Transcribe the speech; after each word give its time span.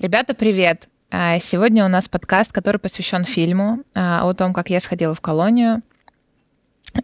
Ребята, 0.00 0.32
привет! 0.32 0.88
А, 1.10 1.38
Сегодня 1.40 1.84
у 1.84 1.88
нас 1.88 2.08
подкаст, 2.08 2.52
который 2.52 2.78
посвящен 2.78 3.22
фильму 3.24 3.80
а, 3.94 4.26
о 4.26 4.32
том, 4.32 4.54
как 4.54 4.70
я 4.70 4.80
сходила 4.80 5.14
в 5.14 5.20
колонию. 5.20 5.82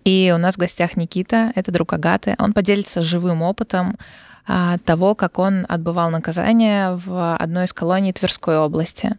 И 0.07 0.33
у 0.35 0.39
нас 0.39 0.55
в 0.55 0.59
гостях 0.59 0.97
Никита, 0.97 1.53
это 1.55 1.71
друг 1.71 1.93
Агаты. 1.93 2.37
Он 2.39 2.55
поделится 2.55 3.03
живым 3.03 3.43
опытом 3.43 3.99
а, 4.47 4.79
того, 4.79 5.15
как 5.15 5.39
он 5.39 5.67
отбывал 5.69 6.09
наказание 6.09 6.97
в 6.97 7.37
одной 7.37 7.67
из 7.67 7.75
колоний 7.75 8.15
Тверской 8.15 8.57
области. 8.57 9.19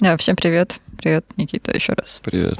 Да, 0.00 0.16
всем 0.16 0.34
привет. 0.34 0.80
Привет, 0.96 1.26
Никита, 1.36 1.72
еще 1.72 1.92
раз. 1.92 2.22
Привет. 2.24 2.58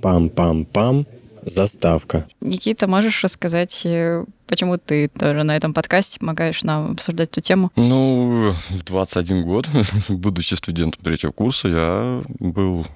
Пам-пам-пам. 0.00 1.06
Заставка. 1.44 2.28
Никита, 2.40 2.86
можешь 2.86 3.24
рассказать, 3.24 3.84
э, 3.84 4.24
почему 4.46 4.78
ты 4.78 5.08
тоже 5.08 5.42
на 5.42 5.56
этом 5.56 5.74
подкасте 5.74 6.20
помогаешь 6.20 6.62
нам 6.62 6.92
обсуждать 6.92 7.30
эту 7.30 7.40
тему? 7.40 7.72
Ну, 7.74 8.54
в 8.70 8.84
21 8.84 9.42
год, 9.42 9.68
будучи 10.08 10.54
студентом 10.54 11.02
третьего 11.02 11.32
курса, 11.32 11.68
я 11.68 12.22
был 12.38 12.86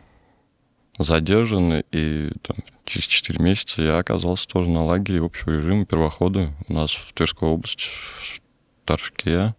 задержан, 0.96 1.82
и 1.90 2.30
там, 2.42 2.56
через 2.84 3.06
4 3.06 3.42
месяца 3.42 3.82
я 3.82 3.98
оказался 3.98 4.46
тоже 4.46 4.70
на 4.70 4.84
лагере 4.84 5.24
общего 5.24 5.50
режима 5.50 5.84
первохода 5.84 6.52
у 6.68 6.72
нас 6.72 6.92
в 6.92 7.12
Тверской 7.14 7.48
области, 7.48 7.88
в 8.22 8.40
Торжке, 8.84 9.56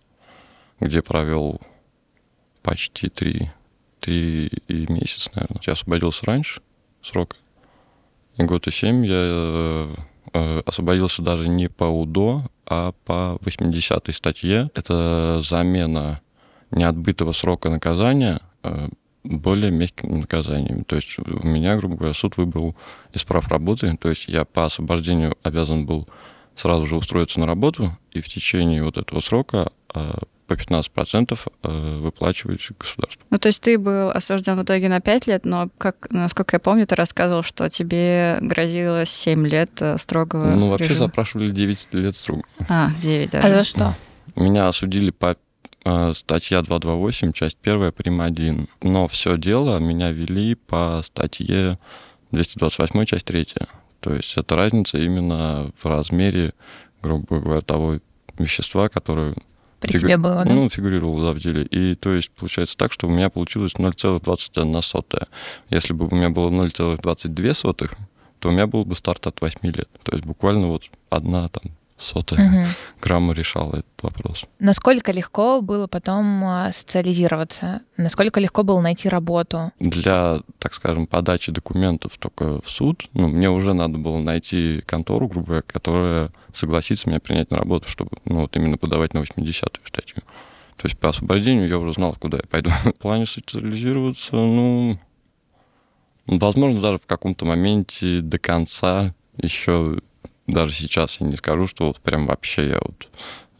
где 0.79 1.01
провел 1.01 1.59
почти 2.63 3.09
3, 3.09 3.51
3 3.99 4.49
месяца, 4.87 5.29
наверное. 5.35 5.61
Я 5.65 5.73
освободился 5.73 6.25
раньше 6.25 6.61
срока. 7.01 7.35
Год 8.37 8.67
и 8.67 8.71
семь 8.71 9.03
я 9.03 9.15
э, 9.15 9.95
э, 10.33 10.61
освободился 10.65 11.23
даже 11.23 11.49
не 11.49 11.69
по 11.69 11.85
УДО, 11.85 12.43
а 12.67 12.91
по 13.03 13.39
80-й 13.41 14.13
статье. 14.13 14.69
Это 14.75 15.39
замена 15.43 16.21
неотбытого 16.69 17.31
срока 17.31 17.69
наказания 17.69 18.39
э, 18.61 18.89
более 19.23 19.71
мягким 19.71 20.21
наказанием. 20.21 20.83
То 20.83 20.97
есть 20.97 21.17
у 21.17 21.47
меня, 21.47 21.77
грубо 21.77 21.95
говоря, 21.95 22.13
суд 22.13 22.37
выбрал 22.37 22.75
из 23.11 23.23
прав 23.23 23.47
работы. 23.47 23.97
То 23.97 24.09
есть 24.09 24.27
я 24.27 24.45
по 24.45 24.65
освобождению 24.65 25.35
обязан 25.41 25.87
был 25.87 26.07
сразу 26.55 26.85
же 26.85 26.95
устроиться 26.95 27.39
на 27.39 27.47
работу, 27.47 27.91
и 28.11 28.21
в 28.21 28.27
течение 28.29 28.83
вот 28.83 28.97
этого 28.97 29.19
срока 29.19 29.71
по 30.47 30.53
15% 30.53 31.37
э, 31.63 31.97
выплачиваете 31.99 32.73
государство. 32.79 33.21
Ну, 33.29 33.37
то 33.37 33.47
есть 33.47 33.61
ты 33.61 33.77
был 33.77 34.09
осужден 34.09 34.57
в 34.57 34.63
итоге 34.63 34.87
на 34.89 35.01
5 35.01 35.27
лет, 35.27 35.45
но, 35.45 35.69
как, 35.77 36.07
насколько 36.09 36.55
я 36.55 36.59
помню, 36.59 36.87
ты 36.87 36.95
рассказывал, 36.95 37.43
что 37.43 37.69
тебе 37.69 38.37
грозило 38.41 39.05
7 39.05 39.45
лет 39.47 39.71
э, 39.81 39.97
строгого 39.97 40.55
Ну, 40.55 40.69
вообще 40.69 40.89
режима. 40.89 41.07
запрашивали 41.07 41.51
9 41.51 41.93
лет 41.93 42.15
строго. 42.15 42.43
А, 42.69 42.91
9 43.01 43.29
даже. 43.29 43.47
А 43.47 43.51
за 43.51 43.63
что? 43.63 43.93
Меня 44.35 44.67
осудили 44.69 45.11
по 45.11 45.35
э, 45.83 46.13
статья 46.13 46.61
228, 46.61 47.33
часть 47.33 47.57
1, 47.61 47.91
прим. 47.91 48.21
1. 48.21 48.67
Но 48.83 49.07
все 49.07 49.37
дело 49.37 49.79
меня 49.79 50.11
вели 50.11 50.55
по 50.55 51.01
статье 51.03 51.77
228, 52.31 53.05
часть 53.05 53.25
3. 53.25 53.47
То 53.99 54.13
есть 54.13 54.37
это 54.37 54.55
разница 54.55 54.97
именно 54.97 55.71
в 55.77 55.85
размере, 55.85 56.53
грубо 57.01 57.39
говоря, 57.39 57.61
того 57.61 57.99
вещества, 58.37 58.87
которое 58.89 59.33
При 59.79 59.91
фигу- 59.91 60.07
тебе 60.07 60.17
было, 60.17 60.43
да? 60.43 60.53
Ну, 60.53 60.69
фигурировал 60.69 61.21
да, 61.21 61.31
в 61.33 61.39
деле. 61.39 61.63
И 61.63 61.95
то 61.95 62.11
есть 62.11 62.31
получается 62.31 62.75
так, 62.77 62.91
что 62.93 63.07
у 63.07 63.09
меня 63.09 63.29
получилось 63.29 63.73
0,21 63.77 64.81
сотая. 64.81 65.27
Если 65.69 65.93
бы 65.93 66.07
у 66.07 66.15
меня 66.15 66.29
было 66.29 66.49
0,22 66.49 67.53
сотых, 67.53 67.95
то 68.39 68.49
у 68.49 68.51
меня 68.51 68.67
был 68.67 68.85
бы 68.85 68.95
старт 68.95 69.27
от 69.27 69.41
8 69.41 69.59
лет. 69.63 69.89
То 70.03 70.13
есть 70.13 70.25
буквально 70.25 70.67
вот 70.67 70.83
одна 71.09 71.47
там 71.49 71.71
сотая 71.97 72.47
Мгм. 72.47 72.65
грамма 73.01 73.33
решала 73.33 73.77
этот 73.77 74.03
вопрос. 74.03 74.45
Насколько 74.59 75.11
легко 75.11 75.61
было 75.61 75.87
потом 75.87 76.43
а, 76.43 76.71
социализироваться? 76.71 77.81
Насколько 77.97 78.39
легко 78.39 78.63
было 78.63 78.79
найти 78.81 79.09
работу? 79.09 79.71
Для, 79.79 80.41
так 80.59 80.73
скажем, 80.73 81.07
подачи 81.07 81.51
документов 81.51 82.17
только 82.19 82.61
в 82.61 82.69
суд, 82.69 83.09
ну, 83.13 83.27
мне 83.27 83.49
уже 83.49 83.73
надо 83.73 83.97
было 83.97 84.19
найти 84.19 84.81
контору, 84.85 85.27
грубо 85.27 85.45
говоря, 85.47 85.63
которая 85.63 86.31
согласится 86.53 87.09
меня 87.09 87.19
принять 87.19 87.49
на 87.51 87.57
работу, 87.57 87.89
чтобы, 87.89 88.11
ну, 88.25 88.41
вот 88.41 88.55
именно 88.55 88.77
подавать 88.77 89.13
на 89.13 89.19
80-ю 89.19 89.85
статью. 89.87 90.17
То 90.77 90.85
есть 90.87 90.97
по 90.99 91.09
освобождению 91.09 91.67
я 91.67 91.79
уже 91.79 91.93
знал, 91.93 92.15
куда 92.19 92.37
я 92.37 92.43
пойду. 92.47 92.69
В 92.83 92.91
плане 92.93 93.25
социализироваться, 93.25 94.35
ну, 94.35 94.99
возможно, 96.27 96.81
даже 96.81 96.99
в 96.99 97.05
каком-то 97.05 97.45
моменте 97.45 98.21
до 98.21 98.37
конца 98.37 99.13
еще, 99.37 99.99
даже 100.47 100.73
сейчас 100.73 101.19
я 101.21 101.27
не 101.27 101.35
скажу, 101.35 101.67
что 101.67 101.87
вот 101.87 101.99
прям 101.99 102.25
вообще 102.25 102.69
я 102.69 102.79
вот 102.83 103.07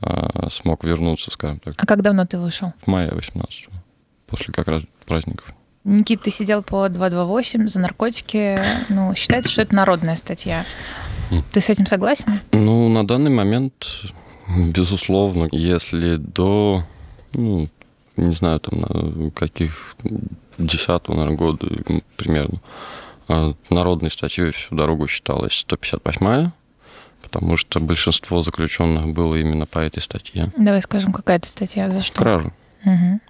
а, 0.01 0.49
смог 0.49 0.83
вернуться, 0.83 1.31
скажем 1.31 1.59
так, 1.59 1.73
А 1.77 1.85
как 1.85 2.01
давно 2.01 2.25
ты 2.25 2.37
вышел? 2.39 2.73
в 2.81 2.87
мае 2.87 3.11
18 3.11 3.67
после 4.27 4.53
как 4.53 4.67
раз 4.67 4.83
праздников. 5.05 5.53
Никит, 5.83 6.21
ты 6.23 6.31
сидел 6.31 6.63
по 6.63 6.89
228 6.89 7.67
за 7.69 7.79
наркотики. 7.79 8.59
Ну, 8.89 9.15
считается, 9.15 9.49
что 9.51 9.61
это 9.61 9.73
народная 9.73 10.17
статья. 10.17 10.65
Ты 11.53 11.61
с 11.61 11.69
этим 11.69 11.85
согласен? 11.85 12.41
Ну, 12.51 12.89
на 12.89 13.07
данный 13.07 13.31
момент, 13.31 14.01
безусловно, 14.49 15.47
если 15.51 16.17
до, 16.17 16.83
ну, 17.33 17.69
не 18.17 18.33
знаю, 18.35 18.59
там, 18.59 18.81
на 18.81 19.31
каких, 19.31 19.95
десятого, 20.57 21.15
наверное, 21.15 21.37
года 21.37 21.67
примерно, 22.17 22.59
а, 23.29 23.53
народной 23.69 24.11
статьей 24.11 24.51
всю 24.51 24.75
дорогу 24.75 25.07
считалась 25.07 25.65
158-я, 25.69 26.51
потому 27.27 27.57
что 27.57 27.79
большинство 27.81 28.41
заключенных 28.41 29.13
было 29.13 29.35
именно 29.35 29.65
по 29.65 29.79
этой 29.79 30.01
статье. 30.01 30.49
Давай 30.57 30.81
скажем, 30.81 31.11
какая 31.11 31.37
это 31.37 31.47
статья, 31.47 31.91
за 31.91 32.01
что? 32.01 32.17
Кража. 32.17 32.53
Мгм. 32.85 33.21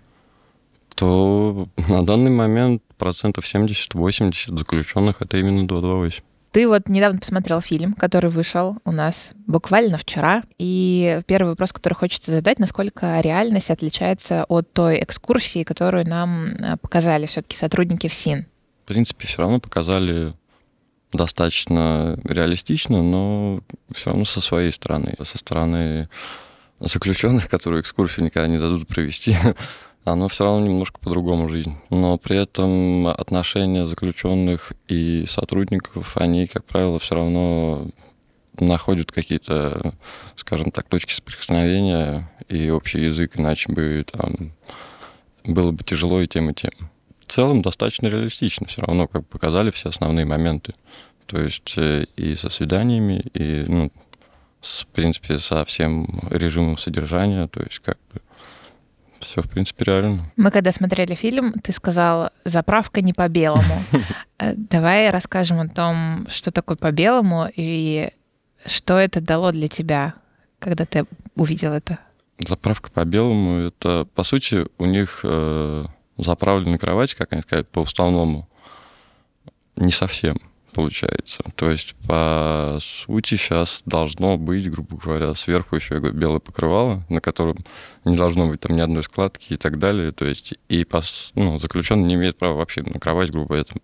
То 0.95 1.67
на 1.87 2.05
данный 2.05 2.29
момент 2.29 2.83
процентов 2.97 3.43
70-80 3.51 4.57
заключенных 4.57 5.21
это 5.21 5.37
именно 5.37 5.67
228. 5.67 6.23
Ты 6.51 6.67
вот 6.67 6.87
недавно 6.87 7.19
посмотрел 7.19 7.61
фильм, 7.61 7.93
который 7.93 8.29
вышел 8.29 8.77
у 8.85 8.91
нас 8.91 9.31
буквально 9.47 9.97
вчера. 9.97 10.43
И 10.57 11.21
первый 11.27 11.49
вопрос, 11.49 11.73
который 11.73 11.93
хочется 11.93 12.31
задать, 12.31 12.57
насколько 12.59 13.19
реальность 13.19 13.69
отличается 13.69 14.45
от 14.45 14.71
той 14.73 15.03
экскурсии, 15.03 15.63
которую 15.63 16.07
нам 16.07 16.47
э, 16.47 16.77
показали 16.77 17.25
все-таки 17.25 17.57
сотрудники 17.57 18.07
ФСИН. 18.07 18.45
в 18.85 18.87
принципе, 18.87 19.27
все 19.27 19.41
равно 19.41 19.59
показали 19.59 20.33
достаточно 21.13 22.17
реалистично, 22.23 23.01
но 23.01 23.61
все 23.93 24.09
равно 24.09 24.25
со 24.25 24.41
своей 24.41 24.71
стороны. 24.71 25.15
Со 25.23 25.37
стороны 25.37 26.09
заключенных, 26.79 27.49
которые 27.49 27.81
экскурсию 27.81 28.25
никогда 28.25 28.47
не 28.47 28.57
дадут 28.57 28.87
провести, 28.87 29.35
оно 30.03 30.27
все 30.27 30.43
равно 30.43 30.65
немножко 30.65 30.99
по-другому 30.99 31.49
жизнь. 31.49 31.75
Но 31.89 32.17
при 32.17 32.37
этом 32.37 33.07
отношения 33.07 33.87
заключенных 33.87 34.73
и 34.87 35.25
сотрудников, 35.25 36.17
они, 36.17 36.47
как 36.47 36.65
правило, 36.65 36.99
все 36.99 37.15
равно 37.15 37.87
находят 38.59 39.11
какие-то, 39.11 39.93
скажем 40.35 40.71
так, 40.71 40.87
точки 40.87 41.13
соприкосновения 41.13 42.29
и 42.49 42.69
общий 42.69 43.01
язык, 43.01 43.33
иначе 43.35 43.71
бы 43.71 44.05
там 44.11 44.53
было 45.43 45.71
бы 45.71 45.83
тяжело 45.83 46.21
и 46.21 46.27
тем, 46.27 46.49
и 46.49 46.53
тем. 46.53 46.71
В 47.27 47.31
целом 47.33 47.61
достаточно 47.61 48.07
реалистично, 48.07 48.67
все 48.67 48.81
равно 48.81 49.07
как 49.07 49.27
показали 49.27 49.69
все 49.71 49.89
основные 49.89 50.25
моменты. 50.25 50.73
То 51.25 51.41
есть 51.41 51.73
э, 51.75 52.05
и 52.15 52.35
со 52.35 52.49
свиданиями, 52.49 53.21
и, 53.33 53.65
ну, 53.67 53.91
с, 54.61 54.83
в 54.83 54.87
принципе, 54.87 55.37
со 55.37 55.65
всем 55.65 56.21
режимом 56.31 56.77
содержания, 56.77 57.47
то 57.47 57.61
есть 57.61 57.79
как 57.79 57.97
бы 58.13 58.21
все, 59.19 59.41
в 59.41 59.49
принципе, 59.49 59.83
реально. 59.85 60.31
Мы 60.37 60.51
когда 60.51 60.71
смотрели 60.71 61.15
фильм, 61.15 61.51
ты 61.61 61.73
сказал 61.73 62.29
«заправка 62.45 63.01
не 63.01 63.13
по-белому». 63.13 63.83
Э, 64.39 64.53
Давай 64.55 65.09
расскажем 65.09 65.59
о 65.59 65.67
том, 65.67 66.27
что 66.29 66.51
такое 66.51 66.77
по-белому 66.77 67.49
и 67.55 68.09
что 68.65 68.99
это 68.99 69.19
дало 69.19 69.51
для 69.51 69.67
тебя, 69.67 70.13
когда 70.59 70.85
ты 70.85 71.05
увидел 71.35 71.73
это. 71.73 71.97
Заправка 72.37 72.91
по 72.91 73.03
белому, 73.03 73.67
это, 73.67 74.07
по 74.13 74.21
сути, 74.23 74.67
у 74.77 74.85
них 74.85 75.21
заправленная 76.17 76.77
кровать, 76.77 77.15
как 77.15 77.33
они 77.33 77.41
сказали, 77.41 77.65
по 77.65 77.79
уставному, 77.79 78.47
не 79.75 79.91
совсем 79.91 80.37
получается. 80.77 81.43
То 81.55 81.71
есть, 81.71 81.95
по 82.07 82.77
сути, 82.79 83.35
сейчас 83.35 83.81
должно 83.85 84.37
быть, 84.37 84.69
грубо 84.69 84.97
говоря, 84.97 85.33
сверху 85.33 85.75
еще 85.75 85.97
белое 85.99 86.39
покрывало, 86.39 87.03
на 87.09 87.19
котором 87.19 87.57
не 88.05 88.15
должно 88.15 88.47
быть 88.47 88.59
там 88.59 88.75
ни 88.75 88.81
одной 88.81 89.01
складки 89.01 89.53
и 89.53 89.57
так 89.57 89.79
далее. 89.79 90.11
То 90.11 90.25
есть, 90.25 90.53
и 90.69 90.83
пос- 90.83 91.31
ну, 91.33 91.59
заключенный 91.59 92.03
не 92.03 92.13
имеет 92.13 92.37
права 92.37 92.57
вообще 92.57 92.83
на 92.83 92.99
кровать, 92.99 93.31
грубо 93.31 93.47
говоря, 93.47 93.63
там, 93.63 93.81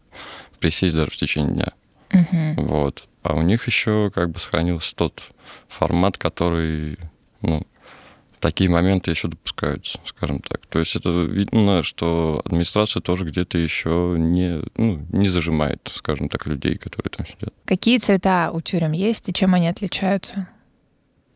присесть 0.60 0.96
даже 0.96 1.10
в 1.10 1.18
течение 1.18 1.54
дня. 1.54 1.72
Мгм. 2.12 2.68
Вот. 2.68 3.08
А 3.24 3.34
у 3.34 3.42
них 3.42 3.66
еще 3.66 4.12
как 4.14 4.30
бы 4.30 4.38
сохранился 4.38 4.96
тот 4.96 5.24
формат, 5.68 6.20
который, 6.20 7.00
ну, 7.42 7.66
такие 8.44 8.69
моменты 8.69 9.10
еще 9.10 9.30
допускаются, 9.30 9.98
скажем 10.04 10.40
так. 10.40 10.66
То 10.66 10.80
есть 10.80 10.98
это 10.98 11.10
видно, 11.10 11.81
что 11.81 12.42
администрация 12.44 13.00
тоже 13.00 13.24
где-то 13.24 13.57
еще 13.57 14.16
не, 14.19 14.62
ну, 14.75 15.01
не 15.13 15.30
зажимает, 15.30 15.90
скажем 15.94 16.28
так, 16.28 16.45
людей, 16.45 16.78
которые 16.78 17.10
там 17.10 17.25
сидят. 17.25 17.54
Какие 17.63 18.00
цвета 18.00 18.51
у 18.51 18.60
тюрем 18.60 18.92
есть 18.92 19.30
и 19.30 19.34
чем 19.34 19.54
они 19.54 19.69
отличаются? 19.69 20.50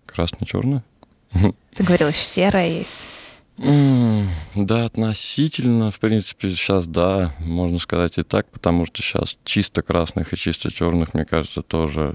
Красно-черное? 0.05 0.83
Ты 1.31 1.83
говорил, 1.83 2.09
еще 2.09 2.23
серое 2.23 2.79
есть. 2.79 4.35
Да, 4.55 4.85
относительно, 4.85 5.91
в 5.91 5.99
принципе, 5.99 6.51
сейчас, 6.51 6.87
да, 6.87 7.33
можно 7.39 7.79
сказать 7.79 8.17
и 8.17 8.23
так, 8.23 8.49
потому 8.51 8.85
что 8.85 9.01
сейчас 9.01 9.37
чисто 9.45 9.81
красных 9.81 10.33
и 10.33 10.37
чисто 10.37 10.73
черных, 10.73 11.13
мне 11.13 11.23
кажется, 11.23 11.61
тоже 11.61 12.13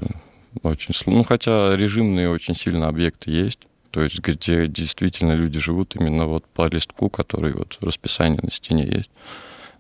очень 0.62 0.94
сложно. 0.94 1.20
Ну, 1.20 1.24
хотя 1.24 1.74
режимные 1.74 2.28
очень 2.28 2.54
сильно 2.54 2.88
объекты 2.88 3.30
есть, 3.30 3.60
то 3.92 4.02
есть 4.02 4.18
где 4.20 4.66
действительно 4.66 5.32
люди 5.34 5.60
живут 5.60 5.94
именно 5.94 6.26
вот 6.26 6.46
по 6.46 6.66
листку, 6.66 7.10
который 7.10 7.52
вот 7.52 7.78
расписание 7.80 8.40
на 8.42 8.50
стене 8.50 8.84
есть. 8.84 9.10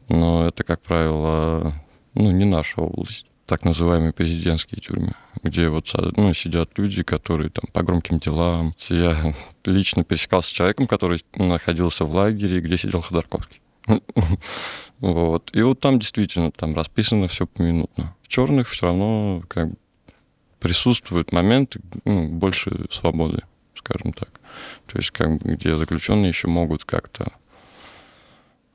Но 0.08 0.46
это, 0.46 0.64
как 0.64 0.82
правило, 0.82 1.72
ну, 2.14 2.30
не 2.30 2.44
наша 2.44 2.82
область 2.82 3.26
так 3.46 3.64
называемые 3.64 4.12
президентские 4.12 4.80
тюрьмы, 4.80 5.12
где 5.42 5.68
вот 5.68 5.90
ну, 6.16 6.32
сидят 6.32 6.70
люди, 6.78 7.02
которые 7.02 7.50
там 7.50 7.64
по 7.72 7.82
громким 7.82 8.18
делам. 8.18 8.74
Я 8.88 9.34
лично 9.64 10.04
пересекался 10.04 10.50
с 10.50 10.52
человеком, 10.52 10.86
который 10.86 11.20
находился 11.36 12.04
в 12.04 12.14
лагере, 12.14 12.60
где 12.60 12.76
сидел 12.76 13.00
Ходорковский. 13.00 13.60
Вот. 15.00 15.50
И 15.52 15.60
вот 15.62 15.80
там 15.80 15.98
действительно 15.98 16.52
там 16.52 16.76
расписано 16.76 17.26
все 17.26 17.44
поминутно. 17.44 18.14
В 18.22 18.28
черных 18.28 18.68
все 18.68 18.86
равно 18.86 19.42
как 19.48 19.70
присутствуют 20.60 21.32
моменты 21.32 21.80
ну, 22.04 22.28
больше 22.28 22.86
свободы, 22.88 23.42
скажем 23.84 24.12
так. 24.12 24.28
То 24.86 24.98
есть 24.98 25.10
как 25.10 25.40
где 25.40 25.76
заключенные 25.76 26.28
еще 26.28 26.48
могут 26.48 26.84
как-то 26.84 27.32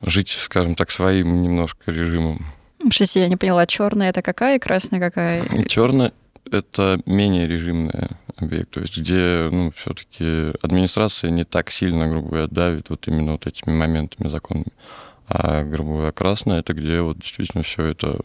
жить, 0.02 0.30
скажем 0.30 0.76
так, 0.76 0.92
своим 0.92 1.42
немножко 1.42 1.92
режимом. 1.92 2.46
Простите, 2.80 3.22
я 3.22 3.28
не 3.28 3.36
поняла, 3.36 3.66
черная 3.66 4.10
это 4.10 4.22
какая 4.22 4.58
и 4.58 4.60
красная 4.60 5.00
какая? 5.00 5.66
Черная 5.66 6.14
это 6.52 7.00
менее 7.06 7.48
режимный 7.48 8.10
объект, 8.38 8.72
то 8.72 8.80
есть 8.80 8.98
где 8.98 9.50
ну, 9.52 9.72
все-таки 9.76 10.54
администрация 10.62 11.32
не 11.32 11.44
так 11.44 11.72
сильно, 11.72 12.08
грубо 12.08 12.30
говоря, 12.30 12.48
давит 12.48 12.90
вот 12.90 13.08
именно 13.08 13.34
вот 13.34 13.48
этими 13.48 13.74
моментами 13.74 14.30
законными. 14.30 14.72
А, 15.28 15.64
грубо 15.64 15.94
говоря, 15.94 16.12
красная 16.12 16.60
это 16.60 16.74
где 16.74 17.02
вот 17.02 17.18
действительно 17.20 17.64
все 17.64 17.84
это 17.86 18.20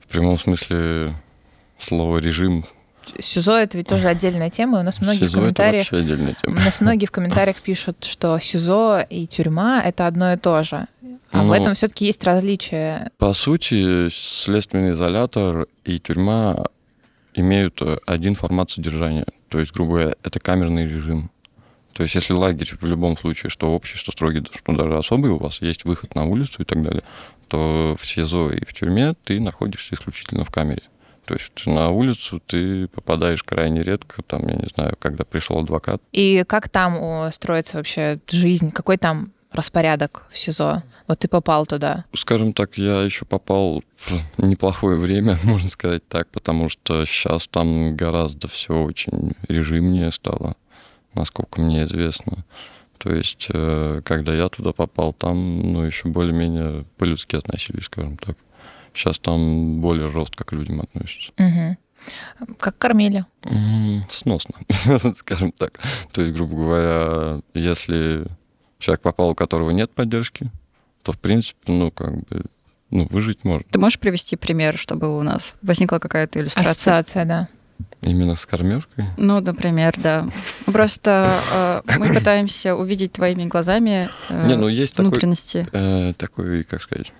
в 0.00 0.06
прямом 0.08 0.38
смысле 0.38 1.14
слова 1.78 2.18
режим 2.18 2.64
СИЗО 3.18 3.58
это 3.58 3.78
ведь 3.78 3.88
тоже 3.88 4.08
отдельная 4.08 4.50
тема. 4.50 4.80
У 4.80 4.82
нас 4.82 5.00
многие 5.00 5.20
СИЗО 5.20 5.30
в 5.30 5.40
комментариях, 5.40 5.86
это 5.86 5.96
отдельная 5.98 6.36
тема. 6.40 6.56
У 6.56 6.60
нас 6.60 6.80
многие 6.80 7.06
в 7.06 7.10
комментариях 7.10 7.56
пишут, 7.56 8.04
что 8.04 8.38
СИЗО 8.38 9.06
и 9.08 9.26
тюрьма 9.26 9.82
это 9.82 10.06
одно 10.06 10.32
и 10.32 10.36
то 10.36 10.62
же. 10.62 10.86
А 11.30 11.42
ну, 11.42 11.48
в 11.48 11.52
этом 11.52 11.74
все-таки 11.74 12.06
есть 12.06 12.22
различия. 12.24 13.10
По 13.18 13.32
сути, 13.32 14.08
следственный 14.10 14.92
изолятор 14.92 15.66
и 15.84 15.98
тюрьма 15.98 16.66
имеют 17.34 17.80
один 18.06 18.34
формат 18.34 18.70
содержания. 18.70 19.24
То 19.48 19.58
есть, 19.58 19.72
грубо 19.72 19.92
говоря, 19.92 20.14
это 20.22 20.40
камерный 20.40 20.86
режим. 20.86 21.30
То 21.94 22.02
есть, 22.02 22.14
если 22.14 22.32
лагерь 22.32 22.74
в 22.80 22.86
любом 22.86 23.18
случае, 23.18 23.50
что 23.50 23.74
общий, 23.74 23.96
что 23.96 24.12
строгий, 24.12 24.42
что 24.54 24.72
даже 24.74 24.96
особый, 24.96 25.30
у 25.30 25.38
вас 25.38 25.60
есть 25.60 25.84
выход 25.84 26.14
на 26.14 26.24
улицу 26.24 26.62
и 26.62 26.64
так 26.64 26.82
далее, 26.82 27.02
то 27.48 27.96
в 27.98 28.06
СИЗО 28.06 28.50
и 28.50 28.64
в 28.64 28.72
тюрьме 28.72 29.14
ты 29.24 29.40
находишься 29.40 29.94
исключительно 29.94 30.44
в 30.44 30.50
камере. 30.50 30.82
То 31.26 31.34
есть 31.34 31.66
на 31.66 31.90
улицу 31.90 32.42
ты 32.44 32.88
попадаешь 32.88 33.42
крайне 33.42 33.82
редко, 33.82 34.22
там, 34.22 34.46
я 34.48 34.54
не 34.54 34.68
знаю, 34.74 34.96
когда 34.98 35.24
пришел 35.24 35.58
адвокат. 35.58 36.02
И 36.12 36.44
как 36.46 36.68
там 36.68 37.30
строится 37.32 37.76
вообще 37.76 38.18
жизнь? 38.28 38.72
Какой 38.72 38.96
там 38.96 39.32
распорядок 39.52 40.24
в 40.30 40.38
СИЗО? 40.38 40.82
Вот 41.06 41.18
ты 41.18 41.28
попал 41.28 41.66
туда. 41.66 42.04
Скажем 42.14 42.52
так, 42.52 42.78
я 42.78 43.02
еще 43.02 43.24
попал 43.24 43.82
в 43.98 44.44
неплохое 44.44 44.98
время, 44.98 45.38
можно 45.44 45.68
сказать 45.68 46.06
так, 46.08 46.28
потому 46.28 46.68
что 46.68 47.04
сейчас 47.04 47.46
там 47.48 47.96
гораздо 47.96 48.48
все 48.48 48.74
очень 48.74 49.32
режимнее 49.48 50.10
стало, 50.10 50.54
насколько 51.14 51.60
мне 51.60 51.84
известно. 51.84 52.44
То 52.98 53.12
есть, 53.12 53.48
э, 53.52 54.00
когда 54.04 54.32
я 54.32 54.48
туда 54.48 54.72
попал, 54.72 55.12
там, 55.12 55.72
ну, 55.72 55.82
еще 55.82 56.08
более-менее 56.08 56.84
по-людски 56.98 57.34
относились, 57.34 57.86
скажем 57.86 58.16
так. 58.16 58.36
Сейчас 58.94 59.18
там 59.18 59.80
более 59.80 60.10
жестко 60.10 60.44
к 60.44 60.52
людям 60.52 60.80
относятся. 60.80 61.32
Угу. 61.38 62.54
Как 62.58 62.78
кормили? 62.78 63.24
Сносно, 64.08 64.54
скажем 65.16 65.52
так. 65.52 65.80
То 66.12 66.22
есть, 66.22 66.34
грубо 66.34 66.56
говоря, 66.56 67.40
если 67.54 68.26
человек 68.78 69.00
попал, 69.00 69.30
у 69.30 69.34
которого 69.34 69.70
нет 69.70 69.92
поддержки, 69.92 70.50
то, 71.02 71.12
в 71.12 71.18
принципе, 71.18 71.60
ну, 71.66 71.90
как 71.90 72.14
бы, 72.26 72.44
ну, 72.90 73.06
выжить 73.10 73.44
можно. 73.44 73.64
Ты 73.70 73.78
можешь 73.78 73.98
привести 73.98 74.36
пример, 74.36 74.76
чтобы 74.76 75.16
у 75.16 75.22
нас 75.22 75.54
возникла 75.62 75.98
какая-то 75.98 76.40
иллюстрация? 76.40 76.70
Ассоциация, 76.70 77.24
да. 77.24 77.48
Именно 78.02 78.34
с 78.34 78.46
кормежкой? 78.46 79.06
Ну, 79.16 79.40
например, 79.40 79.94
да. 79.96 80.28
Просто 80.66 81.38
э, 81.86 81.98
мы 81.98 82.14
пытаемся 82.14 82.74
увидеть 82.74 83.12
твоими 83.12 83.44
глазами 83.44 84.10
э, 84.28 84.46
Не, 84.48 84.56
ну, 84.56 84.68
есть 84.68 84.98
внутренности. 84.98 85.64
Такой, 85.64 85.80
э, 85.80 86.12
такой, 86.14 86.64
как 86.64 86.82
сказать, 86.82 87.12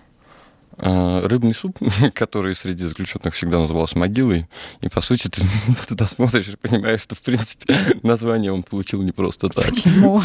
рыбный 0.78 1.54
суп, 1.54 1.78
который 2.14 2.54
среди 2.54 2.84
заключенных 2.84 3.34
всегда 3.34 3.58
назывался 3.58 3.98
могилой. 3.98 4.46
И, 4.80 4.88
по 4.88 5.00
сути, 5.00 5.28
ты 5.28 5.42
туда 5.88 6.06
смотришь 6.06 6.48
и 6.48 6.56
понимаешь, 6.56 7.00
что, 7.00 7.14
в 7.14 7.20
принципе, 7.20 7.76
название 8.02 8.52
он 8.52 8.62
получил 8.62 9.02
не 9.02 9.12
просто 9.12 9.48
так. 9.48 9.66
Почему? 9.66 10.20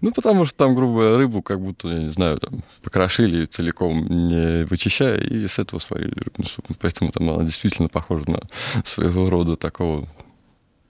ну, 0.00 0.12
потому 0.12 0.44
что 0.44 0.56
там, 0.56 0.74
грубо 0.74 1.00
говоря, 1.00 1.16
рыбу 1.16 1.42
как 1.42 1.60
будто, 1.60 1.88
я 1.88 1.98
не 2.00 2.10
знаю, 2.10 2.38
там, 2.38 2.62
покрошили 2.82 3.46
целиком, 3.46 4.06
не 4.06 4.64
вычищая, 4.64 5.16
и 5.18 5.46
с 5.46 5.58
этого 5.58 5.80
сварили 5.80 6.14
рыбный 6.16 6.46
суп. 6.46 6.66
Поэтому 6.80 7.10
там 7.10 7.28
она 7.30 7.44
действительно 7.44 7.88
похожа 7.88 8.30
на 8.30 8.40
своего 8.84 9.28
рода 9.30 9.56
такого 9.56 10.08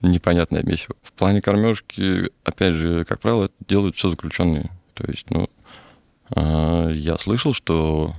непонятное 0.00 0.62
месиво. 0.62 0.94
В 1.02 1.12
плане 1.12 1.40
кормежки, 1.40 2.30
опять 2.44 2.74
же, 2.74 3.04
как 3.04 3.20
правило, 3.20 3.50
делают 3.66 3.96
все 3.96 4.10
заключенные. 4.10 4.70
То 4.94 5.04
есть, 5.08 5.30
ну, 5.30 5.48
а, 6.30 6.90
я 6.90 7.18
слышал, 7.18 7.54
что 7.54 8.14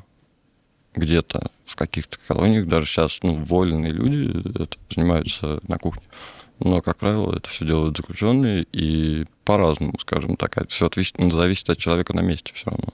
где-то 0.97 1.51
в 1.65 1.75
каких-то 1.75 2.17
колониях 2.27 2.67
даже 2.67 2.87
сейчас 2.87 3.19
ну, 3.23 3.33
вольные 3.35 3.91
люди 3.91 4.61
это 4.61 4.77
занимаются 4.93 5.59
на 5.67 5.77
кухне. 5.77 6.03
Но, 6.59 6.81
как 6.81 6.97
правило, 6.97 7.35
это 7.35 7.49
все 7.49 7.65
делают 7.65 7.97
заключенные 7.97 8.65
и 8.71 9.25
по-разному, 9.45 9.93
скажем 9.99 10.35
так. 10.37 10.57
Это 10.57 10.67
все 10.69 10.89
ну, 11.17 11.29
зависит 11.31 11.69
от 11.69 11.77
человека 11.77 12.15
на 12.15 12.21
месте 12.21 12.51
все 12.55 12.71
равно. 12.71 12.89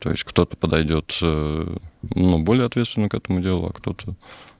То 0.00 0.10
есть 0.10 0.24
кто-то 0.24 0.56
подойдет 0.56 1.16
э, 1.22 1.76
ну, 2.14 2.38
более 2.42 2.66
ответственно 2.66 3.08
к 3.08 3.14
этому 3.14 3.40
делу, 3.40 3.66
а 3.66 3.72
кто-то 3.72 4.14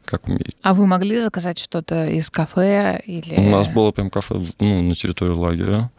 как 0.04 0.28
умеет. 0.28 0.56
А 0.62 0.72
вы 0.72 0.86
могли 0.86 1.20
заказать 1.20 1.58
что-то 1.58 2.06
из 2.06 2.30
кафе 2.30 3.02
или... 3.04 3.34
У 3.36 3.50
нас 3.50 3.66
было 3.68 3.90
прям 3.90 4.08
кафе 4.08 4.40
ну, 4.60 4.82
на 4.82 4.94
территории 4.94 5.34
лагеря 5.34 5.90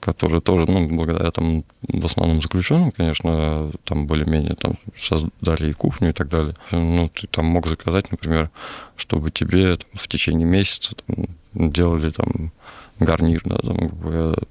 которые 0.00 0.40
тоже, 0.40 0.66
ну, 0.66 0.88
благодаря 0.88 1.30
там 1.30 1.64
в 1.82 2.04
основном 2.04 2.40
заключенным, 2.42 2.90
конечно, 2.90 3.70
там 3.84 4.06
более-менее 4.06 4.54
там 4.54 4.74
создали 4.98 5.70
и 5.70 5.72
кухню 5.72 6.10
и 6.10 6.12
так 6.12 6.28
далее. 6.28 6.56
Ну, 6.72 7.08
ты 7.08 7.26
там 7.26 7.44
мог 7.44 7.66
заказать, 7.66 8.10
например, 8.10 8.50
чтобы 8.96 9.30
тебе 9.30 9.76
там, 9.76 9.90
в 9.94 10.08
течение 10.08 10.46
месяца 10.46 10.94
там, 11.06 11.26
делали 11.54 12.10
там 12.10 12.52
гарнир, 12.98 13.42
да, 13.44 13.58
там, 13.58 13.90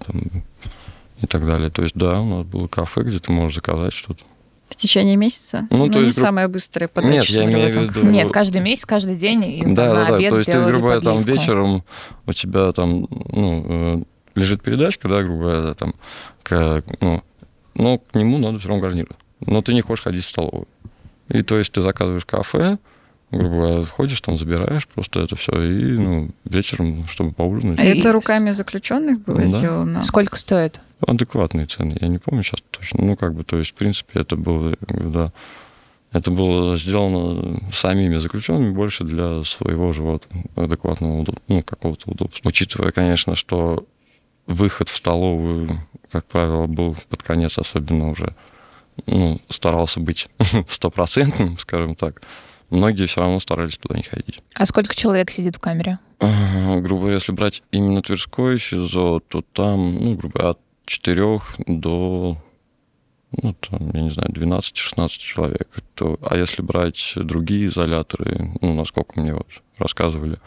там, 0.06 0.44
и 1.22 1.26
так 1.28 1.46
далее. 1.46 1.70
То 1.70 1.84
есть, 1.84 1.96
да, 1.96 2.22
у 2.22 2.26
нас 2.26 2.46
было 2.46 2.68
кафе, 2.68 3.02
где 3.02 3.20
ты 3.20 3.32
можешь 3.32 3.56
заказать 3.56 3.94
что-то. 3.94 4.24
В 4.70 4.76
течение 4.76 5.16
месяца? 5.16 5.68
Ну, 5.72 5.88
ну 5.88 5.92
то 5.92 6.00
не 6.00 6.06
есть, 6.06 6.20
самое 6.20 6.48
быстрое 6.48 6.88
подача. 6.88 7.12
Нет, 7.12 7.30
я 7.30 7.44
имею 7.46 7.72
в 7.72 7.76
виду... 7.76 8.06
Нет, 8.08 8.32
каждый 8.32 8.62
месяц, 8.62 8.86
каждый 8.86 9.16
день. 9.16 9.44
И 9.44 9.64
да, 9.66 9.96
да, 9.96 10.06
да. 10.06 10.30
То 10.30 10.38
есть, 10.38 10.52
ты, 10.52 10.64
грубо 10.64 10.80
говоря, 10.80 11.02
там 11.02 11.24
вечером 11.24 11.84
у 12.28 12.34
тебя 12.34 12.72
там, 12.72 13.08
ну, 13.10 13.66
э, 13.68 14.04
лежит 14.36 14.62
передачка, 14.62 15.08
да, 15.08 15.24
грубо 15.24 15.44
говоря, 15.44 15.74
там, 15.74 15.94
к, 16.44 16.84
ну, 17.02 17.24
но 17.76 17.98
к 17.98 18.16
нему 18.16 18.38
надо 18.38 18.60
все 18.60 18.70
равно 18.70 18.82
гарнир. 18.82 19.08
Но 19.40 19.62
ты 19.62 19.74
не 19.74 19.82
хочешь 19.82 20.04
ходить 20.04 20.26
в 20.26 20.30
столовую. 20.30 20.68
И 21.30 21.44
то 21.44 21.58
есть 21.58 21.72
ты 21.72 21.82
заказываешь 21.82 22.26
кафе, 22.26 22.78
грубо 23.32 23.56
говоря, 23.56 23.86
ходишь 23.86 24.22
там, 24.22 24.38
забираешь 24.38 24.88
просто 24.88 25.22
это 25.22 25.36
все, 25.36 25.62
и 25.62 25.98
ну, 25.98 26.30
вечером, 26.46 27.08
чтобы 27.08 27.32
поужинать. 27.32 27.80
А 27.80 27.84
это 27.84 28.12
руками 28.12 28.52
заключенных 28.52 29.22
было 29.22 29.42
да. 29.42 29.48
сделано? 29.48 30.04
Сколько 30.04 30.36
стоит? 30.36 30.82
Адекватные 31.06 31.68
цены, 31.68 31.98
я 32.02 32.08
не 32.08 32.18
помню 32.18 32.44
сейчас 32.44 32.62
точно. 32.72 33.04
Ну, 33.04 33.16
как 33.16 33.34
бы, 33.34 33.44
то 33.44 33.58
есть, 33.58 33.72
в 33.72 33.74
принципе, 33.76 34.20
это 34.20 34.36
было, 34.36 34.76
да, 34.82 35.32
это 36.12 36.32
было 36.32 36.76
сделано 36.78 37.62
самими 37.72 38.18
заключенными 38.18 38.72
больше 38.72 39.04
для 39.04 39.44
своего 39.44 39.94
живота, 39.94 40.28
адекватного, 40.56 41.26
ну, 41.48 41.64
какого-то 41.64 42.10
удобства. 42.10 42.50
Учитывая, 42.50 42.92
конечно, 42.92 43.36
что 43.36 43.86
выход 44.50 44.90
в 44.90 44.98
столовую, 44.98 45.80
как 46.12 46.26
правило, 46.26 46.68
был 46.68 46.98
под 47.08 47.24
конец 47.24 47.58
особенно 47.58 48.10
уже, 48.10 48.36
ну, 49.06 49.40
старался 49.48 50.00
быть 50.00 50.28
стопроцентным, 50.68 51.58
скажем 51.58 51.96
так. 51.96 52.22
Многие 52.70 53.08
все 53.08 53.22
равно 53.22 53.40
старались 53.40 53.78
туда 53.78 53.96
не 53.96 54.04
ходить. 54.04 54.42
А 54.54 54.66
сколько 54.66 54.96
человек 54.96 55.32
сидит 55.32 55.56
в 55.56 55.60
камере? 55.60 56.00
грубо 56.20 57.02
говоря, 57.04 57.16
если 57.16 57.32
брать 57.32 57.64
именно 57.72 58.02
Тверской 58.02 58.60
СИЗО, 58.60 59.22
то 59.22 59.42
там, 59.54 59.96
ну, 59.96 60.16
грубо 60.16 60.34
говоря, 60.34 60.50
от 60.52 60.60
4 60.86 61.40
до, 61.66 62.38
ну, 63.42 63.54
там, 63.54 63.90
я 63.94 64.02
не 64.02 64.12
знаю, 64.12 64.30
12-16 64.32 65.10
человек. 65.18 65.70
То, 65.96 66.20
а 66.22 66.36
если 66.36 66.62
брать 66.62 67.14
другие 67.16 67.68
изоляторы, 67.68 68.52
ну, 68.62 68.74
насколько 68.74 69.20
мне 69.20 69.34
вот 69.34 69.48
рассказывали, 69.78 70.40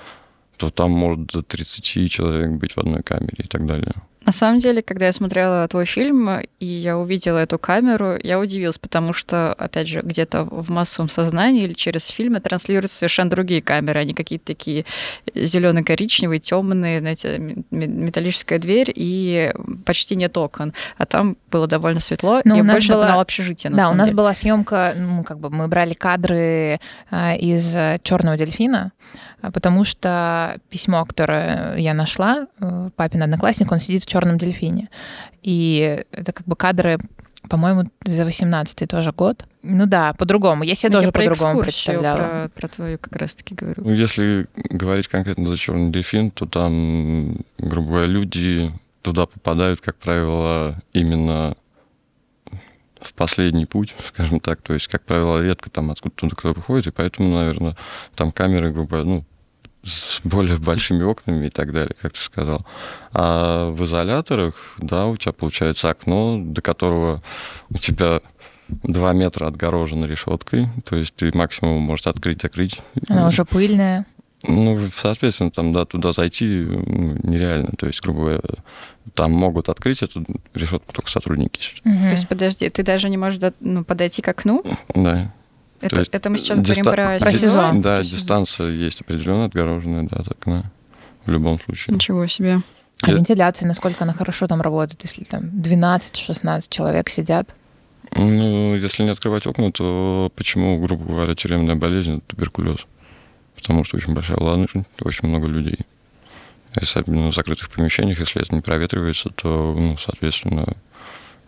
то 0.63 0.71
там 0.71 0.93
может 0.93 1.27
до 1.27 1.43
30 1.43 2.09
человек 2.09 2.53
быть 2.53 2.77
в 2.77 2.79
одной 2.79 3.03
камере 3.03 3.39
и 3.39 3.49
так 3.49 3.67
далее. 3.67 3.95
На 4.25 4.33
самом 4.33 4.59
деле, 4.59 4.83
когда 4.83 5.07
я 5.07 5.13
смотрела 5.13 5.67
твой 5.69 5.85
фильм, 5.85 6.29
и 6.61 6.65
я 6.67 6.97
увидела 6.97 7.39
эту 7.39 7.59
камеру, 7.59 8.17
я 8.23 8.39
удивилась, 8.39 8.79
потому 8.79 9.13
что, 9.13 9.53
опять 9.55 9.89
же, 9.89 10.01
где-то 10.03 10.45
в 10.45 10.71
массовом 10.71 11.09
сознании 11.09 11.65
или 11.65 11.73
через 11.73 12.07
фильмы 12.09 12.41
транслируются 12.41 12.99
совершенно 12.99 13.31
другие 13.31 13.61
камеры, 13.63 14.01
они 14.01 14.15
какие-то 14.15 14.47
такие 14.47 14.85
зелено-коричневые, 15.35 16.39
темные, 16.39 17.01
знаете, 17.01 17.39
металлическая 17.71 18.59
дверь, 18.59 18.93
и 18.95 19.53
почти 19.85 20.15
нет 20.17 20.37
окон. 20.37 20.73
А 20.99 21.07
там 21.07 21.37
было 21.51 21.67
довольно 21.67 22.01
светло, 22.01 22.41
Но 22.45 22.57
нас 22.57 22.67
больше 22.67 22.93
была- 22.93 22.97
напоминало 23.01 23.23
общежитие, 23.23 23.71
на 23.71 23.77
да, 23.77 23.91
у 23.91 23.95
нас 23.95 24.09
деле. 24.09 24.17
была 24.17 24.35
съемка, 24.35 24.95
ну, 24.97 25.25
как 25.25 25.39
бы 25.41 25.51
мы 25.51 25.69
брали 25.69 25.95
кадры 25.95 26.79
а, 27.11 27.35
из 27.35 27.75
Черного 28.03 28.37
дельфина, 28.37 28.93
потому 29.53 29.85
что 29.85 30.57
письмо, 30.71 31.05
которое 31.05 31.77
я 31.77 31.95
нашла, 31.95 32.47
э, 32.61 32.91
папин 32.95 33.23
одноклассник, 33.25 33.73
он 33.73 33.81
сидит 33.81 34.05
в 34.05 34.07
черном 34.13 34.39
дельфине. 34.39 34.89
И 35.43 36.05
это 36.13 36.33
как 36.33 36.47
бы 36.47 36.57
кадры, 36.57 36.99
по-моему, 37.49 37.91
за 38.05 38.25
18 38.25 38.89
тоже 38.89 39.13
год. 39.13 39.45
Ну 39.63 39.87
да, 39.87 40.13
по-другому. 40.15 40.65
Я 40.65 40.75
себе 40.75 40.91
Ну, 40.91 40.99
Я 40.99 41.01
тоже 41.01 41.13
про 41.13 41.25
по-другому 41.25 41.61
представляла. 41.63 42.17
Про, 42.17 42.49
про 42.49 42.69
твою 42.69 42.99
как 42.99 43.17
раз-таки 43.17 43.55
говорю. 43.55 43.83
Ну, 43.85 43.93
если 43.93 44.47
говорить 44.55 45.09
конкретно 45.09 45.49
за 45.49 45.57
черный 45.57 45.91
дельфин, 45.91 46.31
то 46.31 46.47
там, 46.47 47.39
грубо 47.59 47.89
говоря, 47.89 48.07
люди 48.07 48.73
туда 49.03 49.27
попадают, 49.27 49.81
как 49.81 49.97
правило, 49.97 50.81
именно 50.93 51.57
в 53.01 53.15
последний 53.15 53.67
путь, 53.67 53.95
скажем 54.07 54.41
так. 54.41 54.63
То 54.63 54.75
есть, 54.75 54.89
как 54.89 55.03
правило, 55.03 55.41
редко 55.41 55.71
там 55.71 55.91
откуда-то 55.91 56.35
кто 56.35 56.53
выходит, 56.53 56.89
и 56.89 56.91
поэтому, 56.91 57.37
наверное, 57.37 57.77
там 58.15 58.33
камеры, 58.33 58.73
грубо 58.73 58.89
говоря, 58.89 59.05
ну, 59.05 59.25
с 59.85 60.21
более 60.25 60.59
большими 60.59 61.03
окнами 61.03 61.47
и 61.47 61.51
так 61.51 61.73
далее, 61.73 61.95
как 62.01 62.13
ты 62.13 62.21
сказал. 62.21 62.67
А 63.13 63.71
в 63.71 63.85
изоляторах, 63.85 64.55
да, 64.79 65.07
у 65.07 65.17
тебя 65.17 65.33
получается 65.33 65.91
окно, 65.91 66.39
до 66.41 66.63
которого 66.63 67.23
у 67.71 67.79
тебя 67.79 68.21
два 68.69 69.13
метра 69.13 69.47
отгорожено 69.47 70.07
решеткой, 70.07 70.69
то 70.85 70.97
есть 70.97 71.15
ты 71.15 71.31
максимум 71.37 71.83
можешь 71.83 72.07
открыть, 72.07 72.43
закрыть. 72.43 72.81
Она 73.09 73.29
уже 73.29 73.45
пыльная. 73.45 74.07
Ну, 74.45 74.89
соответственно, 74.95 75.51
там, 75.51 75.73
да, 75.73 75.85
туда 75.85 76.13
зайти 76.13 76.47
ну, 76.47 77.17
нереально. 77.23 77.73
То 77.79 77.87
есть, 77.87 78.01
грубо 78.01 78.21
говоря, 78.21 78.41
там 79.15 79.33
могут 79.33 79.69
открыть 79.69 80.03
эту 80.03 80.25
решетку 80.53 80.93
только 80.93 81.11
сотрудники. 81.11 81.61
Мгм. 81.85 82.05
То 82.05 82.11
есть, 82.11 82.27
подожди, 82.27 82.69
ты 82.69 82.83
даже 82.83 83.09
не 83.09 83.17
можешь 83.17 83.41
ну, 83.61 83.85
подойти 83.85 84.21
к 84.21 84.29
окну? 84.29 84.65
Да. 84.95 85.33
Это, 85.83 85.99
есть 86.01 86.11
это 86.13 86.31
мы 86.31 86.39
сейчас 86.39 86.59
диста- 86.61 86.83
говорим 86.83 87.19
про, 87.19 87.19
Про 87.19 87.33
сезон. 87.33 87.83
Да, 87.83 87.99
есть- 87.99 88.11
дистанция 88.11 88.71
есть 88.71 89.01
определенно 89.01 89.45
отгороженная, 89.47 90.05
да, 90.11 90.23
так, 90.23 90.39
да. 90.47 90.65
В 91.27 91.31
любом 91.31 91.61
случае. 91.61 91.95
Ничего 91.95 92.27
себе. 92.27 92.63
А 93.03 93.11
Я- 93.11 93.17
вентиляция, 93.17 93.67
насколько 93.67 94.05
она 94.05 94.13
хорошо 94.13 94.47
там 94.47 94.61
работает, 94.61 95.03
если 95.03 95.25
там 95.25 95.43
12-16 95.53 96.69
человек 96.69 97.09
сидят? 97.11 97.55
Ну, 98.15 98.77
если 98.77 99.03
не 99.05 99.11
открывать 99.11 99.47
окна, 99.47 99.73
то 99.73 100.31
почему, 100.37 100.79
грубо 100.85 101.05
говоря, 101.05 101.35
тюремная 101.35 101.77
болезнь 101.77 102.17
это 102.19 102.23
туберкулез? 102.29 102.79
Потому 103.57 103.85
что 103.85 103.97
очень 103.97 104.13
большая 104.15 104.37
влажность, 104.39 104.75
очень 105.01 105.29
много 105.29 105.47
людей. 105.47 105.79
Особенно 106.75 107.31
в 107.31 107.35
закрытых 107.35 107.71
помещениях, 107.71 108.19
если 108.21 108.41
это 108.43 108.55
не 108.55 108.61
проветривается, 108.61 109.31
то, 109.31 109.75
ну, 109.77 109.97
соответственно, 109.99 110.75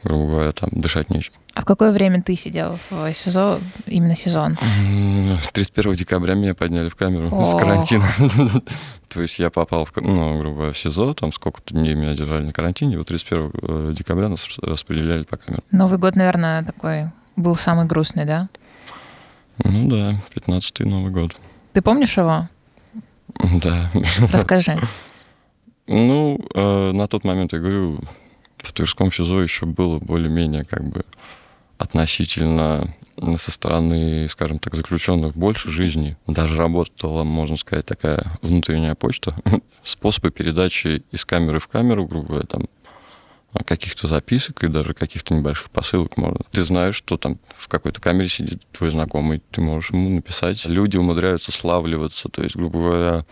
грубо 0.05 0.27
говоря, 0.27 0.53
там 0.53 0.69
дышать 0.73 1.11
нечем. 1.11 1.33
А 1.55 1.63
в 1.63 1.65
какое 1.65 1.93
время 1.93 2.23
ты 2.23 2.37
сидел 2.37 2.79
в 2.91 3.13
СИЗО, 3.15 3.61
именно 3.87 4.15
сезон? 4.17 4.57
М, 4.61 5.39
31 5.53 5.95
декабря 5.95 6.35
меня 6.35 6.55
подняли 6.55 6.89
в 6.89 6.97
камеру 6.97 7.29
с 7.45 7.55
Ох. 7.55 7.61
карантина. 7.61 8.05
То 9.09 9.23
есть 9.23 9.39
я 9.39 9.51
попал, 9.51 9.85
в, 9.85 9.93
ну, 9.97 10.39
грубо 10.39 10.55
говоря, 10.57 10.73
в 10.73 10.79
СИЗО, 10.79 11.15
там 11.15 11.33
сколько-то 11.33 11.75
дней 11.75 11.95
меня 11.95 12.15
держали 12.15 12.45
на 12.45 12.53
карантине, 12.53 12.99
вот 12.99 13.07
31 13.09 13.51
э, 13.63 13.93
декабря 13.97 14.29
нас 14.29 14.45
рас- 14.47 14.59
распределяли 14.59 15.23
по 15.25 15.37
камерам. 15.37 15.63
Новый 15.71 15.99
год, 15.99 16.17
наверное, 16.17 16.65
такой 16.65 17.05
был 17.37 17.57
самый 17.57 17.87
грустный, 17.87 18.25
да? 18.25 18.49
Ну 19.63 19.89
да, 19.89 20.21
15-й 20.35 20.85
Новый 20.85 21.13
год. 21.13 21.33
Ты 21.73 21.83
помнишь 21.83 22.17
его? 22.17 22.49
Да. 23.63 23.91
Расскажи. 24.33 24.79
Ну, 25.87 26.39
э, 26.55 26.93
на 26.93 27.07
тот 27.09 27.25
момент, 27.25 27.53
я 27.53 27.59
говорю, 27.59 28.01
в 28.65 28.73
Тверском 28.73 29.13
СИЗО 29.13 29.43
еще 29.43 29.67
было 29.67 29.99
более-менее 29.99 30.65
как 30.65 30.85
бы 30.85 31.05
относительно 31.79 32.95
со 33.37 33.51
стороны, 33.53 34.29
скажем 34.29 34.59
так, 34.59 34.75
заключенных 34.75 35.37
больше 35.37 35.71
жизни. 35.71 36.17
Даже 36.27 36.57
работала, 36.57 37.25
можно 37.25 37.57
сказать, 37.57 37.87
такая 37.87 38.39
внутренняя 38.43 38.95
почта, 38.95 39.37
способы 39.85 40.31
передачи 40.31 41.05
из 41.13 41.25
камеры 41.25 41.61
в 41.61 41.69
камеру, 41.69 42.07
грубо 42.07 42.29
говоря, 42.29 42.47
там 42.47 42.63
а, 43.53 43.63
каких-то 43.63 44.09
записок 44.09 44.65
и 44.65 44.69
даже 44.69 44.95
каких-то 44.95 45.33
небольших 45.35 45.71
посылок 45.71 46.17
можно. 46.17 46.41
Ты 46.51 46.65
знаешь, 46.65 46.97
что 46.97 47.17
там 47.17 47.39
в 47.57 47.69
какой-то 47.69 48.01
камере 48.01 48.29
сидит 48.29 48.63
твой 48.73 48.91
знакомый, 48.91 49.43
ты 49.53 49.61
можешь 49.61 49.91
ему 49.91 50.09
написать. 50.09 50.65
Люди 50.67 50.97
умудряются 50.97 51.53
славливаться, 51.53 52.29
то 52.29 52.43
есть, 52.43 52.57
грубо 52.57 52.81
говоря, 52.81 53.27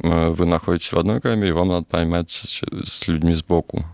э, 0.00 0.28
вы 0.30 0.46
находитесь 0.46 0.92
в 0.92 0.98
одной 0.98 1.20
камере, 1.20 1.52
вам 1.52 1.68
надо 1.68 1.84
поймать 1.84 2.30
с 2.30 3.06
людьми 3.06 3.34
сбоку. 3.34 3.84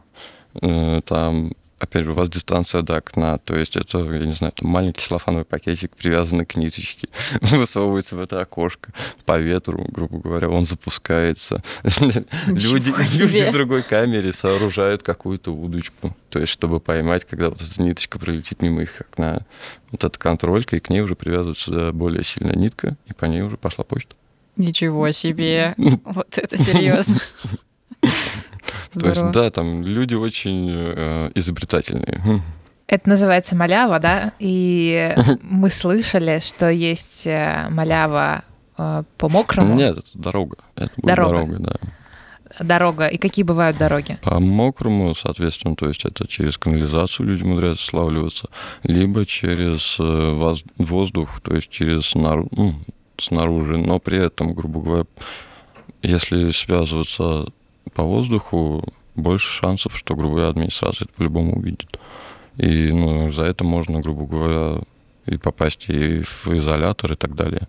Э, 0.63 1.01
Там, 1.05 1.53
опять 1.79 2.05
же, 2.05 2.13
у 2.13 2.15
вас 2.15 2.29
дистанция 2.31 2.83
до 2.83 2.97
окна, 2.97 3.39
то 3.39 3.55
есть 3.57 3.77
это, 3.77 3.99
я 3.99 4.25
не 4.25 4.33
знаю, 4.33 4.53
там 4.57 4.69
маленький 4.71 5.01
целлофановый 5.03 5.45
пакетик, 5.45 5.95
привязанный 5.97 6.47
к 6.47 6.57
ниточке, 6.57 7.09
высовывается 7.41 8.17
в 8.17 8.21
это 8.21 8.41
окошко 8.41 8.93
по 9.27 9.39
ветру, 9.39 9.85
грубо 9.91 10.19
говоря, 10.19 10.49
он 10.49 10.65
запускается. 10.67 11.63
Люди, 12.47 12.95
люди 13.23 13.49
в 13.49 13.53
другой 13.53 13.83
камере 13.83 14.33
сооружают 14.33 15.03
какую-то 15.03 15.53
удочку, 15.53 16.17
то 16.31 16.39
есть 16.39 16.53
чтобы 16.53 16.81
поймать, 16.81 17.25
когда 17.27 17.51
вот 17.51 17.61
эта 17.61 17.83
ниточка 17.83 18.19
пролетит 18.19 18.63
мимо 18.63 18.83
их 18.83 19.01
окна. 19.01 19.41
Вот 19.91 20.05
эта 20.05 20.19
контролька, 20.19 20.77
и 20.77 20.81
к 20.81 20.91
ней 20.91 21.01
уже 21.03 21.15
привязывается 21.15 21.93
более 21.93 22.25
сильная 22.25 22.57
нитка, 22.57 22.97
и 23.07 23.13
по 23.13 23.27
ней 23.27 23.43
уже 23.43 23.57
пошла 23.57 23.85
почта. 23.85 24.15
Ничего 24.57 25.11
себе. 25.11 25.75
Вот 26.05 26.39
это 26.39 26.57
серьезно. 26.57 27.17
То 28.93 29.07
есть, 29.09 29.17
Здорово. 29.21 29.33
да, 29.33 29.51
там 29.51 29.83
люди 29.83 30.15
очень 30.15 30.69
э, 30.71 31.31
изобретательные. 31.35 32.21
Хм. 32.25 32.43
Это 32.87 33.09
называется 33.09 33.57
малява, 33.57 33.99
да? 33.99 34.33
И 34.39 35.15
мы 35.43 35.71
слышали, 35.71 36.41
что 36.41 36.71
есть 36.71 37.27
э, 37.27 37.67
малява 37.71 38.45
э, 38.79 39.03
по 39.19 39.29
мокрому. 39.29 39.75
Нет, 39.75 39.99
это 39.99 40.09
дорога. 40.15 40.57
Это 40.77 40.91
Дорога. 40.97 41.31
дорога, 41.37 41.57
да. 41.61 41.77
Дорога. 42.61 43.09
И 43.09 43.17
какие 43.19 43.43
бывают 43.45 43.79
дороги? 43.79 44.17
По 44.23 44.39
мокрому, 44.39 45.15
соответственно, 45.17 45.75
то 45.75 45.89
есть 45.89 46.05
это 46.05 46.29
через 46.29 46.57
канализацию 46.57 47.27
люди 47.27 47.43
умудряются 47.43 47.85
славливаться, 47.87 48.49
либо 48.85 49.27
через 49.27 49.97
э, 49.99 50.03
воз- 50.35 50.63
воздух, 50.79 51.41
то 51.41 51.55
есть 51.55 51.69
через 51.71 52.15
снару- 52.15 52.47
ну, 52.53 52.75
снаружи, 53.19 53.77
но 53.79 53.99
при 53.99 54.19
этом, 54.19 54.55
грубо 54.55 54.81
говоря, 54.83 55.05
если 56.03 56.51
связываться 56.53 57.47
по 57.93 58.03
воздуху, 58.03 58.85
больше 59.15 59.49
шансов, 59.49 59.97
что, 59.97 60.15
грубо 60.15 60.35
говоря, 60.35 60.51
администрация 60.51 61.07
это 61.07 61.15
по-любому 61.15 61.57
увидит. 61.57 61.99
И 62.57 62.91
ну, 62.93 63.33
за 63.33 63.45
это 63.45 63.65
можно, 63.65 64.01
грубо 64.01 64.27
говоря, 64.27 64.81
и 65.27 65.37
попасть 65.37 65.89
и 65.89 66.21
в 66.23 66.49
изолятор 66.49 67.13
и 67.13 67.17
так 67.17 67.35
далее. 67.35 67.69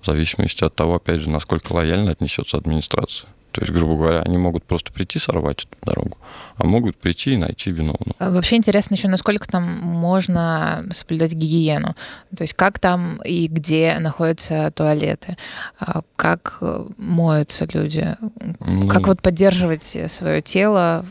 В 0.00 0.06
зависимости 0.06 0.64
от 0.64 0.74
того, 0.74 0.96
опять 0.96 1.20
же, 1.20 1.30
насколько 1.30 1.72
лояльно 1.72 2.10
отнесется 2.10 2.56
администрация. 2.56 3.28
То 3.54 3.60
есть, 3.60 3.72
грубо 3.72 3.96
говоря, 3.96 4.20
они 4.22 4.36
могут 4.36 4.64
просто 4.64 4.92
прийти 4.92 5.20
сорвать 5.20 5.64
эту 5.64 5.76
дорогу, 5.86 6.18
а 6.56 6.64
могут 6.64 6.96
прийти 6.96 7.34
и 7.34 7.36
найти 7.36 7.70
виновного. 7.70 8.16
А 8.18 8.30
Вообще 8.32 8.56
интересно 8.56 8.94
еще, 8.94 9.06
насколько 9.06 9.46
там 9.46 9.62
можно 9.62 10.84
соблюдать 10.90 11.34
гигиену. 11.34 11.94
То 12.36 12.42
есть 12.42 12.54
как 12.54 12.80
там 12.80 13.18
и 13.24 13.46
где 13.46 13.96
находятся 14.00 14.72
туалеты, 14.72 15.36
а 15.78 16.02
как 16.16 16.58
э, 16.62 16.84
моются 16.96 17.68
люди, 17.72 18.16
Ну, 18.58 18.88
как 18.88 19.06
вот 19.06 19.22
поддерживать 19.22 19.96
свое 20.08 20.42
тело. 20.42 21.06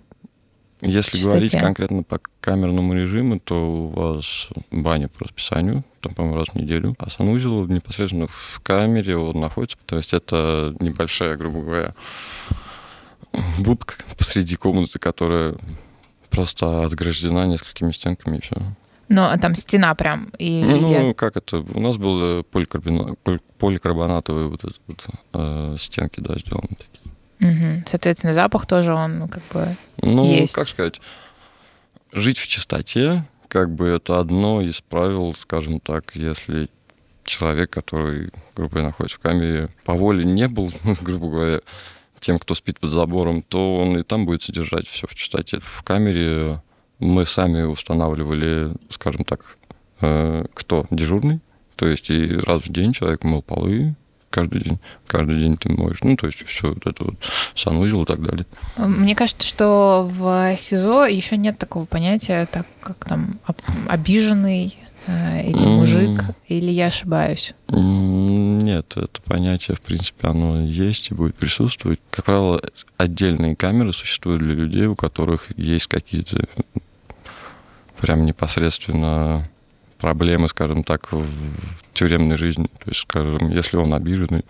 Если 0.83 1.17
чистоте? 1.17 1.23
говорить 1.23 1.51
конкретно 1.51 2.03
по 2.03 2.19
камерному 2.41 2.93
режиму, 2.93 3.39
то 3.39 3.55
у 3.55 3.87
вас 3.87 4.49
баня 4.71 5.07
по 5.07 5.23
расписанию, 5.25 5.83
там, 6.01 6.13
по-моему, 6.13 6.37
раз 6.37 6.49
в 6.49 6.55
неделю, 6.55 6.95
а 6.97 7.09
санузел 7.09 7.65
непосредственно 7.67 8.27
в 8.27 8.59
камере 8.61 9.17
он 9.17 9.39
находится. 9.39 9.77
То 9.85 9.97
есть 9.97 10.13
это 10.13 10.75
небольшая, 10.79 11.37
грубо 11.37 11.61
говоря, 11.61 11.93
будка 13.59 13.95
посреди 14.17 14.55
комнаты, 14.55 14.99
которая 14.99 15.55
просто 16.29 16.83
отграждена 16.83 17.45
несколькими 17.47 17.91
стенками 17.91 18.37
и 18.37 18.41
все. 18.41 18.55
Но 19.09 19.29
а 19.29 19.37
там 19.37 19.55
стена 19.55 19.93
прям. 19.95 20.29
И 20.39 20.63
Ну, 20.63 21.07
я- 21.07 21.13
как 21.13 21.37
это? 21.37 21.57
У 21.57 21.79
нас 21.79 21.97
был 21.97 22.39
э, 22.39 22.43
поликарбона- 22.51 23.15
поликарбонатовые 23.59 24.47
вот, 24.47 24.63
эти 24.63 24.79
вот 24.87 25.05
э, 25.33 25.75
стенки, 25.77 26.19
да, 26.19 26.35
сделаны 26.37 26.69
такие. 26.69 27.12
Мгм. 27.43 27.83
Соответственно, 27.85 28.33
запах 28.33 28.65
тоже 28.65 28.93
он 28.93 29.19
ну, 29.19 29.27
как 29.27 29.43
бы... 29.51 29.75
Ну, 30.01 30.23
Есть. 30.23 30.53
как 30.53 30.67
сказать, 30.67 31.01
жить 32.13 32.37
в 32.37 32.47
чистоте, 32.47 33.25
как 33.49 33.69
бы 33.69 33.87
это 33.87 34.19
одно 34.19 34.61
из 34.61 34.79
правил, 34.81 35.35
скажем 35.35 35.79
так, 35.81 36.15
если 36.15 36.69
человек, 37.25 37.69
который, 37.69 38.31
грубо 38.55 38.71
говоря, 38.71 38.87
находится 38.87 39.17
в 39.17 39.21
камере, 39.21 39.69
по 39.83 39.93
воле 39.93 40.23
не 40.23 40.47
был, 40.47 40.71
грубо 41.01 41.29
говоря, 41.29 41.59
тем, 42.19 42.39
кто 42.39 42.55
спит 42.55 42.79
под 42.79 42.91
забором, 42.91 43.41
то 43.41 43.77
он 43.77 43.97
и 43.97 44.03
там 44.03 44.25
будет 44.25 44.43
содержать 44.43 44.87
все 44.87 45.05
в 45.07 45.13
чистоте. 45.13 45.59
В 45.59 45.83
камере 45.83 46.61
мы 46.99 47.25
сами 47.25 47.63
устанавливали, 47.63 48.73
скажем 48.89 49.25
так, 49.25 49.57
э, 49.99 50.45
кто 50.53 50.85
дежурный, 50.89 51.41
то 51.75 51.87
есть 51.87 52.09
и 52.09 52.37
раз 52.37 52.63
в 52.63 52.71
день 52.71 52.93
человек 52.93 53.25
мыл 53.25 53.41
полы, 53.41 53.95
каждый 54.33 54.61
день, 54.61 54.79
каждый 55.05 55.39
день 55.39 55.57
ты 55.57 55.71
моешь, 55.71 55.99
ну, 56.01 56.17
то 56.17 56.25
есть 56.25 56.43
все 56.47 56.69
вот 56.69 56.87
это 56.87 57.03
вот, 57.03 57.15
санузел 57.53 58.01
и 58.03 58.05
так 58.05 58.21
далее. 58.25 58.45
Мне 58.77 59.15
кажется, 59.15 59.47
что 59.47 60.09
в 60.11 60.57
СИЗО 60.57 61.05
еще 61.05 61.37
нет 61.37 61.59
такого 61.59 61.85
понятия, 61.85 62.47
так 62.51 62.65
как 62.81 63.05
там 63.05 63.39
обиженный 63.87 64.75
э, 65.05 65.43
или 65.43 65.55
мужик, 65.55 66.23
или 66.47 66.71
я 66.71 66.87
ошибаюсь? 66.87 67.53
Нет, 67.69 68.97
это 68.97 69.21
понятие, 69.23 69.77
в 69.77 69.81
принципе, 69.81 70.27
оно 70.27 70.61
есть 70.61 71.11
и 71.11 71.13
будет 71.13 71.35
присутствовать. 71.35 71.99
Как 72.09 72.25
правило, 72.25 72.59
отдельные 72.97 73.55
камеры 73.55 73.93
существуют 73.93 74.41
для 74.41 74.55
людей, 74.55 74.87
у 74.87 74.95
которых 74.95 75.47
есть 75.57 75.85
какие-то 75.85 76.47
прям 78.01 78.25
непосредственно 78.25 79.47
проблемы, 80.03 80.49
скажем 80.49 80.83
так, 80.83 81.13
в 81.13 81.25
тюремной 81.93 82.37
жизни. 82.37 82.65
То 82.65 82.89
есть, 82.89 82.99
скажем, 82.99 83.49
если 83.49 83.77
он 83.77 83.93
обиженный, 83.93 84.43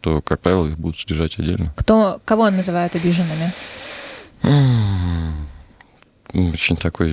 то, 0.00 0.22
как 0.22 0.40
правило, 0.40 0.68
их 0.68 0.78
будут 0.78 0.96
содержать 0.96 1.40
отдельно. 1.40 1.74
Кто, 1.76 2.20
кого 2.24 2.48
называют 2.50 2.94
обиженными? 2.94 3.52
Очень 6.32 6.76
такой... 6.76 7.12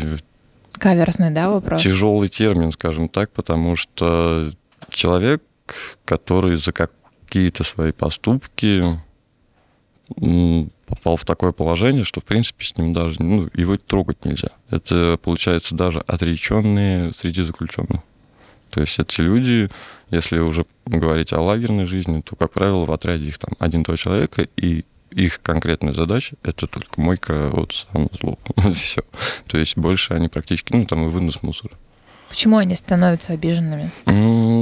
Каверсный, 0.73 1.31
да, 1.31 1.49
вопрос? 1.49 1.81
Тяжелый 1.81 2.29
термин, 2.29 2.71
скажем 2.71 3.09
так, 3.09 3.31
потому 3.31 3.75
что 3.75 4.51
человек, 4.91 5.41
который 6.05 6.57
за 6.57 6.71
какие-то 6.71 7.63
свои 7.63 7.91
поступки 7.91 9.01
попал 10.89 11.15
в 11.15 11.23
такое 11.23 11.51
положение, 11.51 12.03
что, 12.03 12.19
в 12.19 12.23
принципе, 12.23 12.65
с 12.65 12.75
ним 12.75 12.93
даже, 12.93 13.21
ну, 13.21 13.47
его 13.53 13.77
трогать 13.77 14.25
нельзя. 14.25 14.49
Это, 14.71 15.19
получается, 15.21 15.75
даже 15.75 15.99
отреченные 15.99 17.13
среди 17.13 17.43
заключенных. 17.43 18.01
То 18.71 18.81
есть 18.81 18.97
эти 18.99 19.21
люди, 19.21 19.69
если 20.09 20.39
уже 20.39 20.65
говорить 20.85 21.31
о 21.31 21.41
лагерной 21.41 21.85
жизни, 21.85 22.21
то, 22.21 22.35
как 22.35 22.51
правило, 22.51 22.85
в 22.85 22.91
отряде 22.91 23.27
их 23.27 23.37
там 23.37 23.51
один-два 23.59 23.97
человека, 23.97 24.47
и 24.57 24.83
их 25.11 25.41
конкретная 25.41 25.93
задача— 25.93 26.35
это 26.43 26.67
только 26.67 26.99
мойка 26.99 27.49
от 27.51 27.73
санузла. 27.73 28.37
Все. 28.73 29.03
То 29.47 29.57
есть 29.57 29.77
больше 29.77 30.13
они 30.13 30.27
практически, 30.27 30.73
ну, 30.73 30.85
там 30.85 31.05
и 31.05 31.09
вынос 31.09 31.41
мусора. 31.43 31.73
Почему 32.29 32.57
они 32.57 32.75
становятся 32.75 33.33
обиженными? 33.33 33.91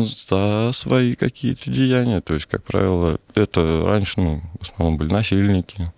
За 0.05 0.71
свои 0.73 1.15
какие-то 1.15 1.69
деяния. 1.69 2.21
То 2.21 2.33
есть, 2.33 2.45
как 2.45 2.63
правило, 2.63 3.19
это 3.35 3.83
раньше, 3.85 4.21
ну, 4.21 4.41
в 4.59 4.63
основном 4.63 4.97
были 4.97 5.11
насильники, 5.11 5.91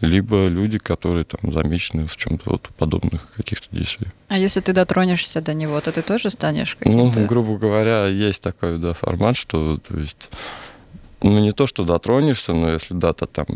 либо 0.00 0.48
люди, 0.48 0.78
которые 0.78 1.24
там 1.24 1.52
замечены 1.52 2.06
в 2.06 2.16
чем-то 2.16 2.50
вот 2.50 2.68
подобных 2.76 3.32
каких-то 3.34 3.68
действиях. 3.74 4.12
А 4.28 4.38
если 4.38 4.60
ты 4.60 4.72
дотронешься 4.72 5.40
до 5.40 5.54
него, 5.54 5.80
то 5.80 5.92
ты 5.92 6.02
тоже 6.02 6.30
станешь 6.30 6.76
каким-то... 6.76 7.20
Ну, 7.20 7.26
грубо 7.26 7.56
говоря, 7.56 8.06
есть 8.06 8.42
такой 8.42 8.78
да, 8.78 8.92
формат, 8.92 9.36
что, 9.36 9.78
то 9.78 9.98
есть, 9.98 10.28
ну, 11.22 11.38
не 11.38 11.52
то, 11.52 11.66
что 11.66 11.84
дотронешься, 11.84 12.52
но 12.52 12.72
если 12.72 12.94
да, 12.94 13.12
то 13.12 13.26
там 13.26 13.46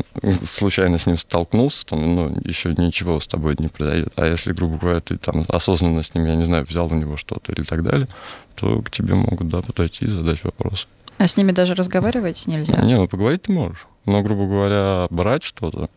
случайно 0.49 0.97
с 0.97 1.05
ним 1.05 1.17
столкнулся, 1.17 1.85
то 1.85 1.95
ну, 1.95 2.35
еще 2.43 2.73
ничего 2.77 3.19
с 3.19 3.27
тобой 3.27 3.55
не 3.59 3.67
произойдет. 3.67 4.13
А 4.15 4.25
если, 4.25 4.53
грубо 4.53 4.77
говоря, 4.77 5.01
ты 5.01 5.17
там 5.17 5.45
осознанно 5.47 6.01
с 6.01 6.13
ним, 6.15 6.25
я 6.25 6.35
не 6.35 6.45
знаю, 6.45 6.65
взял 6.65 6.87
у 6.91 6.95
него 6.95 7.17
что-то 7.17 7.51
или 7.51 7.63
так 7.63 7.83
далее, 7.83 8.07
то 8.55 8.81
к 8.81 8.89
тебе 8.89 9.13
могут, 9.13 9.49
да, 9.49 9.61
подойти 9.61 10.05
и 10.05 10.09
задать 10.09 10.43
вопросы. 10.43 10.87
А 11.17 11.27
с 11.27 11.37
ними 11.37 11.51
даже 11.51 11.75
разговаривать 11.75 12.47
нельзя? 12.47 12.81
Не, 12.81 12.95
ну 12.95 13.07
поговорить 13.07 13.43
ты 13.43 13.51
можешь. 13.51 13.87
Но, 14.05 14.23
грубо 14.23 14.47
говоря, 14.47 15.07
брать 15.09 15.43
что-то, 15.43 15.89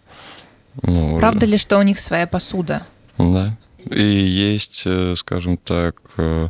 ну, 0.82 1.18
Правда 1.18 1.44
уже... 1.44 1.52
ли, 1.52 1.58
что 1.58 1.78
у 1.78 1.82
них 1.82 2.00
своя 2.00 2.26
посуда? 2.26 2.82
Да. 3.18 3.56
И 3.90 4.02
есть, 4.02 4.82
э, 4.86 5.14
скажем 5.16 5.56
так, 5.56 6.00
э, 6.16 6.48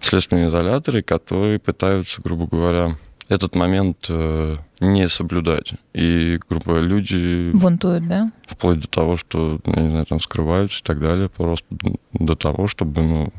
следственные 0.00 0.48
изоляторы, 0.48 1.02
которые 1.02 1.58
пытаются, 1.58 2.20
грубо 2.20 2.46
говоря, 2.46 2.96
этот 3.28 3.54
момент 3.54 4.06
э, 4.08 4.56
не 4.80 5.08
соблюдать. 5.08 5.72
И, 5.94 6.38
грубо 6.48 6.64
говоря, 6.66 6.86
люди... 6.86 7.50
Бунтуют, 7.52 8.06
да? 8.06 8.30
Вплоть 8.46 8.80
до 8.80 8.88
того, 8.88 9.16
что, 9.16 9.60
я 9.64 9.82
не 9.82 9.90
знаю, 9.90 10.06
там 10.06 10.20
скрываются 10.20 10.80
и 10.80 10.82
так 10.82 11.00
далее, 11.00 11.28
просто 11.28 11.66
до 12.12 12.36
того, 12.36 12.68
чтобы, 12.68 13.02
ну, 13.02 13.32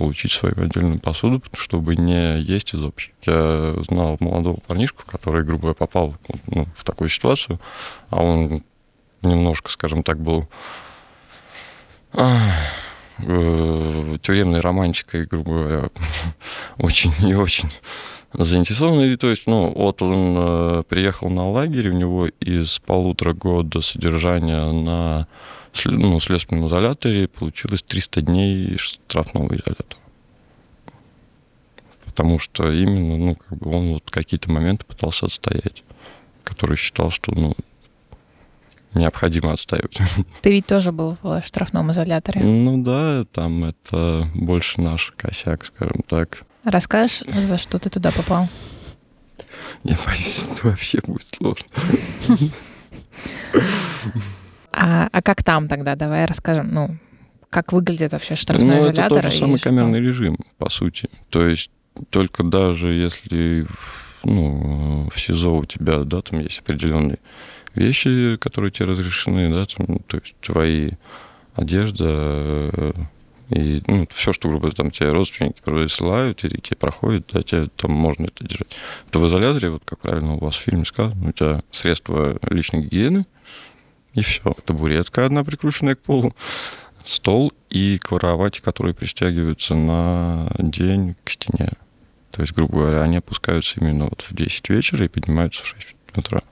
получить 0.00 0.32
свою 0.32 0.54
отдельную 0.56 0.98
посуду, 0.98 1.42
чтобы 1.52 1.94
не 1.94 2.40
есть 2.40 2.72
из 2.72 2.82
общей. 2.82 3.12
Я 3.26 3.74
знал 3.86 4.16
молодого 4.18 4.58
парнишку, 4.66 5.02
который, 5.06 5.44
грубо 5.44 5.60
говоря, 5.60 5.74
попал 5.74 6.14
ну, 6.46 6.66
в 6.74 6.84
такую 6.84 7.10
ситуацию, 7.10 7.60
а 8.08 8.22
он 8.22 8.62
немножко, 9.20 9.70
скажем 9.70 10.02
так, 10.02 10.18
был 10.18 10.48
э, 12.14 12.38
тюремной 13.18 14.60
романтикой, 14.60 15.26
грубо 15.26 15.50
говоря, 15.50 15.90
очень 16.78 17.12
и 17.28 17.34
очень 17.34 17.68
заинтересованный. 18.32 19.18
То 19.18 19.28
есть, 19.28 19.46
ну, 19.46 19.70
вот 19.76 20.00
он 20.00 20.34
э, 20.38 20.82
приехал 20.88 21.28
на 21.28 21.50
лагерь, 21.50 21.90
у 21.90 21.92
него 21.92 22.26
из 22.26 22.78
полутора 22.78 23.34
года 23.34 23.82
содержания 23.82 24.72
на 24.72 25.26
ну, 25.84 26.20
следственном 26.20 26.68
изоляторе 26.68 27.28
получилось 27.28 27.82
300 27.82 28.22
дней 28.22 28.76
штрафного 28.76 29.54
изолятора. 29.54 30.00
Потому 32.04 32.38
что 32.38 32.70
именно, 32.70 33.16
ну, 33.16 33.36
как 33.36 33.58
бы 33.58 33.70
он 33.70 33.92
вот 33.94 34.10
какие-то 34.10 34.50
моменты 34.50 34.84
пытался 34.84 35.26
отстоять, 35.26 35.84
который 36.44 36.76
считал, 36.76 37.10
что, 37.10 37.32
ну, 37.32 37.54
необходимо 38.94 39.52
отстаивать. 39.52 39.98
Ты 40.42 40.50
ведь 40.50 40.66
тоже 40.66 40.92
был 40.92 41.16
в 41.22 41.42
штрафном 41.44 41.92
изоляторе. 41.92 42.40
Ну 42.40 42.82
да, 42.82 43.24
там 43.32 43.64
это 43.64 44.28
больше 44.34 44.80
наш 44.80 45.12
косяк, 45.16 45.66
скажем 45.66 46.02
так. 46.08 46.42
Расскажешь, 46.64 47.22
за 47.26 47.58
что 47.58 47.78
ты 47.78 47.90
туда 47.90 48.10
попал? 48.10 48.48
Я 49.84 49.96
боюсь, 50.04 50.40
это 50.50 50.68
вообще 50.68 51.00
будет 51.06 51.26
сложно. 51.26 51.66
А, 54.72 55.08
а 55.12 55.22
как 55.22 55.42
там 55.42 55.68
тогда? 55.68 55.96
Давай 55.96 56.26
расскажем. 56.26 56.68
Ну, 56.72 56.96
как 57.50 57.72
выглядит 57.72 58.12
вообще 58.12 58.36
штрафной 58.36 58.76
ну, 58.76 58.78
изолятор? 58.78 59.18
Это 59.18 59.22
тот 59.22 59.32
же 59.32 59.38
самый 59.38 59.58
камерный 59.58 60.00
режим, 60.00 60.38
по 60.58 60.68
сути. 60.70 61.08
То 61.30 61.46
есть 61.46 61.70
только 62.10 62.44
даже 62.44 62.92
если 62.92 63.66
ну, 64.24 65.08
в 65.12 65.20
СИЗО 65.20 65.56
у 65.56 65.64
тебя, 65.64 66.04
да, 66.04 66.22
там 66.22 66.40
есть 66.40 66.60
определенный 66.60 67.18
вещи, 67.74 68.36
которые 68.36 68.70
тебе 68.70 68.86
разрешены, 68.86 69.50
да, 69.50 69.66
там, 69.66 69.98
то 70.06 70.18
есть 70.18 70.34
твои 70.40 70.92
одежда 71.54 72.06
э, 72.72 72.92
и 73.50 73.82
ну, 73.86 74.06
все, 74.12 74.32
что, 74.32 74.48
грубо 74.48 74.70
там 74.72 74.90
тебе 74.90 75.10
родственники 75.10 75.60
присылают, 75.64 76.44
и 76.44 76.48
тебе 76.48 76.76
проходит, 76.76 77.30
да, 77.32 77.42
тебе 77.42 77.68
там 77.76 77.90
можно 77.92 78.26
это 78.26 78.44
держать. 78.44 78.76
То 79.10 79.18
в 79.18 79.28
изоляторе, 79.28 79.70
вот 79.70 79.82
как 79.84 79.98
правильно 80.00 80.34
у 80.34 80.38
вас 80.38 80.54
в 80.54 80.60
фильме 80.60 80.84
сказано, 80.84 81.30
у 81.30 81.32
тебя 81.32 81.62
средства 81.70 82.38
личной 82.48 82.82
гигиены, 82.82 83.26
и 84.14 84.22
все. 84.22 84.54
Табуретка 84.64 85.26
одна 85.26 85.44
прикрученная 85.44 85.94
к 85.94 86.00
полу, 86.00 86.34
стол 87.04 87.52
и 87.68 87.98
кровати, 87.98 88.60
которые 88.60 88.94
пристегиваются 88.94 89.74
на 89.74 90.50
день 90.58 91.16
к 91.24 91.30
стене. 91.30 91.70
То 92.30 92.42
есть, 92.42 92.52
грубо 92.52 92.78
говоря, 92.78 93.02
они 93.02 93.16
опускаются 93.16 93.80
именно 93.80 94.04
вот 94.04 94.24
в 94.28 94.34
10 94.34 94.68
вечера 94.70 95.04
и 95.04 95.08
поднимаются 95.08 95.62
в 95.62 95.66
6 95.66 95.96
утра. 96.16 96.42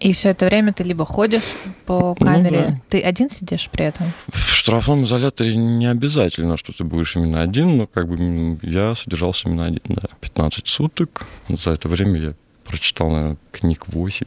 И 0.00 0.12
все 0.12 0.30
это 0.30 0.46
время 0.46 0.72
ты 0.72 0.82
либо 0.82 1.06
ходишь 1.06 1.44
по 1.86 2.14
ну 2.18 2.26
камере, 2.26 2.60
ну, 2.60 2.66
да. 2.66 2.80
ты 2.90 3.00
один 3.00 3.30
сидишь 3.30 3.70
при 3.70 3.86
этом? 3.86 4.12
В 4.28 4.38
штрафном 4.38 5.04
изоляторе 5.04 5.56
не 5.56 5.86
обязательно, 5.86 6.58
что 6.58 6.72
ты 6.72 6.84
будешь 6.84 7.16
именно 7.16 7.40
один, 7.40 7.78
но 7.78 7.86
как 7.86 8.08
бы 8.08 8.58
я 8.62 8.94
содержался 8.94 9.48
именно 9.48 9.66
один, 9.66 9.80
да. 9.86 10.08
15 10.20 10.66
суток. 10.66 11.26
За 11.48 11.70
это 11.70 11.88
время 11.88 12.20
я 12.20 12.34
прочитал, 12.64 13.10
наверное, 13.10 13.36
книг 13.52 13.84
8. 13.86 14.26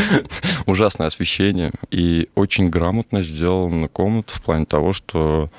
Ужасное 0.66 1.06
освещение. 1.06 1.72
И 1.90 2.28
очень 2.34 2.70
грамотно 2.70 3.22
сделана 3.22 3.88
комната 3.88 4.34
в 4.34 4.42
плане 4.42 4.64
того, 4.64 4.92
что 4.92 5.50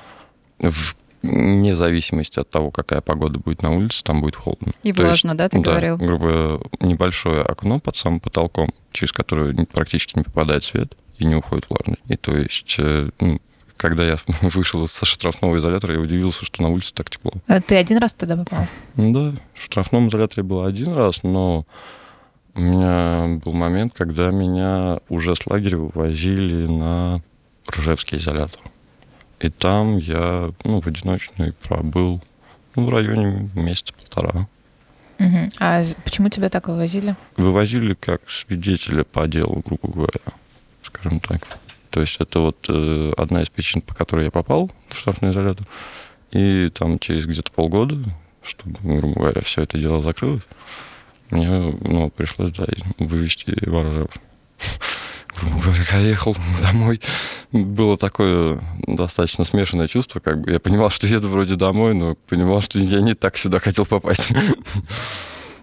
в 0.58 0.94
вне 1.22 1.74
зависимости 1.74 2.38
от 2.38 2.48
того, 2.50 2.70
какая 2.70 3.00
погода 3.00 3.38
будет 3.38 3.62
на 3.62 3.76
улице, 3.76 4.02
там 4.02 4.20
будет 4.20 4.36
холодно. 4.36 4.72
И 4.82 4.92
То 4.92 5.02
влажно, 5.02 5.28
есть, 5.28 5.38
да, 5.38 5.48
ты 5.48 5.58
да, 5.58 5.70
говорил? 5.70 5.96
грубо 5.96 6.60
небольшое 6.80 7.42
окно 7.42 7.78
под 7.78 7.96
самым 7.96 8.20
потолком, 8.20 8.70
через 8.92 9.12
которое 9.12 9.54
практически 9.66 10.16
не 10.16 10.24
попадает 10.24 10.64
свет 10.64 10.96
и 11.18 11.24
не 11.24 11.34
уходит 11.34 11.66
влажный. 11.68 11.98
И 12.08 12.16
то 12.16 12.36
есть 12.36 12.76
э, 12.78 13.10
ну, 13.20 13.40
когда 13.80 14.04
я 14.04 14.18
вышел 14.42 14.86
со 14.86 15.06
штрафного 15.06 15.58
изолятора, 15.58 15.94
я 15.94 16.00
удивился, 16.00 16.44
что 16.44 16.62
на 16.62 16.68
улице 16.68 16.92
так 16.92 17.08
тепло. 17.08 17.32
А 17.46 17.60
ты 17.62 17.76
один 17.76 17.96
раз 17.96 18.12
туда 18.12 18.36
попал? 18.36 18.66
Ну 18.96 19.12
да, 19.12 19.40
в 19.54 19.64
штрафном 19.64 20.08
изоляторе 20.10 20.42
был 20.42 20.64
один 20.64 20.92
раз, 20.92 21.22
но 21.22 21.64
у 22.54 22.60
меня 22.60 23.40
был 23.42 23.54
момент, 23.54 23.94
когда 23.96 24.30
меня 24.30 24.98
уже 25.08 25.34
с 25.34 25.46
лагеря 25.46 25.78
вывозили 25.78 26.66
на 26.66 27.22
Ржевский 27.74 28.18
изолятор. 28.18 28.60
И 29.38 29.48
там 29.48 29.96
я 29.96 30.52
ну, 30.64 30.82
в 30.82 30.86
одиночной 30.86 31.54
пробыл 31.54 32.20
ну, 32.76 32.86
в 32.86 32.90
районе 32.90 33.48
месяца 33.54 33.94
полтора. 33.94 34.46
Мгм. 35.18 35.50
А 35.58 35.82
почему 36.04 36.28
тебя 36.28 36.50
так 36.50 36.68
вывозили? 36.68 37.16
Вывозили 37.38 37.94
как 37.94 38.28
свидетеля 38.28 39.04
по 39.04 39.26
делу, 39.26 39.62
грубо 39.64 39.88
говоря, 39.88 40.20
скажем 40.82 41.20
так. 41.20 41.46
То 41.90 42.00
есть 42.00 42.16
это 42.18 42.40
вот 42.40 42.66
э, 42.68 43.12
одна 43.16 43.42
из 43.42 43.50
причин, 43.50 43.82
по 43.82 43.94
которой 43.94 44.26
я 44.26 44.30
попал 44.30 44.70
в 44.88 44.98
штрафный 44.98 45.32
изолятор. 45.32 45.66
И 46.30 46.70
там 46.70 46.98
через 46.98 47.26
где-то 47.26 47.50
полгода, 47.50 47.96
чтобы, 48.42 48.76
грубо 48.82 49.20
говоря, 49.20 49.40
все 49.42 49.62
это 49.62 49.78
дело 49.78 50.00
закрылось, 50.02 50.42
мне 51.30 51.48
ну, 51.48 52.10
пришлось 52.10 52.52
да, 52.52 52.66
вывести 52.98 53.56
ворожев. 53.68 54.10
Грубо 55.40 55.62
говоря, 55.62 55.84
я 55.98 56.08
ехал 56.08 56.36
домой. 56.60 57.00
Было 57.52 57.96
такое 57.96 58.60
достаточно 58.86 59.44
смешанное 59.44 59.88
чувство. 59.88 60.20
Как 60.20 60.40
бы 60.40 60.50
я 60.50 60.60
понимал, 60.60 60.90
что 60.90 61.06
еду 61.06 61.28
вроде 61.28 61.54
домой, 61.54 61.94
но 61.94 62.16
понимал, 62.28 62.60
что 62.60 62.78
я 62.78 63.00
не 63.00 63.14
так 63.14 63.36
сюда 63.36 63.60
хотел 63.60 63.86
попасть. 63.86 64.28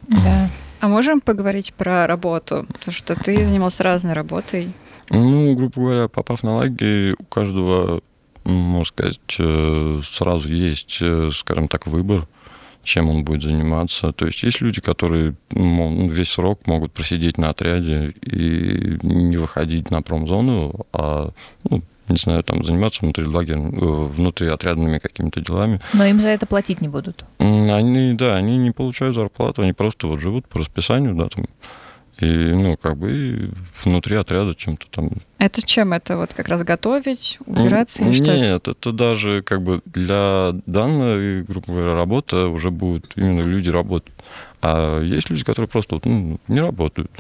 Да. 0.08 0.50
А 0.80 0.88
можем 0.88 1.20
поговорить 1.20 1.74
про 1.74 2.08
работу? 2.08 2.66
Потому 2.72 2.96
что 2.96 3.16
ты 3.16 3.44
занимался 3.44 3.84
разной 3.84 4.14
работой. 4.14 4.74
Ну, 5.10 5.56
грубо 5.56 5.74
говоря, 5.76 6.08
попав 6.08 6.44
на 6.44 6.56
лагерь, 6.56 7.16
у 7.18 7.24
каждого, 7.26 8.02
можно 8.44 8.86
сказать, 8.86 9.20
э, 9.40 10.02
сразу 10.04 10.50
есть, 10.50 10.98
э, 11.02 11.30
скажем 11.34 11.68
так, 11.68 11.88
выбор, 11.88 12.28
чем 12.84 13.10
он 13.10 13.24
будет 13.24 13.44
заниматься. 13.44 14.12
То 14.14 14.26
есть 14.26 14.44
есть 14.44 14.62
люди, 14.62 14.82
которые 14.82 15.36
ну, 15.52 16.10
весь 16.10 16.30
срок 16.30 16.66
могут 16.68 16.94
просидеть 16.94 17.38
на 17.38 17.50
отряде 17.50 18.14
и 18.22 18.98
не 19.02 19.38
выходить 19.38 19.92
на 19.92 20.02
промзону, 20.02 20.86
а, 20.94 21.32
ну, 21.70 21.84
не 22.08 22.18
знаю, 22.18 22.44
там 22.44 22.64
заниматься 22.64 23.02
внутри 23.02 23.26
лагеря, 23.26 23.60
э, 23.60 24.08
внутри 24.16 24.48
отрядными 24.48 25.00
какими-то 25.00 25.42
делами. 25.42 25.82
Но 25.94 26.06
им 26.06 26.20
за 26.20 26.30
это 26.30 26.46
платить 26.46 26.82
не 26.82 26.88
будут. 26.88 27.26
Они, 27.40 28.14
да, 28.14 28.36
они 28.36 28.58
не 28.58 28.72
получают 28.72 29.16
зарплату, 29.16 29.62
они 29.62 29.74
просто 29.74 30.08
вот 30.08 30.22
живут 30.22 30.48
по 30.48 30.60
расписанию, 30.60 31.16
да, 31.16 31.28
там, 31.28 31.46
и, 32.20 32.26
ну, 32.26 32.78
как 32.78 32.98
бы 32.98 33.52
внутри 33.84 34.16
отряда 34.16 34.56
чем-то 34.56 34.88
там 34.90 35.12
Это 35.38 35.66
чем? 35.66 35.94
Это 35.94 36.18
вот 36.18 36.34
как 36.34 36.48
раз 36.48 36.64
готовить, 36.64 37.38
убираться 37.46 38.04
или 38.04 38.12
что? 38.12 38.36
Нет, 38.36 38.68
это 38.68 38.92
даже 38.92 39.44
как 39.44 39.62
бы 39.62 39.82
для 39.86 40.54
данной, 40.66 41.44
грубо 41.44 41.68
говоря, 41.68 41.94
работы 41.94 42.38
уже 42.38 42.72
будут 42.72 43.12
именно 43.16 43.42
люди 43.42 43.70
работать. 43.70 44.14
А 44.62 45.00
есть 45.02 45.30
люди, 45.30 45.44
которые 45.44 45.70
просто 45.70 46.00
ну, 46.04 46.40
не 46.48 46.60
работают, 46.60 47.12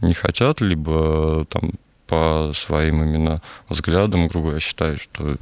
не 0.00 0.12
хотят, 0.12 0.60
либо 0.60 1.46
там 1.48 1.72
по 2.06 2.52
своим 2.54 3.02
именно 3.02 3.40
взглядам, 3.70 4.28
грубо 4.28 4.48
говоря, 4.48 4.60
считают, 4.60 5.00
что 5.00 5.36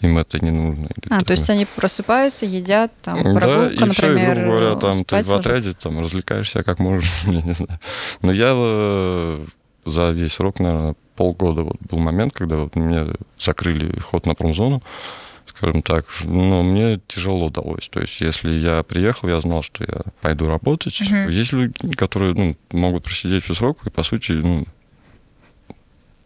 им 0.00 0.18
это 0.18 0.44
не 0.44 0.50
нужно. 0.50 0.88
А, 1.10 1.22
то 1.22 1.32
есть 1.32 1.48
они 1.50 1.66
просыпаются, 1.66 2.46
едят, 2.46 2.92
там, 3.02 3.22
Да, 3.22 3.40
прогулка, 3.40 3.72
и 3.72 3.76
все, 3.76 3.86
например, 3.86 4.36
грубо 4.36 4.50
говоря, 4.50 4.76
там 4.76 4.92
ты 4.92 5.04
спать 5.04 5.26
в 5.26 5.34
отряде 5.34 5.72
там 5.74 6.00
развлекаешься 6.00 6.62
как 6.62 6.78
можешь, 6.78 7.10
я 7.26 7.42
не 7.42 7.52
знаю. 7.52 7.78
Но 8.22 8.32
я 8.32 8.52
э, 8.54 9.44
за 9.84 10.10
весь 10.10 10.34
срок, 10.34 10.58
наверное, 10.60 10.94
полгода 11.16 11.62
вот 11.62 11.76
был 11.80 11.98
момент, 11.98 12.34
когда 12.34 12.56
вот 12.56 12.76
мне 12.76 13.06
закрыли 13.38 13.98
ход 14.00 14.26
на 14.26 14.34
промзону, 14.34 14.82
скажем 15.46 15.82
так, 15.82 16.06
но 16.24 16.62
мне 16.62 17.00
тяжело 17.06 17.50
далось. 17.50 17.88
То 17.90 18.00
есть, 18.00 18.20
если 18.20 18.52
я 18.52 18.82
приехал, 18.82 19.28
я 19.28 19.40
знал, 19.40 19.62
что 19.62 19.84
я 19.84 20.02
пойду 20.22 20.48
работать. 20.48 20.98
Мгм. 21.00 21.28
Есть 21.28 21.52
люди, 21.52 21.74
которые 21.92 22.34
ну, 22.34 22.56
могут 22.72 23.04
просидеть 23.04 23.44
всю 23.44 23.54
срок, 23.54 23.78
и, 23.84 23.90
по 23.90 24.02
сути, 24.02 24.32
ну, 24.32 24.64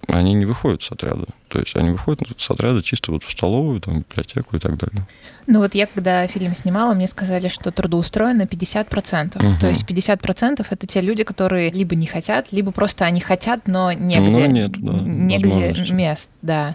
они 0.09 0.35
не 0.35 0.45
выходят 0.45 0.83
с 0.83 0.91
отряда. 0.93 1.27
То 1.49 1.61
есть 1.61 1.77
они 1.77 1.91
выходят 1.91 2.23
с 2.37 2.51
отряда 2.51 2.83
чисто 2.83 3.13
вот 3.13 3.23
в 3.23 3.31
столовую, 3.31 3.81
там, 3.81 4.01
библиотеку 4.01 4.57
и 4.57 4.59
так 4.59 4.77
далее. 4.77 5.07
Ну 5.47 5.59
вот 5.59 5.75
я, 5.75 5.87
когда 5.87 6.27
фильм 6.27 6.55
снимала, 6.55 6.95
мне 6.95 7.07
сказали, 7.07 7.49
что 7.49 7.71
трудоустроено 7.71 8.43
50%. 8.43 9.43
Мгм. 9.43 9.59
То 9.59 9.69
есть 9.69 9.85
50% 9.89 10.67
это 10.69 10.87
те 10.87 11.01
люди, 11.01 11.23
которые 11.23 11.71
либо 11.71 11.95
не 11.95 12.07
хотят, 12.07 12.49
либо 12.51 12.73
просто 12.73 13.05
они 13.05 13.21
хотят, 13.21 13.67
но 13.67 13.93
негде. 13.93 14.31
Но 14.31 14.47
нету, 14.47 14.81
да, 14.81 14.93
негде 14.93 15.93
мест, 15.93 16.31
да. 16.43 16.75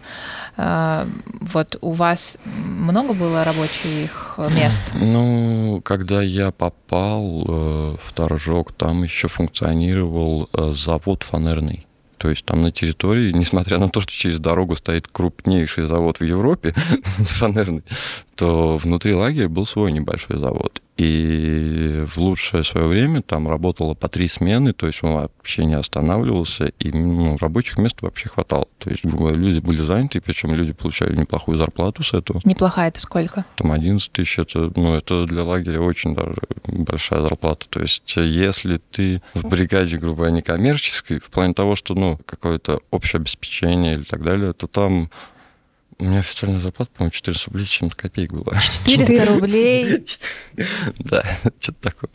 А, 0.55 1.07
Вот 1.41 1.77
у 1.81 1.91
вас 1.93 2.37
много 2.45 3.13
было 3.13 3.43
рабочих 3.43 4.37
мест? 4.37 4.81
Ну, 4.93 5.81
когда 5.83 6.21
я 6.21 6.51
попал 6.51 7.43
э, 7.47 7.95
в 8.01 8.13
Торжок, 8.13 8.71
там 8.73 9.03
еще 9.03 9.27
функционировал 9.27 10.49
э, 10.53 10.73
завод 10.75 11.23
фанерный. 11.23 11.85
То 12.19 12.29
есть 12.29 12.43
там 12.45 12.61
на 12.61 12.71
территории, 12.71 13.31
несмотря 13.31 13.79
на 13.79 13.89
то, 13.89 14.01
что 14.01 14.11
через 14.11 14.39
дорогу 14.39 14.75
стоит 14.75 15.07
крупнейший 15.07 15.87
завод 15.87 16.19
в 16.19 16.23
Европе, 16.23 16.73
фанерный, 17.17 17.83
то 18.35 18.77
внутри 18.77 19.13
лагеря 19.13 19.49
был 19.49 19.65
свой 19.65 19.91
небольшой 19.91 20.37
завод. 20.37 20.81
И 20.99 22.03
в 22.07 22.17
лучшее 22.17 22.65
свое 22.65 22.87
время 22.87 23.21
там 23.21 23.47
работало 23.47 23.93
по 23.93 24.09
три 24.09 24.27
смены, 24.27 24.73
то 24.73 24.85
есть 24.85 25.01
он 25.01 25.13
вообще 25.13 25.63
не 25.63 25.75
останавливался, 25.75 26.73
и 26.77 26.91
ну, 26.91 27.37
рабочих 27.39 27.77
мест 27.77 28.01
вообще 28.01 28.27
хватало. 28.27 28.67
То 28.79 28.89
есть 28.89 29.05
люди 29.05 29.59
были 29.59 29.81
заняты, 29.81 30.19
причем 30.19 30.53
люди 30.53 30.73
получали 30.73 31.15
неплохую 31.15 31.57
зарплату 31.57 32.03
с 32.03 32.13
этого. 32.13 32.41
Неплохая 32.43 32.89
это 32.89 32.99
сколько? 32.99 33.45
Там 33.55 33.71
11 33.71 34.11
тысяч, 34.11 34.39
это, 34.39 34.71
ну, 34.75 34.93
это 34.93 35.25
для 35.25 35.43
лагеря 35.43 35.81
очень 35.81 36.15
даже 36.15 36.35
большая 36.65 37.21
зарплата. 37.21 37.65
То 37.69 37.79
есть 37.81 38.13
если 38.17 38.81
ты 38.91 39.21
в 39.33 39.47
бригаде, 39.47 39.97
грубо 39.97 40.17
говоря, 40.17 40.33
некоммерческой, 40.33 41.19
в 41.19 41.29
плане 41.29 41.53
того, 41.53 41.77
что, 41.77 41.93
ну, 41.93 42.08
какое-то 42.17 42.81
общее 42.91 43.19
обеспечение 43.19 43.95
или 43.95 44.03
так 44.03 44.23
далее, 44.23 44.53
то 44.53 44.67
там 44.67 45.09
у 45.99 46.05
меня 46.05 46.19
официальная 46.19 46.61
зарплата, 46.61 46.91
по-моему, 46.95 47.11
400 47.11 47.51
рублей 47.51 47.65
чем-то 47.65 47.95
копеек 47.95 48.31
была. 48.31 48.57
400 48.85 49.25
рублей. 49.33 50.05
Да, 50.99 51.23
что-то 51.59 51.91
такое. 51.91 52.11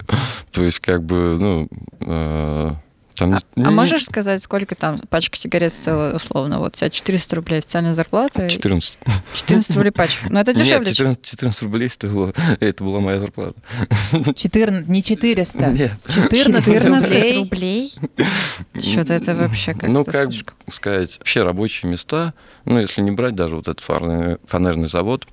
То 0.52 0.62
есть, 0.62 0.80
как 0.80 1.04
бы, 1.04 1.36
ну, 1.38 1.68
э, 2.00 2.70
там... 3.14 3.34
А, 3.34 3.40
а 3.56 3.70
можешь 3.70 4.04
сказать, 4.04 4.42
сколько 4.42 4.74
там 4.74 4.98
пачка 5.08 5.36
сигарет 5.36 5.72
стоила 5.72 6.14
условно? 6.16 6.58
Вот 6.58 6.74
у 6.74 6.78
тебя 6.78 6.90
400 6.90 7.36
рублей 7.36 7.58
официальная 7.58 7.94
зарплата, 7.94 8.46
и 8.46 8.50
14. 8.50 8.92
14 9.34 9.76
рублей 9.76 9.90
пачка. 9.92 10.26
Ну, 10.30 10.38
это 10.38 10.52
Нет, 10.52 10.62
дешевле. 10.62 10.90
14, 10.92 11.24
14 11.24 11.62
рублей 11.62 11.88
стоило, 11.88 12.32
это 12.60 12.84
была 12.84 13.00
моя 13.00 13.18
зарплата. 13.18 13.54
14, 14.34 14.88
не 14.88 15.02
400. 15.02 15.66
Нет. 15.70 15.92
14 16.08 16.64
14 16.64 17.36
рублей. 17.36 17.92
Что-то 18.78 19.14
это 19.14 19.34
вообще 19.34 19.72
как-то 19.72 19.88
Ну, 19.88 20.04
как 20.04 20.26
слишком. 20.30 20.56
сказать, 20.68 21.18
вообще 21.18 21.42
рабочие 21.42 21.90
места, 21.90 22.34
ну, 22.64 22.80
если 22.80 23.00
не 23.02 23.10
брать 23.10 23.34
даже 23.34 23.56
вот 23.56 23.68
этот 23.68 23.80
фарный- 23.84 24.38
фанерный 24.46 24.88
завод, 24.88 25.26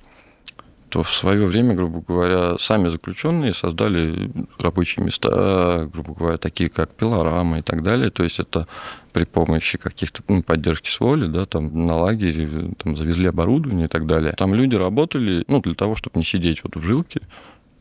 то 0.92 1.02
в 1.02 1.10
свое 1.10 1.46
время, 1.46 1.74
грубо 1.74 2.02
говоря, 2.06 2.58
сами 2.58 2.90
заключенные 2.90 3.54
создали 3.54 4.30
рабочие 4.58 5.02
места, 5.02 5.88
грубо 5.90 6.12
говоря, 6.12 6.36
такие 6.36 6.68
как 6.68 6.90
пилорама 6.90 7.60
и 7.60 7.62
так 7.62 7.82
далее. 7.82 8.10
То 8.10 8.22
есть 8.24 8.38
это 8.38 8.68
при 9.14 9.24
помощи 9.24 9.78
каких-то 9.78 10.22
ну, 10.28 10.42
поддержки 10.42 10.90
с 10.90 11.00
воли, 11.00 11.28
да, 11.28 11.46
там 11.46 11.86
на 11.86 11.96
лагере 11.96 12.74
там, 12.76 12.98
завезли 12.98 13.28
оборудование 13.28 13.86
и 13.86 13.88
так 13.88 14.06
далее. 14.06 14.34
Там 14.36 14.52
люди 14.54 14.74
работали, 14.74 15.44
ну, 15.48 15.62
для 15.62 15.74
того, 15.74 15.96
чтобы 15.96 16.18
не 16.18 16.24
сидеть 16.26 16.62
вот 16.62 16.76
в 16.76 16.82
жилке. 16.82 17.22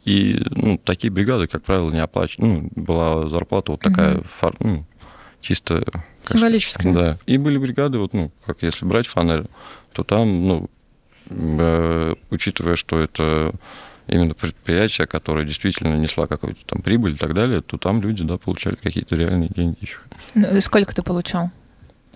И 0.06 0.41
ну, 0.56 0.78
такие 0.78 1.12
бригады, 1.12 1.47
как 1.47 1.63
правило, 1.63 1.91
не 1.91 2.00
оплачивали. 2.02 2.47
Ну, 2.47 2.69
была 2.82 3.28
зарплата 3.28 3.74
вот 3.74 3.82
такая, 3.82 4.13
Мгм. 4.19 4.24
фар- 4.39 4.56
ну, 4.62 4.86
чисто 5.41 5.84
Символическая. 6.24 6.93
да. 6.93 7.17
И 7.26 7.38
были 7.38 7.58
бригады, 7.58 7.97
вот, 7.97 8.13
ну, 8.13 8.32
как 8.45 8.63
если 8.63 8.86
брать 8.86 9.08
фанель, 9.08 9.47
то 9.91 10.06
там, 10.06 10.47
ну, 10.47 10.69
учитывая, 12.30 12.76
что 12.76 13.00
это 13.00 13.54
именно 14.08 14.34
предприятие, 14.34 15.08
которое 15.08 15.46
действительно 15.46 15.96
несла 15.96 16.28
какую-то 16.28 16.65
там 16.65 16.82
прибыль 16.82 17.13
и 17.13 17.17
так 17.17 17.34
далее, 17.34 17.62
то 17.62 17.78
там 17.78 18.02
люди, 18.02 18.24
да, 18.24 18.38
получали 18.38 18.76
какие-то 18.76 19.15
реальные 19.15 19.50
деньги 19.56 19.78
еще. 19.82 19.98
Ну, 20.34 20.60
сколько 20.62 20.94
ты 20.94 21.02
получал 21.02 21.50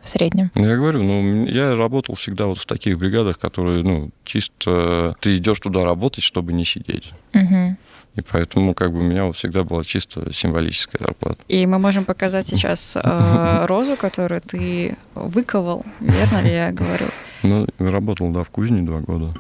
в 0.03 0.09
среднем? 0.09 0.51
Ну, 0.55 0.65
я 0.65 0.75
говорю, 0.75 1.03
ну, 1.03 1.45
я 1.45 1.75
работал 1.75 2.15
всегда 2.15 2.47
вот 2.47 2.57
в 2.57 2.65
таких 2.65 2.97
бригадах, 2.97 3.39
которые, 3.39 3.83
ну, 3.83 4.11
чисто 4.23 5.15
ты 5.21 5.37
идешь 5.37 5.59
туда 5.59 5.83
работать, 5.83 6.23
чтобы 6.23 6.53
не 6.53 6.65
сидеть. 6.65 7.13
Мгм. 7.33 7.77
И 8.15 8.21
поэтому, 8.21 8.73
как 8.73 8.91
бы, 8.93 8.99
у 8.99 9.03
меня 9.03 9.25
вот 9.25 9.35
всегда 9.35 9.63
была 9.63 9.83
чисто 9.83 10.31
символическая 10.33 10.99
зарплата. 11.05 11.41
И 11.49 11.65
мы 11.65 11.79
можем 11.79 12.05
показать 12.05 12.47
сейчас 12.47 12.95
э, 12.95 13.65
розу, 13.67 13.97
которую 13.97 14.41
ты 14.41 14.97
выковал, 15.15 15.85
верно 15.99 16.41
ли 16.41 16.51
я 16.53 16.71
говорю? 16.71 17.05
Ну, 17.43 17.67
работал, 17.77 18.29
да, 18.29 18.43
в 18.43 18.49
кузне 18.49 18.81
два 18.83 19.01
года. 19.01 19.33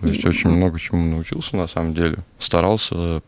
То 0.00 0.06
есть 0.06 0.24
И- 0.24 0.28
очень 0.28 0.50
много 0.50 0.78
чему 0.78 1.02
научился, 1.04 1.56
на 1.56 1.66
самом 1.66 1.94
деле. 1.94 2.18
Старался 2.38 3.22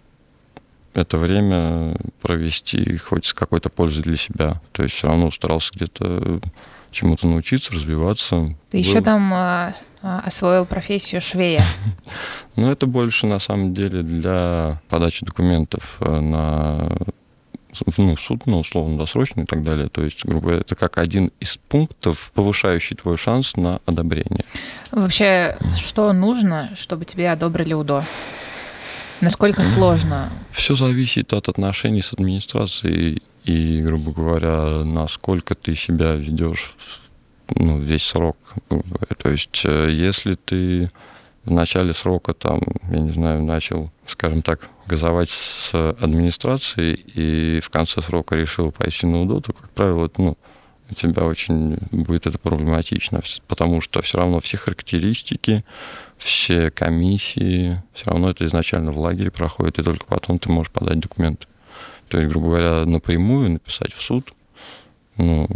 это 0.94 1.18
время 1.18 1.96
провести 2.22 2.96
хоть 2.98 3.26
с 3.26 3.34
какой-то 3.34 3.68
пользой 3.68 4.02
для 4.02 4.16
себя. 4.16 4.60
То 4.72 4.82
есть 4.84 4.94
все 4.94 5.08
равно 5.08 5.30
старался 5.30 5.72
где-то 5.74 6.40
чему-то 6.92 7.26
научиться, 7.26 7.74
развиваться. 7.74 8.54
Ты 8.70 8.78
еще 8.78 8.94
Был- 8.98 9.04
там 9.04 9.30
а, 9.34 9.74
а, 9.95 9.95
освоил 10.24 10.66
профессию 10.66 11.20
швея. 11.20 11.64
Ну, 12.58 12.70
это 12.70 12.86
больше, 12.86 13.26
на 13.26 13.38
самом 13.38 13.74
деле, 13.74 14.02
для 14.02 14.80
подачи 14.88 15.26
документов 15.26 15.98
э, 16.00 16.20
на 16.20 16.88
ну, 17.98 18.16
суд, 18.16 18.46
ну, 18.46 18.60
условно-досрочный 18.60 19.42
и 19.42 19.46
так 19.46 19.62
далее. 19.62 19.88
То 19.88 20.02
есть, 20.02 20.24
грубо 20.24 20.40
говоря, 20.40 20.60
это 20.60 20.74
как 20.74 20.98
один 20.98 21.30
из 21.40 21.58
пунктов, 21.68 22.30
повышающий 22.34 22.96
твой 22.96 23.16
шанс 23.18 23.56
на 23.56 23.80
одобрение. 23.84 24.44
Вообще, 24.90 25.58
что 25.76 26.12
нужно, 26.12 26.70
чтобы 26.76 27.04
тебе 27.04 27.30
одобрили 27.30 27.74
УДО? 27.74 28.04
Насколько 29.20 29.64
сложно? 29.64 30.30
Все 30.52 30.74
зависит 30.74 31.32
от 31.32 31.48
отношений 31.48 32.02
с 32.02 32.12
администрацией 32.12 33.22
и, 33.44 33.80
грубо 33.82 34.12
говоря, 34.12 34.84
насколько 34.84 35.54
ты 35.54 35.74
себя 35.74 36.14
ведешь 36.14 36.74
ну, 37.54 37.78
весь 37.78 38.04
срок. 38.04 38.36
То 39.18 39.30
есть, 39.30 39.62
э, 39.64 39.90
если 39.90 40.34
ты 40.34 40.90
в 41.44 41.50
начале 41.50 41.94
срока 41.94 42.34
там, 42.34 42.60
я 42.90 42.98
не 42.98 43.12
знаю, 43.12 43.42
начал, 43.44 43.90
скажем 44.06 44.42
так, 44.42 44.68
газовать 44.86 45.30
с 45.30 45.72
администрацией 45.74 46.94
и 46.94 47.60
в 47.60 47.70
конце 47.70 48.02
срока 48.02 48.34
решил 48.34 48.72
пойти 48.72 49.06
на 49.06 49.22
УДО, 49.22 49.40
то, 49.40 49.52
как 49.52 49.70
правило, 49.70 50.10
ну, 50.18 50.36
у 50.90 50.94
тебя 50.94 51.24
очень 51.24 51.78
будет 51.90 52.26
это 52.26 52.38
проблематично, 52.38 53.20
потому 53.48 53.80
что 53.80 54.02
все 54.02 54.18
равно 54.18 54.40
все 54.40 54.56
характеристики, 54.56 55.64
все 56.16 56.70
комиссии, 56.70 57.82
все 57.92 58.10
равно 58.10 58.30
это 58.30 58.44
изначально 58.46 58.92
в 58.92 58.98
лагере 58.98 59.30
проходит, 59.30 59.78
и 59.78 59.82
только 59.82 60.06
потом 60.06 60.38
ты 60.38 60.50
можешь 60.50 60.72
подать 60.72 61.00
документы. 61.00 61.46
То 62.08 62.18
есть, 62.18 62.30
грубо 62.30 62.48
говоря, 62.48 62.84
напрямую 62.84 63.50
написать 63.50 63.92
в 63.92 64.02
суд, 64.02 64.32
ну, 65.16 65.48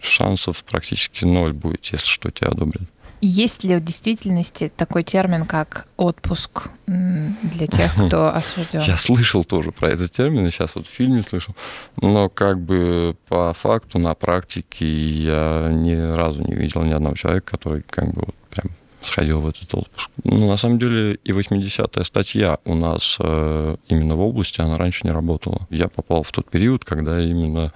шансов 0.00 0.64
практически 0.64 1.24
ноль 1.24 1.52
будет, 1.52 1.84
если 1.86 2.06
что, 2.06 2.30
тебя 2.30 2.48
одобрят. 2.48 2.88
Есть 3.22 3.64
ли 3.64 3.76
в 3.76 3.84
действительности 3.84 4.72
такой 4.74 5.04
термин, 5.04 5.44
как 5.44 5.88
отпуск 5.98 6.70
для 6.86 7.66
тех, 7.66 7.92
кто 7.94 8.28
осужден? 8.34 8.80
Я 8.80 8.96
слышал 8.96 9.44
тоже 9.44 9.72
про 9.72 9.90
этот 9.90 10.10
термин, 10.10 10.46
и 10.46 10.50
сейчас 10.50 10.74
вот 10.74 10.86
в 10.86 10.90
фильме 10.90 11.22
слышал. 11.22 11.54
Но 12.00 12.30
как 12.30 12.58
бы 12.58 13.16
по 13.28 13.52
факту, 13.52 13.98
на 13.98 14.14
практике 14.14 14.86
я 14.86 15.68
ни 15.70 15.94
разу 15.94 16.42
не 16.42 16.54
видел 16.54 16.82
ни 16.82 16.92
одного 16.92 17.14
человека, 17.14 17.58
который 17.58 17.82
как 17.82 18.06
бы 18.14 18.22
вот 18.24 18.34
прям 18.48 18.70
сходил 19.02 19.40
в 19.40 19.48
этот 19.48 19.74
отпуск. 19.74 20.10
Ну, 20.24 20.48
на 20.48 20.56
самом 20.56 20.78
деле, 20.78 21.18
и 21.22 21.32
80-я 21.32 22.04
статья 22.04 22.58
у 22.64 22.74
нас 22.74 23.16
э, 23.20 23.76
именно 23.88 24.16
в 24.16 24.20
области, 24.20 24.60
она 24.60 24.78
раньше 24.78 25.00
не 25.04 25.10
работала. 25.10 25.66
Я 25.70 25.88
попал 25.88 26.22
в 26.22 26.32
тот 26.32 26.50
период, 26.50 26.84
когда 26.84 27.20
именно, 27.20 27.72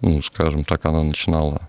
ну, 0.00 0.22
скажем 0.22 0.64
так, 0.64 0.84
она 0.86 1.02
начинала 1.02 1.68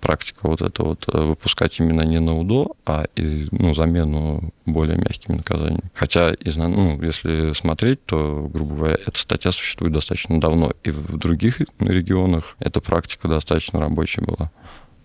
практика 0.00 0.48
вот 0.48 0.62
это 0.62 0.82
вот 0.82 1.04
э, 1.12 1.18
выпускать 1.18 1.78
именно 1.78 2.02
не 2.02 2.18
на 2.18 2.36
УДО, 2.38 2.72
а 2.84 3.04
и, 3.14 3.46
ну, 3.52 3.74
замену 3.74 4.52
более 4.64 4.96
мягкими 4.96 5.36
наказаниями. 5.36 5.90
Хотя, 5.94 6.34
ну, 6.44 7.00
если 7.02 7.52
смотреть, 7.52 8.04
то, 8.04 8.50
грубо 8.52 8.74
говоря, 8.74 8.98
эта 9.06 9.18
статья 9.18 9.52
существует 9.52 9.92
достаточно 9.92 10.40
давно, 10.40 10.72
и 10.82 10.90
в 10.90 11.16
других 11.16 11.60
регионах 11.78 12.56
эта 12.58 12.80
практика 12.80 13.28
достаточно 13.28 13.78
рабочая 13.78 14.22
была. 14.22 14.50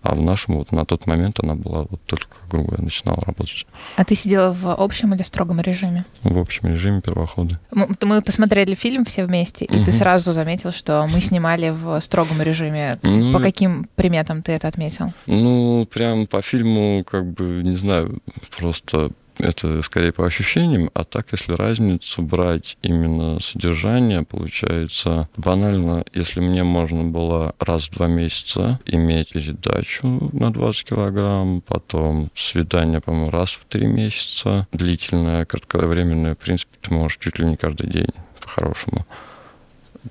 А 0.02 0.14
в 0.14 0.20
нашем 0.20 0.58
вот 0.58 0.72
на 0.72 0.84
тот 0.84 1.06
момент 1.06 1.38
она 1.40 1.54
была 1.54 1.86
вот 1.88 2.00
только, 2.06 2.36
грубо 2.50 2.68
говоря, 2.68 2.84
начинала 2.84 3.20
работать. 3.24 3.66
А 3.96 4.04
ты 4.04 4.14
сидела 4.14 4.52
в 4.52 4.68
общем 4.68 5.14
или 5.14 5.22
строгом 5.22 5.60
режиме? 5.60 6.04
В 6.22 6.38
общем 6.38 6.68
режиме 6.68 7.00
первохода. 7.00 7.60
Мы 7.70 8.22
посмотрели 8.22 8.74
фильм 8.74 9.04
все 9.04 9.24
вместе, 9.24 9.64
и 9.64 9.76
угу. 9.76 9.84
ты 9.84 9.92
сразу 9.92 10.32
заметил, 10.32 10.72
что 10.72 11.06
мы 11.12 11.20
снимали 11.20 11.70
в 11.70 12.00
строгом 12.00 12.42
режиме. 12.42 12.98
Ну, 13.02 13.32
по 13.32 13.40
каким 13.40 13.88
приметам 13.94 14.42
ты 14.42 14.52
это 14.52 14.68
отметил? 14.68 15.12
Ну, 15.26 15.86
прям 15.92 16.26
по 16.26 16.42
фильму, 16.42 17.04
как 17.04 17.32
бы, 17.32 17.62
не 17.62 17.76
знаю, 17.76 18.20
просто 18.58 19.12
это 19.38 19.82
скорее 19.82 20.12
по 20.12 20.26
ощущениям, 20.26 20.90
а 20.94 21.04
так, 21.04 21.28
если 21.32 21.52
разницу 21.52 22.22
брать 22.22 22.76
именно 22.82 23.40
содержание, 23.40 24.22
получается 24.22 25.28
банально, 25.36 26.04
если 26.12 26.40
мне 26.40 26.64
можно 26.64 27.04
было 27.04 27.54
раз 27.58 27.88
в 27.88 27.94
два 27.94 28.06
месяца 28.06 28.80
иметь 28.84 29.30
передачу 29.30 30.30
на 30.32 30.52
20 30.52 30.84
килограмм, 30.84 31.60
потом 31.60 32.30
свидание, 32.34 33.00
по-моему, 33.00 33.30
раз 33.30 33.52
в 33.52 33.64
три 33.64 33.86
месяца, 33.86 34.66
длительное, 34.72 35.44
кратковременное, 35.44 36.34
в 36.34 36.38
принципе, 36.38 36.76
ты 36.80 36.92
можешь 36.92 37.18
чуть 37.18 37.38
ли 37.38 37.46
не 37.46 37.56
каждый 37.56 37.88
день, 37.88 38.10
по-хорошему 38.40 39.06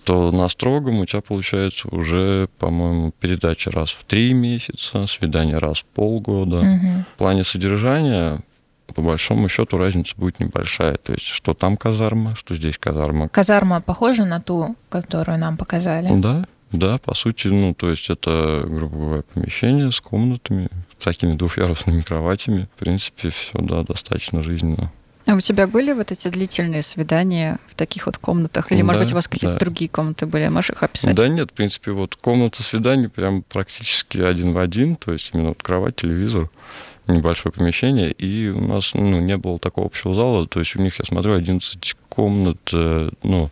то 0.04 0.32
на 0.32 0.48
строгом 0.48 1.00
у 1.00 1.06
тебя 1.06 1.22
получается 1.22 1.88
уже, 1.90 2.48
по-моему, 2.60 3.12
передача 3.20 3.72
раз 3.72 3.92
в 3.92 4.04
три 4.06 4.34
месяца, 4.34 5.06
свидание 5.08 5.58
раз 5.58 5.80
в 5.80 5.86
полгода. 5.86 6.60
Угу. 6.60 7.06
В 7.14 7.18
плане 7.18 7.44
содержания 7.44 8.42
по 8.92 9.02
большому 9.02 9.50
счету 9.50 9.78
разница 9.78 10.14
будет 10.16 10.40
небольшая. 10.40 10.98
То 10.98 11.14
есть, 11.14 11.26
что 11.26 11.54
там 11.54 11.78
казарма, 11.78 12.36
что 12.36 12.56
здесь 12.56 12.78
казарма. 12.78 13.30
Казарма 13.30 13.82
похожа 13.82 14.26
на 14.26 14.40
ту, 14.40 14.76
которую 14.90 15.38
нам 15.38 15.58
показали? 15.58 16.10
Да, 16.20 16.46
да, 16.72 16.98
по 16.98 17.14
сути, 17.14 17.48
ну, 17.48 17.74
то 17.74 17.90
есть 17.90 18.10
это, 18.10 18.64
грубо 18.66 18.98
говоря, 18.98 19.24
помещение 19.34 19.92
с 19.92 20.00
комнатами, 20.00 20.70
с 20.98 21.04
такими 21.04 21.34
двухъярусными 21.34 22.02
кроватями. 22.02 22.68
В 22.76 22.80
принципе, 22.80 23.30
все, 23.30 23.60
да, 23.60 23.84
достаточно 23.84 24.42
жизненно. 24.42 24.92
А 25.26 25.36
у 25.36 25.40
тебя 25.40 25.68
были 25.68 25.94
вот 25.94 26.12
эти 26.12 26.30
длительные 26.30 26.82
свидания 26.82 27.60
в 27.68 27.76
таких 27.76 28.06
вот 28.06 28.18
комнатах? 28.18 28.72
Или, 28.72 28.80
да, 28.80 28.86
может 28.86 29.02
быть, 29.02 29.12
у 29.12 29.16
вас 29.16 29.28
какие-то 29.28 29.58
да. 29.58 29.60
другие 29.60 29.90
комнаты 29.90 30.26
были? 30.26 30.48
Можешь 30.48 30.72
их 30.72 30.84
описать? 30.84 31.16
Да 31.16 31.28
нет, 31.28 31.52
в 31.52 31.54
принципе, 31.54 31.92
вот 31.92 32.16
комната 32.16 32.64
свиданий 32.64 33.08
прям 33.08 33.44
практически 33.44 34.18
один 34.18 34.54
в 34.54 34.58
один, 34.58 34.96
то 34.96 35.12
есть 35.12 35.32
именно 35.34 35.50
вот 35.50 35.62
кровать, 35.62 35.96
телевизор 35.98 36.50
небольшое 37.14 37.54
помещение, 37.54 38.12
и 38.12 38.50
у 38.50 38.62
нас 38.62 38.94
ну, 38.94 39.20
не 39.20 39.38
было 39.38 39.60
такого 39.60 39.88
общего 39.88 40.16
зала, 40.16 40.48
то 40.48 40.60
есть 40.60 40.76
у 40.76 40.82
них, 40.82 41.00
я 41.00 41.06
смотрю, 41.06 41.36
11 41.36 41.96
комнат, 42.10 42.70
э, 42.74 43.10
ну, 43.24 43.50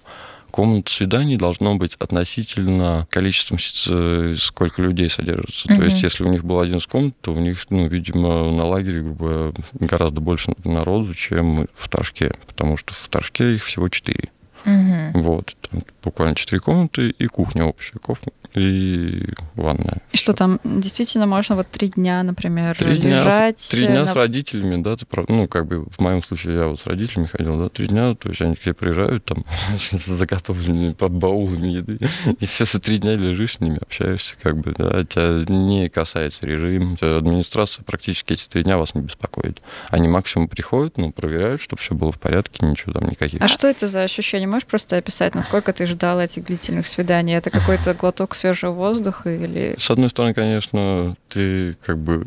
комнат 0.51 0.89
свиданий 0.89 1.37
должно 1.37 1.75
быть 1.75 1.95
относительно 1.99 3.07
количеством, 3.09 3.57
э, 3.89 4.35
сколько 4.37 4.81
людей 4.81 5.09
содержится. 5.09 5.67
Mm-hmm. 5.67 5.77
То 5.77 5.83
есть, 5.85 6.03
если 6.03 6.23
у 6.23 6.27
них 6.27 6.43
был 6.43 6.59
один 6.59 6.79
комнат, 6.81 7.15
то 7.21 7.33
у 7.33 7.39
них, 7.39 7.65
ну, 7.69 7.87
видимо, 7.87 8.51
на 8.51 8.65
лагере 8.65 9.01
грубо, 9.01 9.53
гораздо 9.73 10.21
больше 10.21 10.53
народу, 10.63 11.13
чем 11.13 11.67
в 11.75 11.89
Ташке, 11.89 12.33
потому 12.47 12.77
что 12.77 12.93
в 12.93 13.07
Ташке 13.09 13.55
их 13.55 13.65
всего 13.65 13.89
четыре. 13.89 14.29
Угу. 14.65 15.21
Вот. 15.21 15.55
Там 15.69 15.83
буквально 16.03 16.35
четыре 16.35 16.59
комнаты 16.59 17.09
и 17.09 17.27
кухня 17.27 17.65
общая. 17.65 17.97
Кухня 17.99 18.33
и 18.53 19.25
ванная. 19.55 20.01
И 20.11 20.17
что 20.17 20.33
там 20.33 20.59
действительно 20.63 21.25
можно 21.25 21.55
вот 21.55 21.67
три 21.67 21.89
дня, 21.89 22.23
например, 22.23 22.75
три 22.75 22.93
лежать? 22.95 23.67
Дня, 23.71 23.79
три 23.79 23.87
дня 23.87 24.01
на... 24.01 24.07
с 24.07 24.13
родителями, 24.13 24.81
да, 24.81 24.95
ты, 24.95 25.05
ну, 25.27 25.47
как 25.47 25.67
бы 25.67 25.85
в 25.85 25.99
моем 25.99 26.23
случае 26.23 26.55
я 26.55 26.67
вот 26.67 26.79
с 26.79 26.85
родителями 26.85 27.27
ходил, 27.27 27.57
да, 27.59 27.69
три 27.69 27.87
дня, 27.87 28.15
то 28.15 28.29
есть 28.29 28.41
они 28.41 28.55
к 28.55 28.61
тебе 28.61 28.73
приезжают, 28.73 29.25
там, 29.25 29.45
заготовленные 30.05 30.93
под 30.93 31.11
баулами 31.11 31.67
еды, 31.67 31.99
и 32.39 32.45
все 32.45 32.65
за 32.65 32.79
три 32.79 32.97
дня 32.97 33.15
лежишь 33.15 33.55
с 33.55 33.59
ними, 33.59 33.79
общаешься, 33.81 34.35
как 34.41 34.57
бы, 34.57 34.73
да, 34.77 35.03
тебя 35.03 35.45
не 35.47 35.89
касается 35.89 36.45
режим, 36.45 36.97
администрация 37.01 37.83
практически 37.83 38.33
эти 38.33 38.47
три 38.47 38.63
дня 38.63 38.77
вас 38.77 38.95
не 38.95 39.01
беспокоит. 39.01 39.61
Они 39.89 40.07
максимум 40.07 40.47
приходят, 40.47 40.97
ну, 40.97 41.11
проверяют, 41.11 41.61
чтобы 41.61 41.81
все 41.81 41.95
было 41.95 42.11
в 42.11 42.19
порядке, 42.19 42.65
ничего 42.65 42.93
там 42.93 43.09
никаких. 43.09 43.41
А 43.41 43.47
что 43.47 43.67
это 43.67 43.87
за 43.87 44.03
ощущение? 44.03 44.47
Можешь 44.47 44.65
просто 44.67 44.97
описать, 44.97 45.35
насколько 45.35 45.73
ты 45.73 45.85
ждал 45.85 46.19
этих 46.19 46.45
длительных 46.45 46.87
свиданий? 46.87 47.35
Это 47.35 47.49
какой-то 47.49 47.93
глоток 47.93 48.35
свежего 48.39 48.71
воздуха 48.71 49.29
или... 49.29 49.75
С 49.77 49.91
одной 49.91 50.09
стороны, 50.09 50.33
конечно, 50.33 51.15
ты 51.29 51.75
как 51.85 51.97
бы 51.97 52.25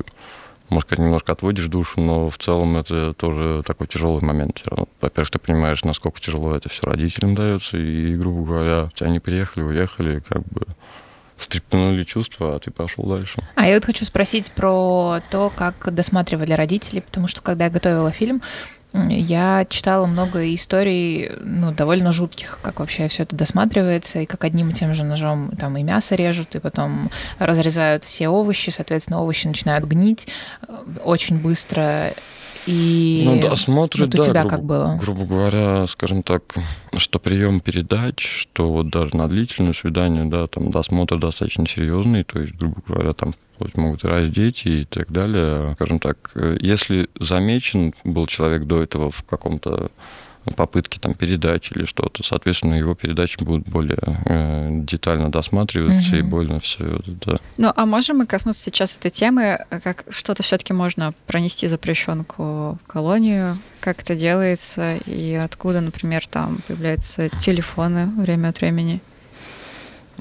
может 0.73 0.89
сказать, 0.89 1.05
немножко 1.05 1.33
отводишь 1.33 1.67
душу, 1.67 2.01
но 2.01 2.31
в 2.31 2.39
целом 2.39 2.77
это 2.79 3.13
тоже 3.13 3.63
такой 3.67 3.87
тяжелый 3.87 4.25
момент. 4.25 4.63
Во-первых, 5.01 5.31
ты 5.31 5.39
понимаешь, 5.39 5.85
насколько 5.85 6.21
тяжело 6.21 6.57
это 6.57 6.69
все 6.69 6.87
родителям 6.87 7.35
дается, 7.35 7.77
и, 7.77 8.17
грубо 8.17 8.45
говоря, 8.45 8.91
они 9.01 9.21
приехали, 9.21 9.65
уехали, 9.65 10.23
как 10.27 10.43
бы 10.45 10.67
встрепенули 11.37 12.05
чувства, 12.05 12.57
а 12.57 12.59
ты 12.59 12.71
пошел 12.71 13.05
дальше. 13.05 13.43
А 13.55 13.67
я 13.67 13.75
вот 13.75 13.85
хочу 13.85 14.05
спросить 14.05 14.51
про 14.53 15.21
то, 15.31 15.53
как 15.55 15.93
досматривали 15.93 16.53
родители, 16.53 17.01
потому 17.01 17.29
что 17.29 17.43
когда 17.43 17.65
я 17.65 17.71
готовила 17.71 18.11
фильм, 18.11 18.43
я 18.95 19.67
читала 19.69 20.07
много 20.07 20.55
историй, 20.55 21.31
ну, 21.41 21.73
довольно 21.73 22.13
жутких, 22.13 22.59
как 22.63 22.81
вообще 22.81 23.09
все 23.09 23.23
это 23.23 23.35
досматривается, 23.35 24.21
и 24.21 24.27
как 24.27 24.45
одним 24.45 24.71
и 24.71 24.75
тем 24.75 24.95
же 24.95 25.05
ножом 25.05 25.51
там 25.59 25.77
и 25.77 25.83
мясо 25.83 26.15
режут, 26.15 26.55
и 26.55 26.61
потом 26.61 27.11
разрезают 27.39 28.05
все 28.05 28.29
овощи, 28.29 28.71
соответственно, 28.71 29.23
овощи 29.23 29.47
начинают 29.47 29.85
гнить 29.87 30.29
э, 30.69 30.75
очень 31.05 31.41
быстро. 31.41 32.13
И 32.67 33.23
ну, 33.27 33.41
досмотры, 33.41 34.05
вот 34.05 34.15
у 34.15 34.19
да, 34.19 34.25
тебя 34.25 34.43
грубо, 34.43 34.49
как 34.49 34.65
было? 34.65 34.99
Грубо 35.01 35.25
говоря, 35.25 35.87
скажем 35.87 36.23
так, 36.23 36.43
что 36.97 37.19
прием 37.19 37.61
передач, 37.61 38.25
что 38.25 38.71
вот 38.71 38.89
даже 38.89 39.17
на 39.17 39.29
длительное 39.29 39.73
свидание, 39.73 40.25
да, 40.27 40.47
там 40.47 40.71
досмотр 40.71 41.19
достаточно 41.19 41.67
серьезный, 41.67 42.25
то 42.25 42.41
есть, 42.41 42.55
грубо 42.55 42.83
говоря, 42.87 43.13
там 43.13 43.35
могут 43.75 44.05
раздеть 44.05 44.63
и 44.65 44.85
так 44.85 45.11
далее. 45.13 45.75
Скажем 45.75 45.99
так, 45.99 46.33
э, 46.35 46.57
если 46.61 47.09
замечен 47.19 47.95
был 48.05 48.27
человек 48.27 48.65
до 48.65 48.83
этого 48.83 49.11
в 49.11 49.23
каком-то 49.23 49.91
попытки 50.57 50.99
там 50.99 51.15
передачи 51.15 51.73
или 51.75 51.85
что-то, 51.85 52.23
соответственно, 52.23 52.75
его 52.75 52.95
передачи 52.95 53.43
будут 53.43 53.69
более 53.69 53.99
э, 54.27 54.69
детально 54.83 55.31
досматриваться 55.31 56.11
угу. 56.11 56.17
и 56.17 56.23
больно 56.23 56.61
все 56.61 56.97
это. 56.99 57.41
Ну, 57.57 57.73
а 57.75 57.87
можем 57.87 58.19
мы 58.19 58.27
коснуться 58.27 58.63
сейчас 58.63 58.97
этой 58.97 59.11
темы, 59.11 59.65
как 59.83 60.05
что-то 60.11 60.43
все-таки 60.43 60.73
можно 60.73 61.15
пронести 61.27 61.67
запрещенку 61.67 62.79
в 62.83 62.87
колонию, 62.87 63.57
как 63.81 64.03
это 64.03 64.15
делается 64.15 64.97
и 65.07 65.35
откуда, 65.35 65.81
например, 65.81 66.27
там 66.27 66.61
появляются 66.67 67.29
телефоны 67.29 68.07
время 68.07 68.49
от 68.49 68.61
времени? 68.61 69.01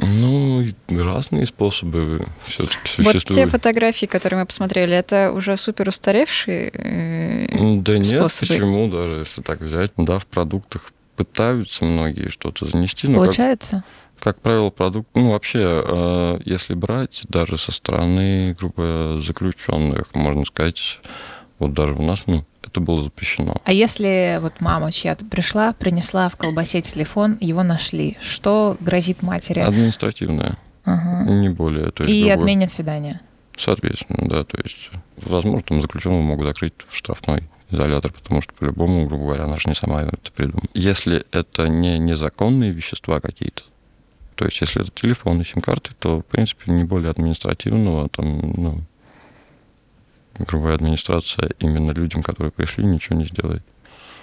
Ну, 0.01 0.63
разные 0.89 1.45
способы 1.45 2.25
все-таки 2.45 2.77
Вот 2.97 3.13
существуют. 3.13 3.25
те 3.27 3.47
фотографии, 3.47 4.07
которые 4.07 4.39
мы 4.41 4.45
посмотрели, 4.47 4.95
это 4.95 5.31
уже 5.31 5.55
супер 5.57 5.89
устаревшие 5.89 6.71
э, 6.73 7.75
Да 7.77 7.97
нет, 7.97 8.19
способы. 8.19 8.47
почему 8.53 8.87
даже, 8.89 9.19
если 9.19 9.41
так 9.41 9.61
взять. 9.61 9.91
Да, 9.97 10.17
в 10.19 10.25
продуктах 10.25 10.91
пытаются 11.15 11.85
многие 11.85 12.29
что-то 12.29 12.65
занести, 12.65 13.07
но, 13.07 13.13
как, 13.17 13.23
Получается? 13.25 13.83
как 14.19 14.39
правило, 14.41 14.71
продукт... 14.71 15.07
Ну, 15.13 15.31
вообще, 15.31 15.59
э, 15.61 16.39
если 16.45 16.73
брать 16.73 17.21
даже 17.29 17.57
со 17.59 17.71
стороны, 17.71 18.55
грубо 18.59 18.73
говоря, 18.75 19.21
заключенных, 19.21 20.15
можно 20.15 20.45
сказать, 20.45 20.99
вот 21.59 21.73
даже 21.73 21.93
у 21.93 22.01
нас, 22.01 22.23
ну, 22.25 22.43
это 22.71 22.79
было 22.79 23.03
запрещено. 23.03 23.55
А 23.65 23.73
если 23.73 24.39
вот 24.41 24.61
мама 24.61 24.91
чья-то 24.91 25.25
пришла, 25.25 25.73
принесла 25.73 26.29
в 26.29 26.37
колбасе 26.37 26.81
телефон, 26.81 27.37
его 27.41 27.63
нашли, 27.63 28.17
что 28.21 28.77
грозит 28.79 29.21
матери? 29.21 29.59
Административное, 29.59 30.57
Ага. 30.85 31.29
не 31.29 31.49
более. 31.49 31.91
То 31.91 32.03
есть, 32.03 32.15
И 32.15 32.21
грубо- 32.23 32.41
отменят 32.41 32.71
свидание. 32.71 33.19
Соответственно, 33.57 34.27
да, 34.29 34.43
то 34.45 34.57
есть, 34.63 34.89
возможно, 35.17 35.61
там 35.61 35.81
заключенного 35.81 36.21
могут 36.21 36.47
закрыть 36.47 36.73
в 36.87 36.95
штрафной 36.95 37.43
изолятор, 37.69 38.11
потому 38.13 38.41
что, 38.41 38.53
по-любому, 38.53 39.05
грубо 39.07 39.25
говоря, 39.25 39.43
она 39.43 39.57
же 39.59 39.67
не 39.69 39.75
сама 39.75 40.01
это 40.03 40.31
придумала. 40.35 40.63
Если 40.73 41.25
это 41.31 41.67
не 41.67 41.99
незаконные 41.99 42.71
вещества 42.71 43.19
какие-то, 43.19 43.63
то 44.35 44.45
есть, 44.45 44.59
если 44.61 44.81
это 44.81 44.91
телефон 44.91 45.41
и 45.41 45.45
сим-карты, 45.45 45.91
то, 45.99 46.19
в 46.21 46.25
принципе, 46.25 46.71
не 46.71 46.83
более 46.85 47.11
административного, 47.11 48.09
там, 48.09 48.39
ну, 48.57 48.81
говоря, 50.37 50.75
администрация 50.75 51.51
именно 51.59 51.91
людям, 51.91 52.23
которые 52.23 52.51
пришли, 52.51 52.85
ничего 52.85 53.17
не 53.17 53.25
сделает. 53.25 53.63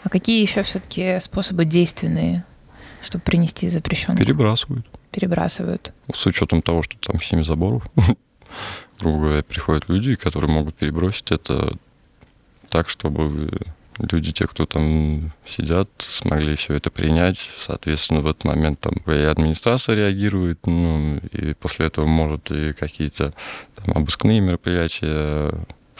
А 0.02 0.08
какие 0.08 0.42
еще 0.42 0.62
все-таки 0.62 1.18
способы 1.20 1.64
действенные, 1.64 2.44
чтобы 3.02 3.22
принести 3.22 3.68
запрещенку? 3.68 4.22
Перебрасывают. 4.22 4.86
Перебрасывают. 5.10 5.92
С 6.12 6.26
учетом 6.26 6.62
того, 6.62 6.82
что 6.82 6.96
там 6.98 7.20
семь 7.20 7.44
заборов, 7.44 7.82
грубо 9.00 9.18
говоря, 9.18 9.42
приходят 9.42 9.88
люди, 9.88 10.14
которые 10.14 10.50
могут 10.50 10.76
перебросить 10.76 11.30
это 11.32 11.76
так, 12.68 12.88
чтобы 12.88 13.50
люди, 13.98 14.32
те, 14.32 14.46
кто 14.46 14.66
там 14.66 15.32
сидят, 15.46 15.88
смогли 15.98 16.54
все 16.54 16.74
это 16.74 16.90
принять. 16.90 17.38
Соответственно, 17.58 18.20
в 18.20 18.26
этот 18.28 18.44
момент 18.44 18.80
там 18.80 18.94
и 19.06 19.22
администрация 19.22 19.96
реагирует, 19.96 20.66
ну, 20.66 21.16
и 21.32 21.54
после 21.54 21.86
этого 21.86 22.06
может 22.06 22.50
и 22.50 22.72
какие-то 22.72 23.34
там, 23.74 23.96
обыскные 23.96 24.40
мероприятия 24.40 25.52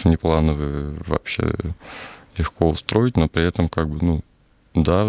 внеплановые 0.05 0.97
вообще 1.07 1.53
легко 2.37 2.71
устроить, 2.71 3.17
но 3.17 3.29
при 3.29 3.47
этом 3.47 3.69
как 3.69 3.89
бы, 3.89 4.05
ну, 4.05 4.25
да, 4.75 5.05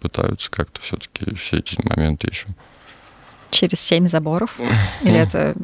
пытаются 0.00 0.50
как-то 0.50 0.80
все-таки 0.82 1.34
все 1.34 1.58
эти 1.58 1.76
моменты 1.82 2.28
еще. 2.28 2.46
через 3.50 3.80
семь 3.80 4.06
заборов? 4.06 4.58
Или 5.02 5.16
это, 5.18 5.54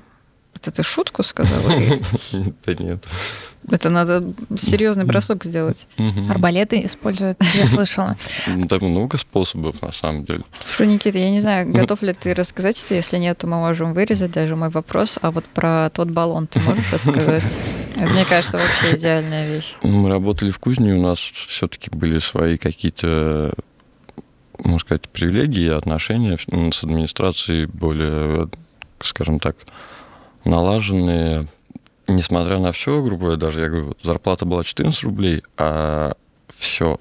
это 0.55 0.71
ты 0.71 0.83
шутку 0.83 1.23
сказал? 1.23 1.61
или 1.71 2.03
Да 2.66 2.75
нет. 2.75 3.05
Это 3.68 3.90
надо 3.90 4.25
серьезный 4.57 5.05
бросок 5.05 5.44
сделать. 5.44 5.87
Мгм. 5.96 6.31
Арбалеты 6.31 6.85
используют, 6.85 7.38
я 7.55 7.66
слышала. 7.66 8.16
Да 8.46 8.79
много 8.81 9.16
способов, 9.18 9.81
на 9.83 9.92
самом 9.92 10.25
деле. 10.25 10.42
Слушай, 10.53 10.87
Никита, 10.87 11.18
я 11.18 11.31
не 11.31 11.40
знаю, 11.40 11.70
готов 11.70 12.03
ли 12.03 12.12
ты 12.12 12.35
рассказать, 12.35 12.83
если 12.90 13.18
нет, 13.18 13.38
то 13.38 13.46
мы 13.46 13.57
можем 13.57 13.92
вырезать 13.94 14.33
даже 14.33 14.57
мой 14.57 14.70
вопрос. 14.70 15.18
А 15.20 15.31
вот 15.31 15.44
про 15.44 15.90
тот 15.90 16.11
баллон 16.11 16.46
ты 16.46 16.61
можешь 16.61 16.92
рассказать? 16.92 17.44
Это, 17.96 18.12
мне 18.12 18.25
кажется, 18.25 18.59
вообще 18.59 18.96
идеальная 18.96 19.49
вещь. 19.49 19.75
Мы 19.83 20.09
работали 20.09 20.51
в 20.51 20.59
кузне, 20.59 20.94
у 20.94 21.03
нас 21.03 21.18
все-таки 21.18 21.90
были 21.90 22.18
свои 22.18 22.57
какие-то, 22.57 23.53
можно 24.59 24.79
сказать, 24.79 25.09
привилегии, 25.09 25.70
отношения 25.70 26.38
с 26.38 26.83
администрацией 26.83 27.66
более, 27.66 28.49
скажем 29.01 29.38
так, 29.38 29.57
налаженные. 30.44 31.46
Несмотря 32.11 32.59
на 32.59 32.73
все, 32.73 33.03
грубо 33.03 33.23
говоря, 33.23 33.37
даже 33.37 33.61
я 33.61 33.68
говорю, 33.68 33.96
зарплата 34.03 34.44
была 34.44 34.64
14 34.64 35.05
рублей, 35.05 35.44
а 35.57 36.14
все, 36.57 36.99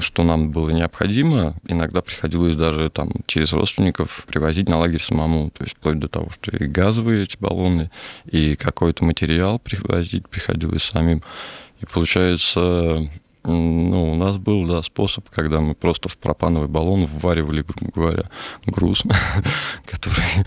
что 0.00 0.22
нам 0.22 0.50
было 0.50 0.70
необходимо, 0.70 1.54
иногда 1.68 2.00
приходилось 2.00 2.56
даже 2.56 2.88
там 2.88 3.10
через 3.26 3.52
родственников 3.52 4.24
привозить 4.26 4.66
на 4.66 4.78
лагерь 4.78 5.02
самому. 5.02 5.50
То 5.50 5.64
есть 5.64 5.76
вплоть 5.76 5.98
до 5.98 6.08
того, 6.08 6.30
что 6.30 6.56
и 6.56 6.66
газовые 6.66 7.24
эти 7.24 7.36
баллоны, 7.38 7.90
и 8.24 8.56
какой-то 8.56 9.04
материал 9.04 9.58
привозить 9.58 10.26
приходилось 10.26 10.84
самим. 10.84 11.22
И 11.82 11.86
получается, 11.86 13.10
ну, 13.44 14.12
у 14.12 14.14
нас 14.14 14.38
был, 14.38 14.66
да, 14.66 14.80
способ, 14.80 15.28
когда 15.28 15.60
мы 15.60 15.74
просто 15.74 16.08
в 16.08 16.16
пропановый 16.16 16.68
баллон 16.68 17.04
вваривали, 17.04 17.62
грубо 17.62 17.92
говоря, 17.94 18.30
груз, 18.64 19.02
который 19.84 20.46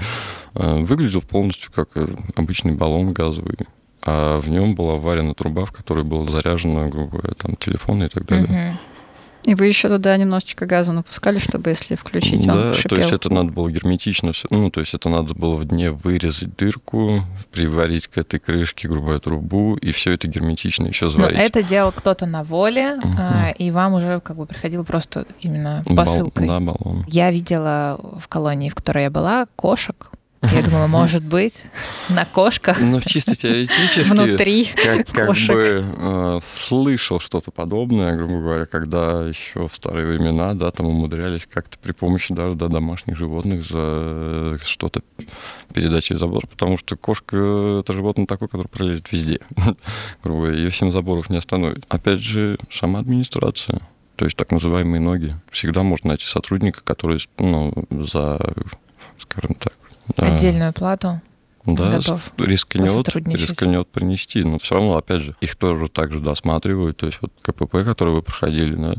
э, 0.56 0.80
выглядел 0.84 1.22
полностью 1.22 1.72
как 1.72 1.89
э, 1.93 2.08
обычный 2.36 2.74
баллон 2.74 3.13
газовый. 3.13 3.56
А 4.02 4.40
в 4.40 4.50
нем 4.50 4.76
была 4.76 4.96
варена 4.96 5.34
труба, 5.34 5.66
в 5.66 5.72
которой 5.72 6.06
заряжено, 6.30 6.88
грубо 6.90 7.18
говоря, 7.18 7.34
там 7.36 7.56
телефон 7.56 8.04
и 8.04 8.08
так 8.08 8.26
далее. 8.26 8.80
И 9.46 9.56
вы 9.56 9.68
еще 9.68 9.88
туда 9.88 10.16
немножечко 10.18 10.66
газа 10.66 10.92
напускали, 10.92 11.40
чтобы 11.40 11.70
если 11.70 11.96
включить, 11.96 12.46
он 12.48 12.56
Да, 12.56 12.74
шипел. 12.74 12.90
то 12.90 12.96
есть 12.98 13.14
это 13.14 13.34
надо 13.34 13.52
было 13.52 13.72
герметично 13.72 14.34
все. 14.34 14.48
Ну, 14.52 14.70
то 14.70 14.82
есть 14.82 14.94
это 14.94 15.08
надо 15.08 15.34
было 15.34 15.56
в 15.56 15.64
дне 15.66 15.92
вырезать 15.92 16.56
дырку, 16.58 17.24
приварить 17.52 18.08
к 18.08 18.18
этой 18.18 18.40
крышке, 18.40 18.90
говоря, 18.90 19.18
трубу, 19.20 19.76
и 19.78 19.92
все 19.92 20.12
это 20.14 20.28
герметично 20.28 20.88
еще 20.88 21.06
Но 21.06 21.12
заварить. 21.12 21.38
Ну, 21.38 21.44
это 21.44 21.64
делал 21.64 21.94
кто-то 21.94 22.26
на 22.26 22.44
воле, 22.44 22.98
Мгм. 22.98 23.16
а, 23.18 23.50
и 23.58 23.72
вам 23.72 23.94
уже 23.94 24.20
как 24.20 24.36
бы 24.36 24.46
приходил 24.46 24.84
просто 24.84 25.26
именно 25.40 25.84
Бал- 25.86 26.06
посылкой. 26.06 26.46
Да, 26.46 26.60
баллон. 26.60 27.06
Я 27.08 27.32
видела 27.32 27.98
в 28.20 28.28
колонии, 28.28 28.70
в 28.70 28.76
которой 28.76 29.04
я 29.04 29.10
была, 29.10 29.48
кошек. 29.56 30.12
Я 30.41 30.62
думала, 30.62 30.88
может 30.88 31.23
быть, 31.23 31.65
на 32.08 32.23
кошках. 32.23 32.80
Ну, 32.80 33.02
чисто 33.02 33.36
теоретически, 33.36 34.10
Внутри 34.10 34.65
как, 34.65 35.08
как 35.08 35.28
кошек. 35.28 35.56
бы 35.56 35.86
э, 35.97 36.39
слышал 36.43 37.19
что-то 37.19 37.52
подобное, 37.52 38.15
грубо 38.15 38.39
говоря, 38.39 38.65
когда 38.65 39.28
еще 39.28 39.67
в 39.67 39.75
старые 39.75 40.08
времена, 40.08 40.54
да, 40.54 40.71
там 40.71 40.88
умудрялись 40.88 41.45
как-то 41.45 41.78
при 41.78 41.91
помощи 41.91 42.34
даже 42.34 42.56
да, 42.56 42.67
домашних 42.67 43.17
животных 43.17 43.65
за 43.65 44.58
что-то 44.65 45.02
передать 45.73 46.06
через 46.06 46.21
забор, 46.21 46.47
потому 46.47 46.78
что 46.78 46.95
кошка— 46.95 47.82
это 47.82 47.91
животное 47.91 48.25
такое, 48.25 48.47
которое 48.47 48.69
пролезет 48.69 49.12
везде. 49.12 49.39
грубо 50.23 50.43
говоря, 50.43 50.58
ее 50.58 50.71
семь 50.71 50.93
заборов 50.93 51.30
не 51.30 51.38
остановит. 51.38 51.86
Опять 51.89 52.21
же, 52.21 52.58
сама 52.71 52.99
администрация, 52.99 53.82
то 54.15 54.23
есть 54.23 54.38
так 54.38 54.52
называемые 54.52 55.02
ноги. 55.02 55.36
Всегда 55.52 55.84
можно 55.84 56.10
найти 56.10 56.25
сотрудника, 56.25 56.82
который, 56.82 57.19
ну, 57.38 57.73
за, 57.89 58.54
скажем 59.17 59.56
так, 59.56 59.73
Отдельную 60.17 60.74
плату. 60.74 61.22
да, 61.65 61.91
готов 61.98 62.32
рискнет, 62.38 63.10
рискнет 63.10 63.88
принести. 63.89 64.43
Но 64.43 64.58
все 64.60 64.76
равно, 64.76 64.98
опять 64.98 65.24
же, 65.24 65.36
их 65.41 65.56
тоже 65.56 65.89
также 65.89 66.19
досматривают. 66.19 66.98
То 66.98 67.08
есть 67.08 67.19
вот 67.22 67.32
КПП, 67.41 67.84
который 67.84 68.13
вы 68.13 68.22
проходили, 68.22 68.76
да, 68.76 68.95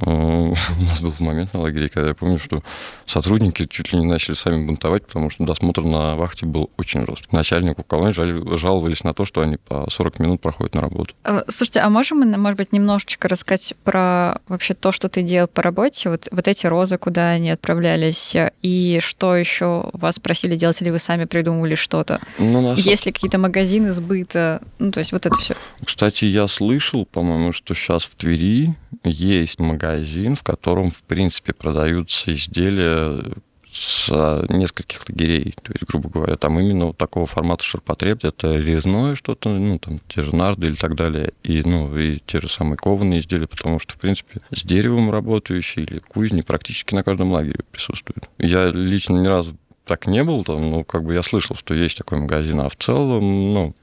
у 0.06 0.54
нас 0.82 1.00
был 1.00 1.12
момент 1.18 1.54
на 1.54 1.60
лагере, 1.60 1.88
когда 1.88 2.10
я 2.10 2.14
помню, 2.14 2.38
что 2.38 2.62
сотрудники 3.06 3.66
чуть 3.66 3.92
ли 3.92 3.98
не 3.98 4.06
начали 4.06 4.34
сами 4.34 4.64
бунтовать, 4.64 5.06
потому 5.06 5.30
что 5.30 5.44
досмотр 5.44 5.82
на 5.82 6.14
вахте 6.16 6.46
был 6.46 6.70
очень 6.76 7.04
жесткий. 7.06 7.28
Начальнику 7.32 7.82
колонии 7.82 8.56
жаловались 8.58 9.02
на 9.02 9.14
то, 9.14 9.24
что 9.24 9.40
они 9.40 9.56
по 9.56 9.88
40 9.90 10.18
минут 10.20 10.40
проходят 10.40 10.74
на 10.74 10.82
работу. 10.82 11.14
А, 11.24 11.44
Слушайте, 11.48 11.80
а 11.80 11.88
можем 11.88 12.18
мы, 12.18 12.36
может 12.36 12.58
быть, 12.58 12.72
немножечко 12.72 13.28
рассказать 13.28 13.74
про 13.84 14.40
вообще 14.48 14.74
то, 14.74 14.92
что 14.92 15.08
ты 15.08 15.22
делал 15.22 15.48
по 15.48 15.62
работе, 15.62 16.10
вот, 16.10 16.28
вот 16.30 16.46
эти 16.46 16.66
розы, 16.66 16.98
куда 16.98 17.30
они 17.30 17.50
отправлялись, 17.50 18.36
и 18.62 19.00
что 19.02 19.36
еще 19.36 19.90
вас 19.92 20.18
просили 20.18 20.56
делать, 20.56 20.80
или 20.80 20.90
вы 20.90 20.98
сами 20.98 21.24
придумывали 21.24 21.74
что-то? 21.74 22.20
Ну, 22.38 22.60
на 22.60 22.74
Есть 22.74 23.06
ли 23.06 23.12
какие-то 23.12 23.38
магазины 23.38 23.92
сбыта? 23.92 24.62
Ну, 24.78 24.92
то 24.92 24.98
есть 24.98 25.12
вот 25.12 25.26
это 25.26 25.36
все. 25.38 25.54
Кстати, 25.84 26.24
я 26.24 26.46
слышал, 26.46 27.06
по-моему, 27.06 27.52
что 27.52 27.74
сейчас 27.74 28.04
в 28.04 28.14
Твери 28.14 28.74
есть 29.04 29.58
магазин, 29.58 29.87
в 29.96 30.42
котором, 30.42 30.90
в 30.90 31.02
принципе, 31.02 31.52
продаются 31.52 32.32
изделия 32.32 33.22
с 33.70 34.08
нескольких 34.48 35.08
лагерей. 35.08 35.54
То 35.62 35.72
есть, 35.72 35.84
грубо 35.86 36.08
говоря, 36.08 36.36
там 36.36 36.58
именно 36.58 36.86
вот 36.86 36.96
такого 36.96 37.26
формата 37.26 37.64
ширпотреб. 37.64 38.24
Это 38.24 38.56
резное 38.56 39.14
что-то, 39.14 39.50
ну, 39.50 39.78
там, 39.78 40.00
те 40.08 40.22
же 40.22 40.34
нарды 40.34 40.68
или 40.68 40.74
так 40.74 40.94
далее. 40.94 41.32
И, 41.42 41.62
ну, 41.62 41.96
и 41.96 42.18
те 42.26 42.40
же 42.40 42.48
самые 42.48 42.76
кованые 42.76 43.20
изделия, 43.20 43.46
потому 43.46 43.78
что, 43.78 43.94
в 43.94 43.98
принципе, 43.98 44.40
с 44.50 44.62
деревом 44.62 45.10
работающие 45.10 45.84
или 45.84 45.98
кузни 45.98 46.40
практически 46.40 46.94
на 46.94 47.02
каждом 47.02 47.30
лагере 47.30 47.60
присутствуют. 47.70 48.28
Я 48.38 48.70
лично 48.70 49.18
ни 49.18 49.26
разу 49.26 49.56
так 49.84 50.06
не 50.06 50.22
был 50.22 50.44
там, 50.44 50.70
но 50.70 50.84
как 50.84 51.04
бы 51.04 51.14
я 51.14 51.22
слышал, 51.22 51.56
что 51.56 51.74
есть 51.74 51.96
такой 51.96 52.18
магазин, 52.18 52.60
а 52.60 52.68
в 52.68 52.76
целом, 52.76 53.52
ну, 53.54 53.74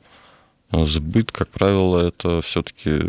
Сбыт, 0.72 1.32
как 1.32 1.48
правило, 1.50 2.08
это 2.08 2.42
все-таки 2.42 3.02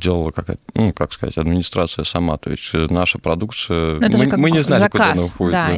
делала 0.00 0.30
какая-то, 0.30 0.62
ну, 0.74 0.92
как 0.92 1.12
сказать, 1.12 1.36
администрация 1.36 2.04
сама. 2.04 2.36
То 2.38 2.50
есть 2.50 2.70
э, 2.72 2.86
наша 2.90 3.18
продукция... 3.18 4.00
Ну, 4.00 4.06
это 4.06 4.16
мы, 4.16 4.24
же 4.24 4.30
как 4.30 4.38
мы 4.38 4.50
не 4.50 4.62
знали, 4.62 4.80
заказ. 4.80 4.92
куда 4.92 5.12
она 5.12 5.24
уходит. 5.24 5.52
да, 5.52 5.68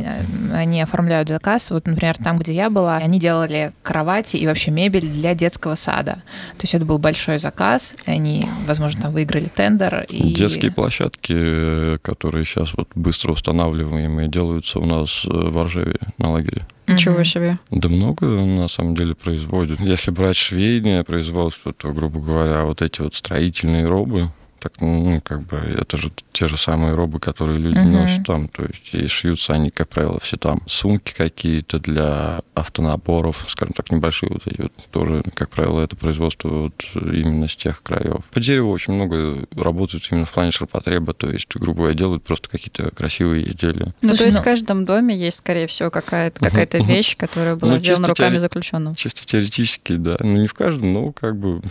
да. 0.50 0.58
они 0.58 0.80
оформляют 0.80 1.28
заказ. 1.28 1.70
Вот, 1.70 1.86
например, 1.86 2.16
там, 2.16 2.38
где 2.38 2.52
я 2.54 2.70
была, 2.70 2.96
они 2.96 3.18
делали 3.18 3.72
кровати 3.82 4.36
и 4.36 4.46
вообще 4.46 4.70
мебель 4.70 5.08
для 5.08 5.34
детского 5.34 5.74
сада. 5.74 6.22
То 6.56 6.62
есть 6.62 6.74
это 6.74 6.84
был 6.84 6.98
большой 6.98 7.38
заказ. 7.38 7.94
Они, 8.06 8.48
возможно, 8.66 9.02
там 9.02 9.12
выиграли 9.12 9.46
тендер. 9.46 10.06
И... 10.08 10.34
Детские 10.34 10.72
площадки, 10.72 11.34
э, 11.36 11.98
которые 12.00 12.44
сейчас 12.44 12.74
вот 12.74 12.88
быстро 12.94 13.32
устанавливаемые, 13.32 14.28
делаются 14.28 14.78
у 14.78 14.86
нас 14.86 15.24
э, 15.26 15.28
в 15.30 15.58
Оржеве 15.58 15.96
на 16.18 16.32
лагере. 16.32 16.66
Ничего 16.86 17.22
себе. 17.22 17.58
Да 17.70 17.88
много 17.88 18.26
на 18.26 18.68
самом 18.68 18.96
деле 18.96 19.14
производят. 19.14 19.80
Если 19.80 20.10
брать 20.10 20.36
швейное 20.36 21.04
производство, 21.04 21.72
то, 21.72 21.92
грубо 21.92 22.20
говоря, 22.20 22.64
вот 22.64 22.82
эти 22.82 23.00
вот 23.00 23.14
строительные 23.14 23.86
робы, 23.86 24.30
так, 24.62 24.80
ну, 24.80 25.20
как 25.24 25.42
бы, 25.42 25.56
это 25.56 25.96
же 25.96 26.12
те 26.32 26.46
же 26.46 26.56
самые 26.56 26.92
робы, 26.94 27.18
которые 27.20 27.58
люди 27.58 27.78
Мгм. 27.78 27.92
носят 27.92 28.26
там. 28.26 28.48
То 28.48 28.62
есть, 28.64 28.94
и 28.94 29.06
шьются 29.08 29.52
они, 29.54 29.70
как 29.70 29.88
правило, 29.88 30.20
все 30.20 30.36
там. 30.36 30.60
Сумки 30.66 31.12
какие-то 31.16 31.78
для 31.80 32.42
автонаборов, 32.54 33.44
скажем 33.48 33.72
так, 33.74 33.90
небольшие 33.90 34.30
вот 34.32 34.46
эти 34.46 34.62
вот, 34.62 34.72
тоже, 34.90 35.22
как 35.34 35.50
правило, 35.50 35.80
это 35.80 35.96
производство 35.96 36.48
вот 36.48 36.74
именно 36.94 37.48
с 37.48 37.56
тех 37.56 37.82
краев. 37.82 38.24
По 38.32 38.40
дереву 38.40 38.70
очень 38.70 38.92
много 38.94 39.44
работают 39.56 40.06
именно 40.10 40.26
в 40.26 40.32
плане 40.32 40.52
ширпотреба, 40.52 41.12
то 41.14 41.28
есть, 41.30 41.48
грубо 41.54 41.78
говоря, 41.80 41.94
делают 41.94 42.22
просто 42.24 42.48
какие-то 42.48 42.90
красивые 42.90 43.48
изделия. 43.48 43.94
Ну, 44.02 44.08
то 44.10 44.16
Слушай, 44.16 44.26
есть 44.26 44.36
ну- 44.36 44.42
в 44.42 44.44
каждом 44.44 44.84
доме 44.84 45.16
есть, 45.16 45.38
скорее 45.38 45.66
всего, 45.66 45.90
какая-то 45.90 46.38
какая-то 46.40 46.78
вещь, 46.78 47.16
которая 47.16 47.56
была 47.56 47.72
Ну, 47.72 47.78
сделана 47.78 48.08
руками 48.08 48.36
теори- 48.36 48.38
заключенного. 48.38 48.96
Чисто 48.96 49.24
теоретически, 49.26 49.96
да. 49.96 50.16
Ну, 50.20 50.36
не 50.42 50.46
в 50.46 50.54
каждом, 50.54 50.92
но 50.92 51.12
как 51.12 51.36
бы 51.36 51.62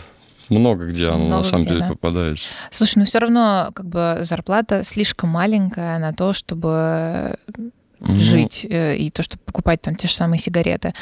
много 0.52 0.86
где 0.86 1.08
оно 1.08 1.18
Много 1.26 1.36
на 1.38 1.42
самом 1.44 1.64
где, 1.64 1.74
деле 1.74 1.80
да. 1.84 1.88
попадается. 1.88 2.48
Слушай, 2.70 2.98
ну 2.98 3.04
все 3.04 3.18
равно 3.18 3.70
как 3.74 3.86
бы 3.86 4.18
зарплата 4.22 4.82
слишком 4.84 5.30
маленькая 5.30 5.98
на 5.98 6.12
то, 6.12 6.32
чтобы 6.32 7.36
Ну, 8.00 8.18
жить 8.18 8.66
э, 8.68 8.96
и 8.96 9.10
то, 9.10 9.22
чтобы 9.22 9.42
покупать 9.44 9.80
там 9.82 9.94
те 9.94 10.08
же 10.08 10.14
самые 10.14 10.38
сигареты. 10.40 10.92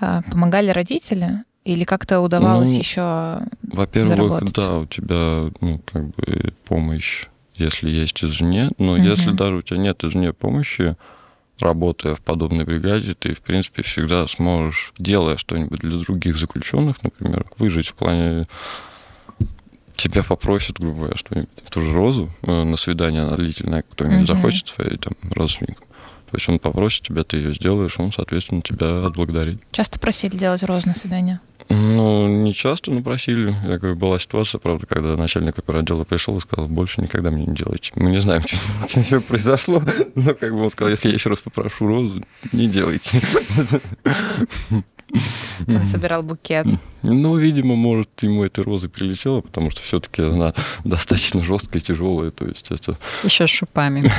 А, 0.00 0.22
Помогали 0.30 0.70
родители? 0.70 1.44
Или 1.64 1.84
как-то 1.84 2.20
удавалось 2.20 2.70
Ну, 2.70 2.78
еще... 2.78 3.40
Во-первых, 3.62 4.08
заработать. 4.10 4.54
да, 4.54 4.78
у 4.78 4.86
тебя, 4.86 5.50
ну, 5.60 5.80
как 5.92 6.08
бы 6.08 6.54
помощь, 6.66 7.26
если 7.56 7.90
есть 7.90 8.24
извне, 8.24 8.70
но 8.78 8.96
Мгм. 8.96 9.04
если 9.06 9.30
даже 9.32 9.56
у 9.56 9.62
тебя 9.62 9.78
нет 9.78 10.02
извне 10.02 10.32
помощи, 10.32 10.96
работая 11.60 12.14
в 12.14 12.20
подобной 12.22 12.64
бригаде, 12.64 13.14
ты, 13.14 13.34
в 13.34 13.42
принципе, 13.42 13.82
всегда 13.82 14.26
сможешь, 14.26 14.94
делая 14.98 15.36
что-нибудь 15.36 15.80
для 15.80 15.98
других 15.98 16.36
заключенных, 16.38 17.02
например, 17.02 17.44
выжить 17.58 17.88
в 17.88 17.94
плане 17.94 18.46
тебя 20.00 20.22
попросят, 20.22 20.78
грубо 20.78 20.96
говоря, 20.98 21.16
что-нибудь, 21.16 21.48
ту 21.70 21.82
же 21.84 21.92
розу 21.92 22.30
э, 22.42 22.64
на 22.64 22.76
свидание 22.76 23.24
на 23.24 23.36
длительное, 23.36 23.82
кто-нибудь 23.90 24.18
Мгм. 24.18 24.26
захочет 24.26 24.68
своей 24.68 24.96
там 24.96 25.12
родственникам. 25.34 25.84
То 26.30 26.36
есть 26.36 26.48
он 26.48 26.58
попросит 26.60 27.02
тебя, 27.02 27.24
ты 27.24 27.38
ее 27.38 27.54
сделаешь, 27.54 27.98
он, 27.98 28.12
соответственно, 28.12 28.62
тебя 28.62 29.04
отблагодарит. 29.04 29.60
Часто 29.72 29.98
просили 29.98 30.36
делать 30.36 30.62
роз 30.62 30.86
на 30.86 30.94
свидание? 30.94 31.40
Ну, 31.68 32.26
не 32.28 32.52
часто, 32.54 32.90
но 32.90 33.00
просили. 33.02 33.54
Я 33.64 33.78
говорю, 33.78 33.94
была 33.96 34.18
ситуация, 34.18 34.58
правда, 34.58 34.86
когда 34.86 35.16
начальник 35.16 35.58
оперотдела 35.58 36.02
пришел 36.04 36.36
и 36.36 36.40
сказал, 36.40 36.66
больше 36.68 37.00
никогда 37.00 37.30
мне 37.30 37.46
не 37.46 37.54
делайте. 37.54 37.92
Мы 37.96 38.10
не 38.10 38.18
знаем, 38.18 38.42
что, 38.46 39.20
произошло, 39.20 39.82
но 40.14 40.34
как 40.34 40.52
бы 40.52 40.62
он 40.62 40.70
сказал, 40.70 40.90
если 40.90 41.08
я 41.08 41.14
еще 41.14 41.28
раз 41.30 41.38
попрошу 41.40 41.86
розу, 41.86 42.24
не 42.52 42.66
делайте. 42.68 43.20
Он 45.66 45.82
собирал 45.90 46.22
букет. 46.22 46.66
Ну, 47.02 47.36
видимо, 47.36 47.76
может, 47.76 48.08
ему 48.22 48.44
этой 48.44 48.64
розы 48.64 48.88
прилетело, 48.88 49.40
потому 49.40 49.70
что 49.70 49.82
все-таки 49.82 50.22
она 50.22 50.54
достаточно 50.84 51.42
жесткая 51.42 51.80
и 51.80 51.84
тяжелая. 51.84 52.30
То 52.30 52.46
есть 52.46 52.70
это... 52.70 52.96
Еще 53.22 53.46
с 53.46 53.50
шипами. 53.50 54.10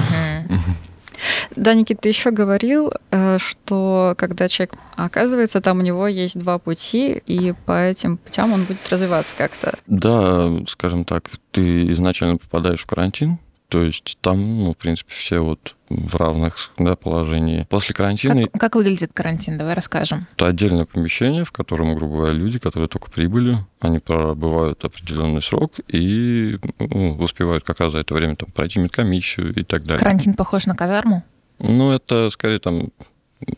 Да, 1.57 1.74
Никит, 1.74 2.00
ты 2.00 2.09
еще 2.09 2.30
говорил, 2.32 2.92
э, 3.11 3.38
что 3.38 4.14
когда 4.18 4.48
человек 4.48 4.74
оказывается, 4.96 5.61
там 5.61 5.78
у 5.78 5.82
него 5.82 6.09
есть 6.09 6.38
два 6.38 6.59
пути, 6.59 7.22
и 7.26 7.55
по 7.66 7.84
этим 7.84 8.16
путям 8.16 8.52
он 8.52 8.64
будет 8.64 8.86
развиваться 8.90 9.32
как-то. 9.38 9.78
Да, 9.86 10.52
скажем 10.66 11.05
так, 11.05 11.30
ты 11.52 11.90
изначально 11.92 12.36
попадаешь 12.36 12.82
в 12.82 12.86
карантин, 12.86 13.38
то 13.68 13.82
есть 13.82 14.18
там, 14.20 14.64
ну, 14.64 14.72
в 14.72 14.76
принципе, 14.76 15.12
все 15.14 15.38
вот 15.38 15.76
в 15.95 16.16
равных 16.16 16.70
да, 16.78 16.97
положении. 16.97 17.66
После 17.70 17.95
карантина 17.95 18.45
Как, 18.45 18.61
как 18.61 18.74
выглядит 18.76 19.12
карантин? 19.12 19.59
Давай 19.59 19.74
расскажем. 19.74 20.26
это 20.34 20.47
отдельное 20.47 20.84
помещение, 20.84 21.45
в 21.45 21.53
котором, 21.53 21.95
грубо 21.95 22.16
говоря, 22.16 22.32
люди, 22.34 22.59
которые 22.59 22.88
только 22.88 23.11
прибыли, 23.11 23.59
они 23.80 23.99
пробывают 23.99 24.84
определенный 24.84 25.42
срок 25.42 25.74
и 25.88 26.59
ну, 26.78 27.16
успевают 27.18 27.64
как 27.64 27.80
раз 27.80 27.92
за 27.92 27.99
это 27.99 28.14
время 28.14 28.36
там, 28.36 28.51
пройти 28.51 28.78
медкомиссию 28.80 29.55
и 29.55 29.62
так 29.62 29.82
далее. 29.82 29.99
Карантин 29.99 30.34
похож 30.34 30.66
на 30.66 30.74
казарму? 30.74 31.22
Ну, 31.59 31.92
это 31.92 32.30
скорее 32.30 32.59
там 32.59 32.88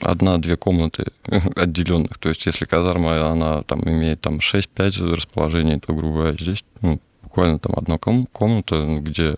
одна-две 0.01 0.57
комнаты 0.57 1.07
отделенных. 1.57 2.19
То 2.19 2.29
есть, 2.29 2.45
если 2.47 2.65
казарма, 2.65 3.31
она 3.31 3.63
там 3.63 3.83
имеет 3.83 4.21
там 4.21 4.39
6-5 4.39 5.15
расположений, 5.15 5.81
то, 5.81 5.95
грубо 5.95 6.19
говоря, 6.19 6.37
здесь 6.39 6.65
ну, 6.81 7.01
буквально 7.23 7.59
там 7.59 7.75
одна 7.77 7.99
ком- 7.99 8.27
комната, 8.33 8.99
где 9.01 9.37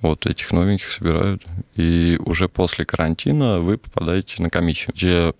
вот 0.00 0.26
этих 0.26 0.52
новеньких 0.52 0.90
собирают. 0.90 1.44
И 1.76 2.18
уже 2.24 2.48
после 2.48 2.84
карантина 2.84 3.60
вы 3.60 3.78
попадаете 3.78 4.42
на 4.42 4.50
комиссию, 4.50 4.92
где 4.94 5.34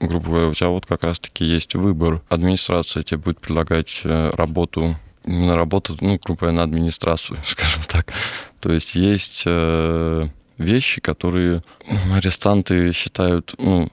грубо 0.00 0.28
говоря, 0.28 0.48
у 0.48 0.54
тебя 0.54 0.68
вот 0.70 0.86
как 0.86 1.04
раз-таки 1.04 1.44
есть 1.44 1.74
выбор. 1.74 2.22
Администрация 2.28 3.02
тебе 3.02 3.18
будет 3.18 3.38
предлагать 3.38 4.00
э, 4.04 4.30
работу, 4.34 4.96
именно 5.26 5.56
работу, 5.56 5.96
ну, 6.00 6.18
грубо 6.24 6.40
говоря, 6.40 6.56
на 6.56 6.62
администрацию, 6.62 7.38
скажем 7.44 7.82
так. 7.86 8.12
То 8.60 8.72
есть 8.72 8.94
есть 8.94 9.42
э, 9.46 10.28
вещи, 10.58 11.00
которые 11.00 11.62
арестанты 12.12 12.92
считают, 12.92 13.54
ну, 13.58 13.90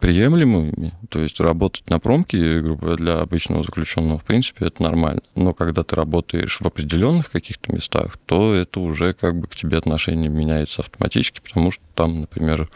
приемлемыми, 0.00 0.92
то 1.10 1.20
есть 1.20 1.38
работать 1.40 1.88
на 1.90 1.98
промке, 2.00 2.60
грубо 2.60 2.80
говоря, 2.80 2.96
для 2.96 3.18
обычного 3.20 3.62
заключенного, 3.62 4.18
в 4.18 4.24
принципе, 4.24 4.66
это 4.66 4.82
нормально. 4.82 5.20
Но 5.34 5.52
когда 5.52 5.82
ты 5.84 5.94
работаешь 5.94 6.58
в 6.60 6.66
определенных 6.66 7.30
каких-то 7.30 7.72
местах, 7.72 8.16
то 8.26 8.54
это 8.54 8.80
уже 8.80 9.12
как 9.12 9.38
бы 9.38 9.46
к 9.46 9.54
тебе 9.54 9.76
отношение 9.78 10.30
меняется 10.30 10.80
автоматически, 10.82 11.40
потому 11.40 11.70
что 11.70 11.82
там, 11.94 12.20
например, 12.22 12.70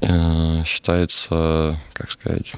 э, 0.00 0.62
считается, 0.64 1.78
как 1.92 2.10
сказать, 2.10 2.52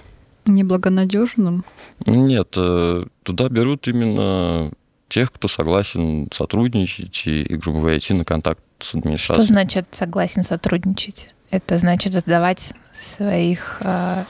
Неблагонадежным. 0.45 1.65
нет, 2.05 2.55
э, 2.59 3.05
туда 3.23 3.49
берут 3.49 3.87
именно 3.89 4.73
тех, 5.09 5.31
кто 5.33 5.47
согласен 5.49 6.29
сотрудничать 6.33 7.23
и, 7.27 7.45
грубо 7.57 7.79
говоря, 7.81 7.99
идти 7.99 8.13
на 8.13 8.25
контакт 8.25 8.61
с 8.81 8.89
Что 8.89 8.99
администрацией. 8.99 9.47
значит 9.47 9.87
согласен 9.93 10.43
сотрудничать? 10.45 11.33
Это 11.53 11.77
значит 11.77 12.13
задавать 12.15 12.73
своих... 13.17 13.77
а, 13.83 14.25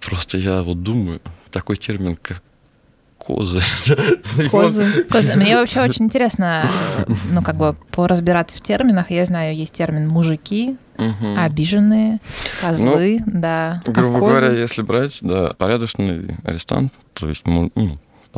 Просто 0.00 0.36
я 0.38 0.62
вот 0.62 0.82
думаю, 0.82 1.20
такой 1.52 1.76
термин, 1.76 2.16
как 2.20 2.42
козы. 3.18 3.60
Козы. 4.50 5.04
Козы. 5.04 5.36
Мне 5.36 5.56
вообще 5.60 5.80
очень 5.82 6.06
интересно, 6.06 6.64
э, 7.06 7.12
ну, 7.30 7.42
как 7.42 7.56
бы, 7.56 7.76
поразбираться 7.92 8.58
в 8.58 8.62
терминах. 8.62 9.10
Я 9.10 9.24
знаю, 9.26 9.54
есть 9.54 9.74
термин 9.74 10.08
«мужики», 10.08 10.76
Мгм. 10.96 11.38
«обиженные», 11.38 12.18
«козлы», 12.60 13.20
да. 13.26 13.82
Грубо 13.86 14.16
А 14.16 14.20
говоря, 14.20 14.46
козы? 14.48 14.58
если 14.58 14.82
брать, 14.82 15.18
да, 15.22 15.50
порядочный 15.54 16.36
арестант, 16.44 16.92
то 17.14 17.28
есть, 17.28 17.46
ну, 17.46 17.70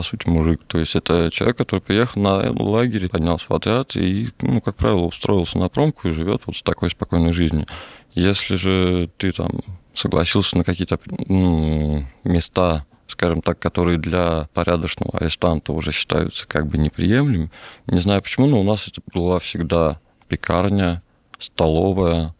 по 0.00 0.02
сути, 0.02 0.30
мужик, 0.30 0.62
то 0.66 0.78
есть 0.78 0.96
это 0.96 1.28
человек, 1.30 1.58
который 1.58 1.80
приехал 1.80 2.22
на 2.22 2.54
лагерь, 2.58 3.10
поднялся 3.10 3.44
в 3.46 3.52
отряд 3.52 3.96
и, 3.96 4.30
ну, 4.40 4.62
как 4.62 4.76
правило, 4.76 5.00
устроился 5.00 5.58
на 5.58 5.68
промку 5.68 6.08
и 6.08 6.12
живет 6.12 6.40
вот 6.46 6.56
с 6.56 6.62
такой 6.62 6.88
спокойной 6.88 7.34
жизнью. 7.34 7.66
Если 8.14 8.56
же 8.56 9.10
ты 9.18 9.30
там 9.30 9.60
согласился 9.92 10.56
на 10.56 10.64
какие-то 10.64 10.98
ну, 11.28 12.02
места, 12.24 12.86
скажем 13.08 13.42
так, 13.42 13.58
которые 13.58 13.98
для 13.98 14.48
порядочного 14.54 15.18
арестанта 15.18 15.74
уже 15.74 15.92
считаются 15.92 16.46
как 16.46 16.66
бы 16.66 16.78
неприемлемыми, 16.78 17.50
не 17.86 18.00
знаю 18.00 18.22
почему, 18.22 18.46
но 18.46 18.58
у 18.58 18.64
нас 18.64 18.88
это 18.88 19.02
была 19.12 19.38
всегда 19.38 20.00
пекарня, 20.28 21.02
столовая, 21.38 22.34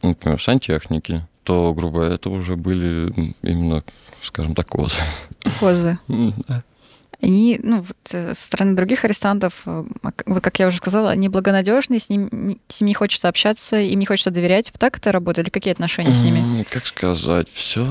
например, 0.00 0.40
сантехники, 0.40 1.28
то, 1.44 1.72
грубо 1.74 1.98
говоря, 1.98 2.14
это 2.14 2.30
уже 2.30 2.56
были 2.56 3.34
именно, 3.42 3.84
скажем 4.22 4.54
так, 4.54 4.68
козы. 4.68 4.98
Козы. 5.60 5.98
Они, 7.22 7.58
ну, 7.62 7.80
вот, 7.80 7.96
э, 8.12 8.34
со 8.34 8.46
стороны 8.46 8.76
других 8.76 9.04
арестантов, 9.04 9.62
э, 9.66 9.84
как 10.42 10.58
я 10.58 10.66
уже 10.66 10.76
сказала, 10.76 11.10
они 11.10 11.28
благонадежные, 11.28 12.00
с, 12.00 12.10
ним, 12.10 12.58
с 12.68 12.80
ними 12.80 12.88
не 12.88 12.94
хочется 12.94 13.28
общаться, 13.28 13.78
им 13.78 13.98
не 13.98 14.04
хочется 14.04 14.30
доверять. 14.30 14.72
Так 14.78 14.98
это 14.98 15.12
работает? 15.12 15.46
Или 15.46 15.50
какие 15.50 15.72
отношения 15.72 16.12
с 16.12 16.22
ними? 16.22 16.64
Как 16.64 16.86
сказать, 16.86 17.48
все 17.48 17.84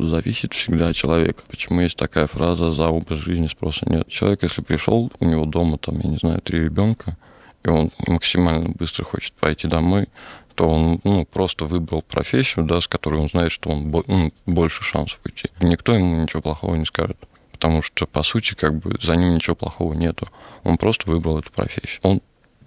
зависит 0.00 0.54
всегда 0.54 0.88
от 0.88 0.96
человека. 0.96 1.42
Почему 1.48 1.82
есть 1.82 1.96
такая 1.96 2.26
фраза 2.26 2.70
«за 2.70 2.88
образ 2.88 3.20
жизни 3.20 3.46
спроса 3.46 3.88
нет». 3.88 4.08
Человек, 4.08 4.42
если 4.42 4.62
пришел, 4.62 5.12
у 5.20 5.24
него 5.24 5.44
дома, 5.44 5.78
там, 5.78 6.00
я 6.00 6.10
не 6.10 6.16
знаю, 6.16 6.40
три 6.40 6.64
ребенка, 6.64 7.16
и 7.64 7.68
он 7.68 7.90
максимально 8.08 8.70
быстро 8.70 9.04
хочет 9.04 9.34
пойти 9.34 9.68
домой, 9.68 10.08
то 10.54 10.68
он 10.68 11.00
ну, 11.04 11.24
просто 11.24 11.64
выбрал 11.64 12.02
профессию, 12.02 12.64
да, 12.64 12.80
с 12.80 12.88
которой 12.88 13.20
он 13.20 13.28
знает, 13.28 13.52
что 13.52 13.70
он 13.70 13.90
бо- 13.90 14.04
ну, 14.06 14.32
больше 14.46 14.82
шансов 14.82 15.18
уйти. 15.24 15.50
Никто 15.60 15.94
ему 15.94 16.22
ничего 16.22 16.42
плохого 16.42 16.74
не 16.76 16.86
скажет. 16.86 17.16
Потому 17.52 17.82
что, 17.82 18.06
по 18.06 18.22
сути, 18.22 18.54
как 18.54 18.78
бы 18.78 18.98
за 19.00 19.16
ним 19.16 19.34
ничего 19.34 19.56
плохого 19.56 19.94
нету. 19.94 20.28
Он 20.64 20.76
просто 20.76 21.10
выбрал 21.10 21.38
эту 21.38 21.52
профессию. 21.52 22.00
Он 22.02 22.20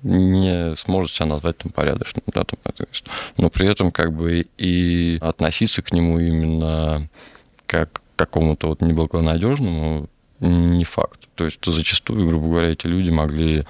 не 0.04 0.76
сможет 0.76 1.16
себя 1.16 1.26
назвать 1.26 1.58
там 1.58 1.72
порядочным, 1.72 2.24
да, 2.28 2.44
там, 2.44 2.60
но 3.38 3.50
при 3.50 3.68
этом 3.68 3.92
как 3.92 4.14
бы 4.14 4.48
и 4.58 5.18
относиться 5.22 5.82
к 5.82 5.92
нему 5.92 6.20
именно 6.20 7.10
как 7.66 7.94
к 7.94 8.02
какому-то 8.16 8.68
вот 8.70 8.82
неблагонадежному 8.82 10.08
не 10.40 10.84
факт. 10.84 11.28
То 11.36 11.46
есть 11.46 11.64
зачастую, 11.66 12.28
грубо 12.28 12.48
говоря, 12.48 12.70
эти 12.70 12.88
люди 12.88 13.10
могли 13.10 13.66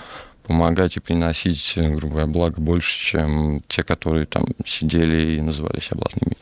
помогать 0.48 0.98
и 0.98 1.00
приносить, 1.00 1.74
грубо 1.76 2.08
говоря, 2.08 2.28
благо 2.28 2.62
больше, 2.62 2.98
чем 3.00 3.62
те, 3.68 3.84
которые 3.84 4.26
там 4.26 4.46
сидели 4.66 5.36
и 5.36 5.42
называли 5.42 5.80
себя 5.80 5.98
блатными. 5.98 6.38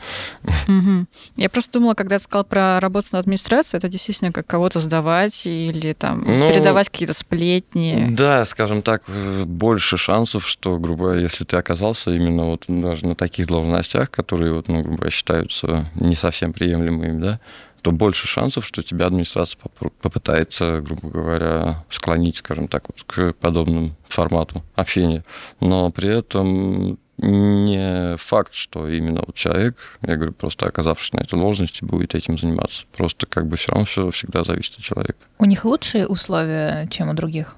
Угу. 0.68 1.06
Я 1.38 1.50
просто 1.50 1.74
думала, 1.74 1.96
когда 1.96 2.18
ты 2.18 2.24
сказал 2.24 2.46
про 2.46 2.80
работу 2.80 3.08
на 3.14 3.20
администрацию, 3.20 3.80
это 3.80 3.90
действительно 3.90 4.32
как 4.32 4.46
кого-то 4.46 4.80
сдавать 4.80 5.46
или 5.46 5.94
там 5.94 6.24
ну, 6.26 6.50
передавать 6.50 6.90
какие-то 6.90 7.14
сплетни. 7.14 8.08
Да, 8.12 8.46
скажем 8.46 8.82
так, 8.82 9.04
больше 9.46 9.98
шансов, 9.98 10.48
что, 10.48 10.78
грубо 10.78 11.06
говоря, 11.06 11.22
если 11.22 11.44
ты 11.44 11.58
оказался 11.58 12.12
именно 12.12 12.46
вот 12.46 12.66
даже 12.68 13.08
на 13.08 13.16
таких 13.16 13.48
должностях, 13.48 14.12
которые, 14.12 14.54
вот, 14.54 14.68
ну, 14.68 14.82
грубо 14.82 14.98
говоря, 14.98 15.12
считаются 15.12 15.90
не 15.96 16.16
совсем 16.16 16.54
приемлемыми, 16.54 17.20
да, 17.20 17.40
то 17.86 17.92
больше 17.92 18.28
шансов, 18.28 18.66
что 18.66 18.82
тебя 18.82 19.06
администрация 19.06 19.60
попытается, 20.02 20.82
грубо 20.82 21.08
говоря, 21.08 21.86
склонить, 21.92 22.38
скажем 22.38 22.68
так, 22.68 22.86
вот 22.88 23.04
к 23.04 23.34
подобному 23.34 23.92
формату 24.10 24.64
общения. 24.74 25.24
Но 25.60 25.92
при 25.92 26.10
этом 26.10 26.98
не 27.20 28.18
факт, 28.18 28.56
что 28.56 28.90
именно 28.90 29.22
вот 29.24 29.36
человек, 29.36 29.78
я 30.02 30.16
говорю, 30.16 30.32
просто 30.32 30.66
оказавшись 30.66 31.14
на 31.14 31.20
этой 31.20 31.40
должности, 31.40 31.86
будет 31.86 32.16
этим 32.16 32.40
заниматься. 32.40 32.86
Просто 32.98 33.28
как 33.28 33.46
бы 33.46 33.56
все 33.56 33.72
равно 33.72 33.86
все 33.86 34.10
всегда 34.10 34.44
зависит 34.44 34.80
от 34.80 34.84
человека. 34.84 35.20
У 35.38 35.46
них 35.46 35.64
лучшие 35.64 36.08
условия, 36.08 36.88
чем 36.90 37.10
у 37.10 37.14
других? 37.14 37.56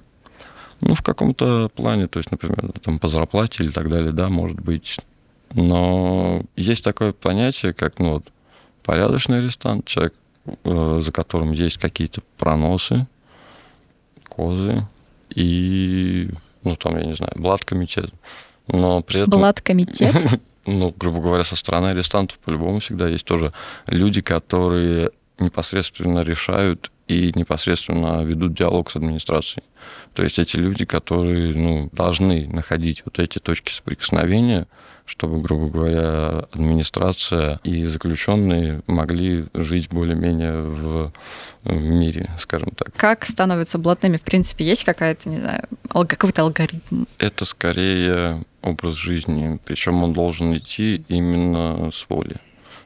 Ну, 0.82 0.94
в 0.94 1.00
каком-то 1.00 1.70
плане, 1.74 2.06
то 2.06 2.18
есть, 2.18 2.30
например, 2.30 2.70
там 2.82 2.98
по 2.98 3.08
зарплате 3.08 3.64
или 3.64 3.70
так 3.70 3.88
далее, 3.88 4.12
да, 4.12 4.28
может 4.28 4.60
быть. 4.60 4.98
Но 5.54 6.42
есть 6.54 6.84
такое 6.84 7.12
понятие, 7.12 7.72
как, 7.72 7.98
ну, 7.98 8.12
вот, 8.12 8.24
порядочный 8.88 9.40
арестант, 9.40 9.84
человек, 9.84 10.14
э, 10.64 11.00
за 11.04 11.12
которым 11.12 11.52
есть 11.52 11.76
какие-то 11.76 12.22
проносы, 12.38 13.06
козы 14.30 14.86
и, 15.28 16.30
ну, 16.64 16.74
там, 16.74 16.96
я 16.96 17.04
не 17.04 17.14
знаю, 17.14 17.32
блат-комитет. 17.36 18.10
Но 18.66 19.02
при 19.02 19.20
этом... 19.20 19.38
Блат-комитет? 19.38 20.16
Ну, 20.70 20.94
грубо 20.94 21.22
говоря, 21.22 21.44
со 21.44 21.56
стороны 21.56 21.86
арестантов 21.86 22.38
по-любому 22.40 22.80
всегда 22.80 23.08
есть 23.08 23.24
тоже 23.24 23.54
люди, 23.86 24.20
которые 24.20 25.12
непосредственно 25.38 26.22
решают 26.22 26.90
и 27.06 27.32
непосредственно 27.34 28.22
ведут 28.22 28.52
диалог 28.52 28.90
с 28.90 28.96
администрацией. 28.96 29.64
То 30.12 30.22
есть 30.22 30.38
эти 30.38 30.58
люди, 30.58 30.84
которые 30.84 31.54
ну, 31.54 31.88
должны 31.92 32.46
находить 32.48 33.02
вот 33.06 33.18
эти 33.18 33.38
точки 33.38 33.72
соприкосновения, 33.72 34.66
чтобы, 35.08 35.40
грубо 35.40 35.68
говоря, 35.68 36.46
администрация 36.52 37.60
и 37.64 37.86
заключенные 37.86 38.82
могли 38.86 39.46
жить 39.54 39.88
более-менее 39.88 40.60
в, 40.60 41.12
в 41.64 41.82
мире, 41.82 42.30
скажем 42.38 42.70
так. 42.76 42.92
Как 42.94 43.24
становятся 43.24 43.78
блатными? 43.78 44.18
В 44.18 44.22
принципе, 44.22 44.66
есть 44.66 44.84
какая-то, 44.84 45.30
не 45.30 45.38
знаю, 45.38 45.64
какой-то 45.88 46.42
алгоритм? 46.42 47.06
Это 47.18 47.46
скорее 47.46 48.44
образ 48.60 48.94
жизни, 48.94 49.58
причем 49.64 50.04
он 50.04 50.12
должен 50.12 50.54
идти 50.56 51.02
именно 51.08 51.90
с 51.90 52.04
воли. 52.10 52.36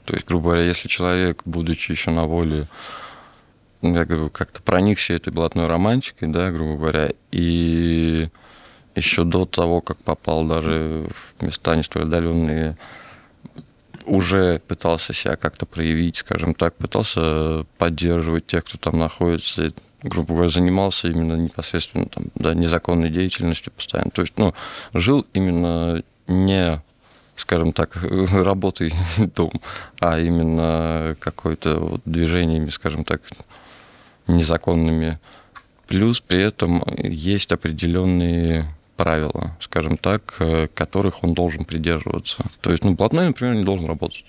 То 0.04 0.14
есть, 0.14 0.24
грубо 0.24 0.50
говоря, 0.50 0.62
если 0.62 0.86
человек, 0.86 1.42
будучи 1.44 1.90
еще 1.90 2.12
на 2.12 2.26
воле, 2.26 2.68
ну, 3.82 3.96
я 3.96 4.04
говорю, 4.04 4.30
как-то 4.30 4.62
проникся 4.62 5.14
этой 5.14 5.32
блатной 5.32 5.66
романтикой, 5.66 6.28
да, 6.28 6.52
грубо 6.52 6.76
говоря, 6.76 7.10
и 7.32 8.28
еще 8.94 9.24
до 9.24 9.46
того, 9.46 9.80
как 9.80 9.98
попал 9.98 10.44
даже 10.44 11.08
в 11.38 11.42
места 11.42 11.76
не 11.76 11.82
столь 11.82 12.02
отдаленные, 12.02 12.76
уже 14.04 14.60
пытался 14.66 15.12
себя 15.12 15.36
как-то 15.36 15.66
проявить, 15.66 16.18
скажем 16.18 16.54
так, 16.54 16.74
пытался 16.76 17.64
поддерживать 17.78 18.46
тех, 18.46 18.64
кто 18.64 18.78
там 18.78 18.98
находится, 18.98 19.72
грубо 20.02 20.34
говоря, 20.34 20.48
занимался 20.48 21.08
именно 21.08 21.34
непосредственно 21.34 22.06
там, 22.06 22.24
да, 22.34 22.54
незаконной 22.54 23.10
деятельностью 23.10 23.72
постоянно. 23.72 24.10
То 24.10 24.22
есть, 24.22 24.34
ну, 24.36 24.54
жил 24.92 25.26
именно 25.32 26.02
не, 26.26 26.82
скажем 27.36 27.72
так, 27.72 27.96
работой 28.02 28.92
дом, 29.18 29.52
а 30.00 30.18
именно 30.18 31.16
какой-то 31.20 31.78
вот 31.78 32.02
движениями, 32.04 32.70
скажем 32.70 33.04
так, 33.04 33.22
незаконными. 34.26 35.18
Плюс 35.86 36.20
при 36.20 36.42
этом 36.42 36.82
есть 36.98 37.52
определенные 37.52 38.66
правила, 39.02 39.56
скажем 39.58 39.96
так, 39.96 40.36
э, 40.38 40.68
которых 40.72 41.24
он 41.24 41.34
должен 41.34 41.64
придерживаться. 41.64 42.44
То 42.60 42.70
есть, 42.70 42.84
ну, 42.84 42.94
блатной, 42.94 43.26
например, 43.26 43.56
не 43.56 43.64
должен 43.64 43.86
работать. 43.86 44.24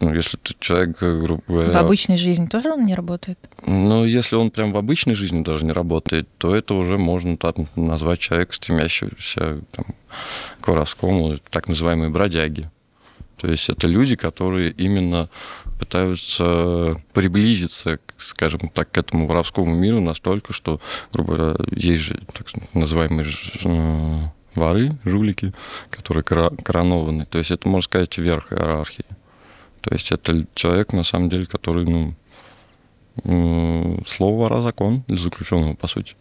Ну, 0.00 0.14
если 0.14 0.38
ты 0.38 0.54
человек, 0.58 0.96
э, 1.02 1.20
грубо 1.20 1.42
говоря... 1.46 1.72
В 1.72 1.84
обычной 1.84 2.16
жизни 2.16 2.46
тоже 2.46 2.70
он 2.72 2.86
не 2.86 2.94
работает? 2.94 3.38
Ну, 3.66 4.06
если 4.06 4.36
он 4.36 4.50
прям 4.50 4.72
в 4.72 4.78
обычной 4.78 5.14
жизни 5.14 5.42
даже 5.42 5.64
не 5.66 5.72
работает, 5.72 6.28
то 6.38 6.56
это 6.56 6.74
уже 6.74 6.96
можно 6.96 7.36
так 7.36 7.56
назвать 7.76 8.20
человека, 8.20 8.54
стремящегося 8.54 9.60
там, 9.72 9.84
к 10.62 10.68
воровскому, 10.68 11.38
так 11.50 11.68
называемые 11.68 12.08
бродяги. 12.08 12.70
То 13.36 13.48
есть 13.48 13.68
это 13.68 13.86
люди, 13.86 14.16
которые 14.16 14.70
именно 14.70 15.28
пытаются 15.80 17.00
приблизиться, 17.14 17.98
скажем 18.18 18.68
так, 18.68 18.90
к 18.90 18.98
этому 18.98 19.26
воровскому 19.26 19.74
миру 19.74 20.00
настолько, 20.00 20.52
что, 20.52 20.78
грубо 21.10 21.36
говоря, 21.36 21.56
есть 21.72 22.02
же 22.02 22.20
так 22.34 22.46
называемые 22.74 23.28
э, 23.64 24.18
воры, 24.54 24.92
жулики, 25.06 25.54
которые 25.88 26.22
коронованы. 26.22 27.24
То 27.24 27.38
есть 27.38 27.50
это, 27.50 27.66
можно 27.66 27.86
сказать, 27.86 28.18
верх 28.18 28.52
иерархии. 28.52 29.06
То 29.80 29.94
есть 29.94 30.12
это 30.12 30.46
человек, 30.54 30.92
на 30.92 31.02
самом 31.02 31.30
деле, 31.30 31.46
который, 31.46 31.86
ну, 31.86 32.14
слово 34.06 34.36
вора 34.36 34.60
закон 34.60 35.02
для 35.08 35.16
заключенного, 35.16 35.74
по 35.74 35.88
сути. 35.88 36.14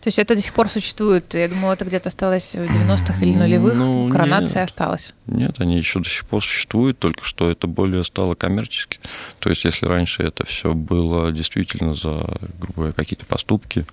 То 0.00 0.08
есть 0.08 0.18
это 0.18 0.34
до 0.34 0.40
сих 0.40 0.52
пор 0.52 0.68
существует? 0.68 1.34
Я 1.34 1.48
думала, 1.48 1.72
это 1.72 1.84
где-то 1.84 2.08
осталось 2.08 2.54
в 2.54 2.58
90-х 2.58 3.22
или 3.22 3.34
нулевых, 3.34 3.74
ну, 3.74 4.08
коронация 4.10 4.60
нет. 4.62 4.70
осталась. 4.70 5.14
Нет, 5.26 5.56
они 5.58 5.78
еще 5.78 6.00
до 6.00 6.08
сих 6.08 6.26
пор 6.26 6.42
существуют, 6.42 6.98
только 6.98 7.24
что 7.24 7.50
это 7.50 7.66
более 7.66 8.04
стало 8.04 8.34
коммерчески. 8.34 9.00
То 9.38 9.50
есть 9.50 9.64
если 9.64 9.86
раньше 9.86 10.22
это 10.22 10.44
все 10.46 10.74
было 10.74 11.32
действительно 11.32 11.94
за, 11.94 12.38
грубо 12.60 12.74
говоря, 12.76 12.92
какие-то 12.92 13.26
поступки, 13.26 13.86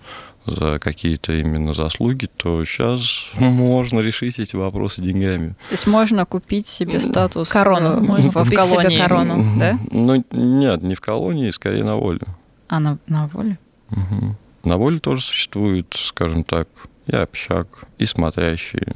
за 0.45 0.79
какие-то 0.79 1.33
именно 1.33 1.73
заслуги, 1.73 2.29
то 2.37 2.63
сейчас 2.65 3.27
можно 3.39 3.99
решить 3.99 4.39
эти 4.39 4.55
вопросы 4.55 5.01
деньгами. 5.01 5.49
То 5.69 5.73
есть 5.73 5.87
можно 5.87 6.25
купить 6.25 6.67
себе 6.67 6.99
статус 6.99 7.49
корону, 7.49 8.01
можно 8.01 8.29
в, 8.29 8.33
купить 8.33 8.55
колонии, 8.55 8.97
себе 8.97 9.01
корону, 9.01 9.59
да? 9.59 9.79
Ну 9.91 10.23
нет, 10.31 10.81
не 10.83 10.95
в 10.95 11.01
колонии, 11.01 11.49
скорее 11.51 11.83
на 11.83 11.95
воле. 11.95 12.21
А 12.67 12.79
на, 12.79 12.97
на 13.07 13.27
воле? 13.27 13.57
Угу. 13.91 14.35
На 14.63 14.77
воле 14.77 14.99
тоже 14.99 15.21
существует, 15.21 15.87
скажем 15.93 16.43
так, 16.43 16.67
и 17.07 17.15
общак, 17.15 17.67
и 17.97 18.05
смотрящие 18.05 18.95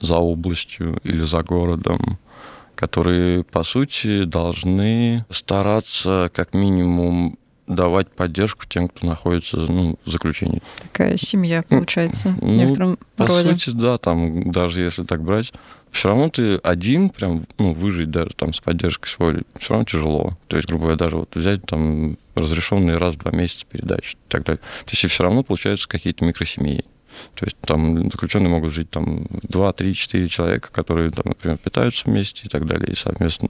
за 0.00 0.16
областью 0.16 0.98
или 1.04 1.20
за 1.20 1.42
городом, 1.42 2.18
которые, 2.74 3.44
по 3.44 3.62
сути, 3.62 4.24
должны 4.24 5.24
стараться 5.30 6.30
как 6.34 6.54
минимум 6.54 7.38
давать 7.66 8.10
поддержку 8.10 8.66
тем, 8.66 8.88
кто 8.88 9.06
находится 9.06 9.56
ну, 9.56 9.98
в 10.04 10.10
заключении. 10.10 10.62
Такая 10.82 11.16
семья, 11.16 11.62
получается, 11.62 12.36
ну, 12.40 12.46
в 12.46 12.56
некотором 12.56 12.98
по 13.16 13.26
роде. 13.26 13.52
сути, 13.52 13.70
да, 13.70 13.96
там, 13.98 14.50
даже 14.52 14.82
если 14.82 15.04
так 15.04 15.22
брать, 15.22 15.52
все 15.90 16.08
равно 16.08 16.28
ты 16.28 16.56
один 16.56 17.08
прям, 17.08 17.46
ну, 17.58 17.72
выжить 17.72 18.10
даже 18.10 18.30
там 18.36 18.52
с 18.52 18.60
поддержкой 18.60 19.08
своей, 19.08 19.42
все 19.58 19.70
равно 19.70 19.84
тяжело. 19.86 20.38
То 20.48 20.56
есть, 20.56 20.68
грубо 20.68 20.84
говоря, 20.84 20.98
даже 20.98 21.16
вот 21.16 21.34
взять 21.34 21.64
там 21.64 22.16
разрешенные 22.34 22.98
раз 22.98 23.14
в 23.14 23.18
два 23.18 23.32
месяца 23.32 23.66
передачи 23.66 24.14
и 24.14 24.28
так 24.28 24.44
далее. 24.44 24.60
То 24.84 24.90
есть, 24.90 25.04
и 25.04 25.06
все 25.08 25.22
равно 25.22 25.42
получаются 25.42 25.88
какие-то 25.88 26.24
микросемьи. 26.24 26.84
То 27.34 27.44
есть 27.44 27.56
там 27.60 28.10
заключенные 28.10 28.48
могут 28.48 28.72
жить 28.74 28.90
там 28.90 29.26
2, 29.30 29.72
3, 29.72 29.94
4 29.94 30.28
человека, 30.28 30.72
которые, 30.72 31.10
там, 31.10 31.24
например, 31.26 31.58
питаются 31.58 32.04
вместе 32.06 32.46
и 32.46 32.48
так 32.48 32.66
далее, 32.66 32.92
и 32.92 32.96
совместно 32.96 33.48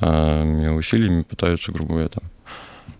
э, 0.00 0.70
усилиями 0.70 1.22
пытаются, 1.22 1.72
грубо 1.72 1.94
говоря, 1.94 2.08
там, 2.08 2.24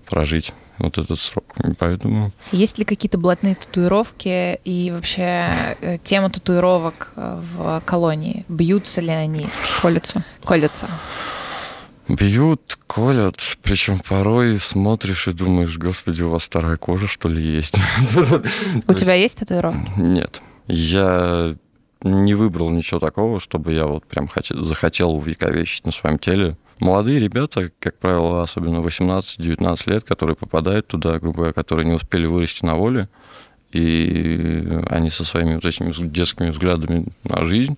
прожить 0.09 0.53
вот 0.79 0.97
этот 0.97 1.19
срок. 1.19 1.45
И 1.65 1.73
поэтому... 1.75 2.33
Есть 2.53 2.79
ли 2.79 2.85
какие-то 2.85 3.19
блатные 3.19 3.55
татуировки 3.55 4.61
и 4.65 4.91
вообще 4.91 5.51
э, 5.81 5.99
тема 6.03 6.31
татуировок 6.31 7.13
э, 7.17 7.41
в 7.57 7.83
колонии? 7.85 8.45
Бьются 8.49 9.01
ли 9.01 9.11
они? 9.11 9.49
Колются? 9.83 10.25
Колются. 10.45 10.89
Бьют, 12.09 12.79
колят, 12.87 13.37
причем 13.63 14.01
порой 14.01 14.59
смотришь 14.59 15.29
и 15.29 15.33
думаешь, 15.33 15.77
господи, 15.77 16.23
у 16.23 16.31
вас 16.31 16.45
старая 16.45 16.77
кожа, 16.77 17.07
что 17.07 17.29
ли, 17.29 17.43
есть? 17.43 17.77
У 18.89 18.95
тебя 18.95 19.15
есть 19.15 19.39
татуировки? 19.39 19.91
Нет. 19.99 20.41
Я 20.67 21.55
не 22.03 22.35
выбрал 22.35 22.71
ничего 22.71 22.99
такого, 23.01 23.41
чтобы 23.41 23.75
я 23.75 23.87
вот 23.87 24.07
прям 24.07 24.29
захотел 24.51 25.15
увековечить 25.15 25.85
на 25.85 25.93
своем 25.93 26.19
теле 26.19 26.57
молодые 26.81 27.21
ребята, 27.21 27.71
как 27.79 27.99
правило, 27.99 28.43
особенно 28.43 28.79
18-19 28.79 29.91
лет, 29.91 30.05
которые 30.05 30.37
попадают 30.37 30.87
туда, 30.87 31.19
грубо 31.19 31.39
говоря, 31.39 31.53
которые 31.53 31.87
не 31.87 31.95
успели 31.95 32.27
вырасти 32.27 32.65
на 32.65 32.77
воле, 32.77 33.09
и 33.73 34.81
они 34.89 35.11
со 35.11 35.25
своими 35.25 35.57
вот 35.57 35.65
этими 35.65 35.93
детскими 36.09 36.51
взглядами 36.51 37.07
на 37.25 37.45
жизнь 37.45 37.77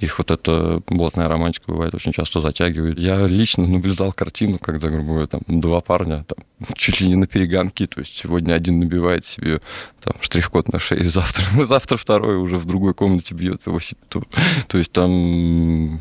их 0.00 0.18
вот 0.18 0.30
эта 0.30 0.82
блатная 0.86 1.28
романтика 1.28 1.64
бывает 1.68 1.94
очень 1.94 2.12
часто 2.12 2.40
затягивает. 2.40 2.98
Я 2.98 3.26
лично 3.26 3.66
наблюдал 3.66 4.12
картину, 4.12 4.58
когда, 4.58 4.88
грубо 4.88 5.08
говоря, 5.08 5.26
там 5.26 5.40
два 5.46 5.80
парня 5.80 6.24
там, 6.24 6.44
чуть 6.76 7.00
ли 7.00 7.08
не 7.08 7.16
на 7.16 7.26
перегонки, 7.26 7.86
то 7.86 8.00
есть 8.00 8.16
сегодня 8.16 8.54
один 8.54 8.80
набивает 8.80 9.24
себе 9.24 9.60
там 10.02 10.14
штрих-код 10.20 10.72
на 10.72 10.78
шее, 10.78 11.04
завтра, 11.08 11.44
завтра 11.66 11.96
второй 11.96 12.36
уже 12.36 12.58
в 12.58 12.64
другой 12.64 12.94
комнате 12.94 13.34
бьет 13.34 13.66
его 13.66 13.80
себе. 13.80 14.00
То 14.08 14.78
есть 14.78 14.92
там 14.92 16.00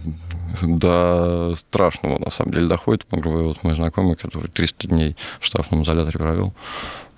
до 0.61 1.55
страшного, 1.57 2.19
на 2.19 2.31
самом 2.31 2.53
деле, 2.53 2.67
доходит. 2.67 3.05
Вот 3.09 3.63
мой 3.63 3.75
знакомый, 3.75 4.15
который 4.15 4.49
300 4.49 4.87
дней 4.87 5.15
в 5.39 5.45
штрафном 5.45 5.83
изоляторе 5.83 6.19
провел, 6.19 6.53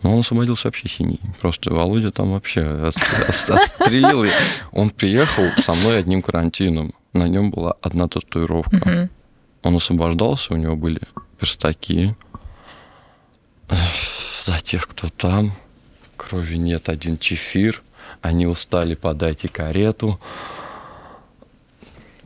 но 0.03 0.13
он 0.13 0.19
освободился 0.19 0.67
вообще 0.67 0.87
синий. 0.89 1.19
Просто 1.39 1.73
Володя 1.73 2.11
там 2.11 2.31
вообще 2.31 2.61
отстрелил. 2.87 4.25
Он 4.71 4.89
приехал 4.89 5.45
со 5.57 5.73
мной 5.73 5.99
одним 5.99 6.21
карантином. 6.21 6.93
На 7.13 7.27
нем 7.27 7.51
была 7.51 7.75
одна 7.81 8.07
татуировка. 8.07 9.09
Он 9.63 9.75
освобождался, 9.75 10.53
у 10.53 10.57
него 10.57 10.75
были 10.75 11.01
перстаки. 11.39 12.15
За 14.45 14.59
тех, 14.61 14.87
кто 14.87 15.09
там. 15.09 15.51
Крови 16.15 16.55
нет, 16.55 16.89
один 16.89 17.17
чефир. 17.17 17.83
Они 18.21 18.47
устали, 18.47 18.95
подайте 18.95 19.49
карету. 19.49 20.19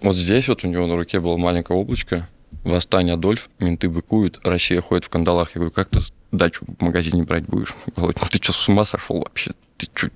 Вот 0.02 0.16
здесь 0.16 0.48
вот 0.48 0.64
у 0.64 0.68
него 0.68 0.88
на 0.88 0.96
руке 0.96 1.20
было 1.20 1.38
маленькое 1.38 1.80
облачко. 1.80 2.28
Восстание 2.64 3.16
Адольф, 3.16 3.50
менты 3.60 3.90
быкуют, 3.90 4.40
Россия 4.44 4.82
ходит 4.82 5.06
в 5.06 5.10
кандалах. 5.10 5.56
Я 5.56 5.60
говорю, 5.60 5.72
как 5.72 5.90
ты 5.90 6.00
дачу 6.32 6.66
в 6.66 6.84
магазине 6.84 7.24
брать 7.24 7.46
будешь? 7.46 7.74
Володь, 7.96 8.18
ну 8.22 8.28
ты 8.30 8.38
что, 8.42 8.54
с 8.54 8.70
ума 8.70 8.86
сошел 8.86 9.20
вообще? 9.20 9.52
Ты 9.78 9.88
что? 9.94 10.10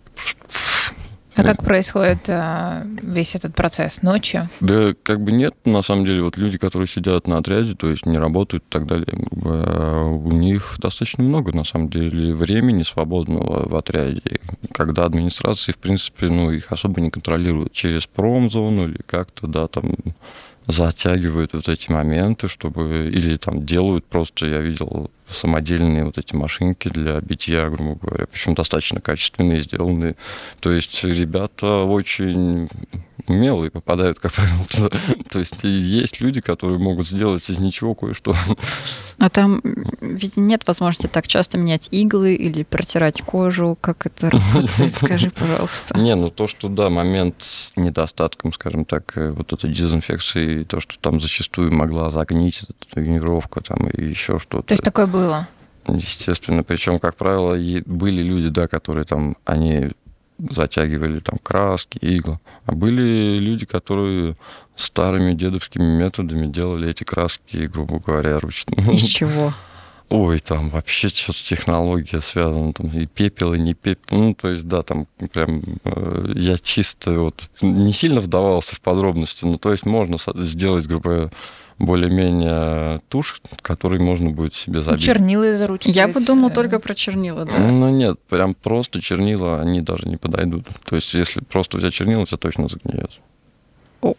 А 1.36 1.44
как 1.44 1.66
происходит 1.66 2.30
а, 2.30 2.84
весь 3.02 3.36
этот 3.36 3.56
процесс 3.56 4.02
ночью? 4.02 4.48
Да, 4.62 4.94
как 5.04 5.22
бы 5.22 5.34
нет, 5.34 5.54
на 5.66 5.82
самом 5.82 6.06
деле, 6.06 6.22
вот 6.22 6.38
люди, 6.38 6.58
которые 6.58 6.88
сидят 6.88 7.28
на 7.28 7.40
отряде, 7.40 7.76
то 7.76 7.90
есть 7.90 8.06
не 8.06 8.18
работают 8.18 8.64
и 8.64 8.68
так 8.70 8.88
далее, 8.88 9.08
у 9.12 10.32
них 10.32 10.76
достаточно 10.78 11.24
много, 11.24 11.52
на 11.52 11.66
самом 11.66 11.90
деле, 11.90 12.34
времени 12.34 12.84
свободного 12.84 13.68
в 13.68 13.76
отряде, 13.76 14.22
когда 14.72 15.04
администрации, 15.04 15.74
в 15.74 15.78
принципе, 15.78 16.28
ну, 16.28 16.52
их 16.52 16.72
особо 16.72 17.02
не 17.02 17.10
контролируют 17.10 17.74
через 17.74 18.06
промзону 18.06 18.88
или 18.88 19.02
как-то, 19.06 19.48
да, 19.48 19.68
там 19.68 19.94
затягивают 20.68 21.54
вот 21.54 21.70
эти 21.70 21.92
моменты, 21.92 22.48
чтобы 22.48 23.10
или 23.12 23.38
там 23.38 23.66
делают 23.66 24.06
просто, 24.06 24.48
я 24.48 24.60
видел 24.60 25.12
самодельные 25.30 26.06
вот 26.06 26.18
эти 26.18 26.36
машинки 26.36 26.90
для 26.90 27.20
битья, 27.22 27.70
грубо 27.70 27.96
говоря, 27.96 28.26
причем 28.28 28.56
достаточно 28.56 29.02
качественные, 29.02 29.62
сделанные. 29.62 30.16
То 30.60 30.72
есть 30.72 31.04
ребята 31.04 31.84
очень 31.84 32.70
умелые 33.28 33.72
попадают, 33.72 34.20
как 34.20 34.34
правило, 34.34 34.66
туда. 34.70 34.90
То 35.30 35.40
есть 35.40 35.64
есть 35.64 36.22
люди, 36.22 36.42
которые 36.42 36.80
могут 36.80 37.08
сделать 37.08 37.50
из 37.50 37.60
ничего 37.60 37.96
кое-что. 37.96 38.36
А 39.18 39.30
там 39.30 39.62
ведь 40.02 40.38
нет 40.38 40.68
возможности 40.68 41.08
так 41.08 41.28
часто 41.28 41.58
менять 41.58 41.88
иглы 41.92 42.36
или 42.36 42.64
протирать 42.64 43.22
кожу, 43.22 43.78
как 43.80 44.06
это 44.06 44.30
работает, 44.54 44.92
скажи, 44.92 45.30
пожалуйста. 45.32 45.98
Не, 45.98 46.16
ну 46.16 46.30
то, 46.30 46.48
что, 46.48 46.68
да, 46.68 46.90
момент 46.90 47.36
с 47.40 47.72
недостатком, 47.76 48.54
скажем 48.54 48.86
так, 48.86 49.18
э, 49.18 49.32
вот 49.32 49.54
этой 49.54 49.72
дезинфекции, 49.72 50.64
то, 50.64 50.80
что 50.80 51.00
там 51.00 51.22
зачастую 51.22 51.74
могла 51.74 52.10
загнить 52.10 52.64
эта 52.64 52.74
тренировка 52.94 53.62
там 53.62 53.88
и 53.90 54.04
еще 54.04 54.40
что-то. 54.40 54.68
То 54.68 54.74
есть 54.74 54.84
такое 54.84 55.08
было? 55.16 55.48
Естественно, 55.88 56.64
причем, 56.64 57.00
как 57.00 57.16
правило, 57.16 57.56
были 57.86 58.22
люди, 58.22 58.50
да, 58.50 58.68
которые 58.68 59.06
там, 59.06 59.36
они 59.46 59.92
затягивали 60.38 61.20
там 61.20 61.38
краски, 61.42 61.98
иглы. 62.00 62.40
А 62.66 62.74
были 62.74 63.38
люди, 63.40 63.66
которые 63.66 64.36
старыми 64.76 65.34
дедовскими 65.34 65.86
методами 65.86 66.48
делали 66.48 66.90
эти 66.90 67.04
краски, 67.04 67.68
грубо 67.68 68.00
говоря, 68.00 68.40
ручно. 68.40 68.74
Из 68.92 69.04
чего? 69.04 69.54
Ой, 70.10 70.40
там 70.40 70.70
вообще 70.70 71.08
что-то 71.08 71.44
технология 71.44 72.22
связана, 72.22 72.74
там 72.74 72.88
и 72.90 73.08
пепел, 73.08 73.54
и 73.54 73.60
не 73.60 73.74
пепел. 73.74 74.18
Ну, 74.18 74.34
то 74.36 74.50
есть, 74.50 74.68
да, 74.68 74.84
там 74.84 75.08
прям 75.34 75.64
э, 75.84 76.34
я 76.36 76.58
чисто 76.60 77.20
вот 77.20 77.50
не 77.62 77.92
сильно 77.92 78.22
вдавался 78.22 78.76
в 78.76 78.82
подробности, 78.82 79.46
но 79.46 79.58
то 79.58 79.72
есть 79.72 79.86
можно 79.86 80.18
сделать, 80.44 80.86
грубо 80.86 81.10
говоря, 81.10 81.30
более-менее 81.78 83.02
тушь, 83.10 83.42
который 83.62 84.00
можно 84.00 84.30
будет 84.30 84.56
себе 84.56 84.82
забить. 84.82 85.04
Чернила 85.04 85.52
из 85.52 85.62
ручки. 85.62 85.90
Я 85.90 86.08
подумал 86.08 86.50
только 86.50 86.80
про 86.80 86.96
чернила, 86.96 87.46
да. 87.46 87.58
Ну 87.58 87.90
нет, 87.90 88.20
прям 88.30 88.54
просто 88.54 89.02
чернила, 89.02 89.60
они 89.60 89.82
даже 89.82 90.08
не 90.08 90.18
подойдут. 90.18 90.68
То 90.86 90.96
есть 90.96 91.14
если 91.14 91.42
просто 91.42 91.78
взять 91.78 91.94
чернила, 91.94 92.22
у 92.22 92.26
тебя 92.26 92.38
точно 92.38 92.70
загниет. 92.70 93.12
О. 94.02 94.14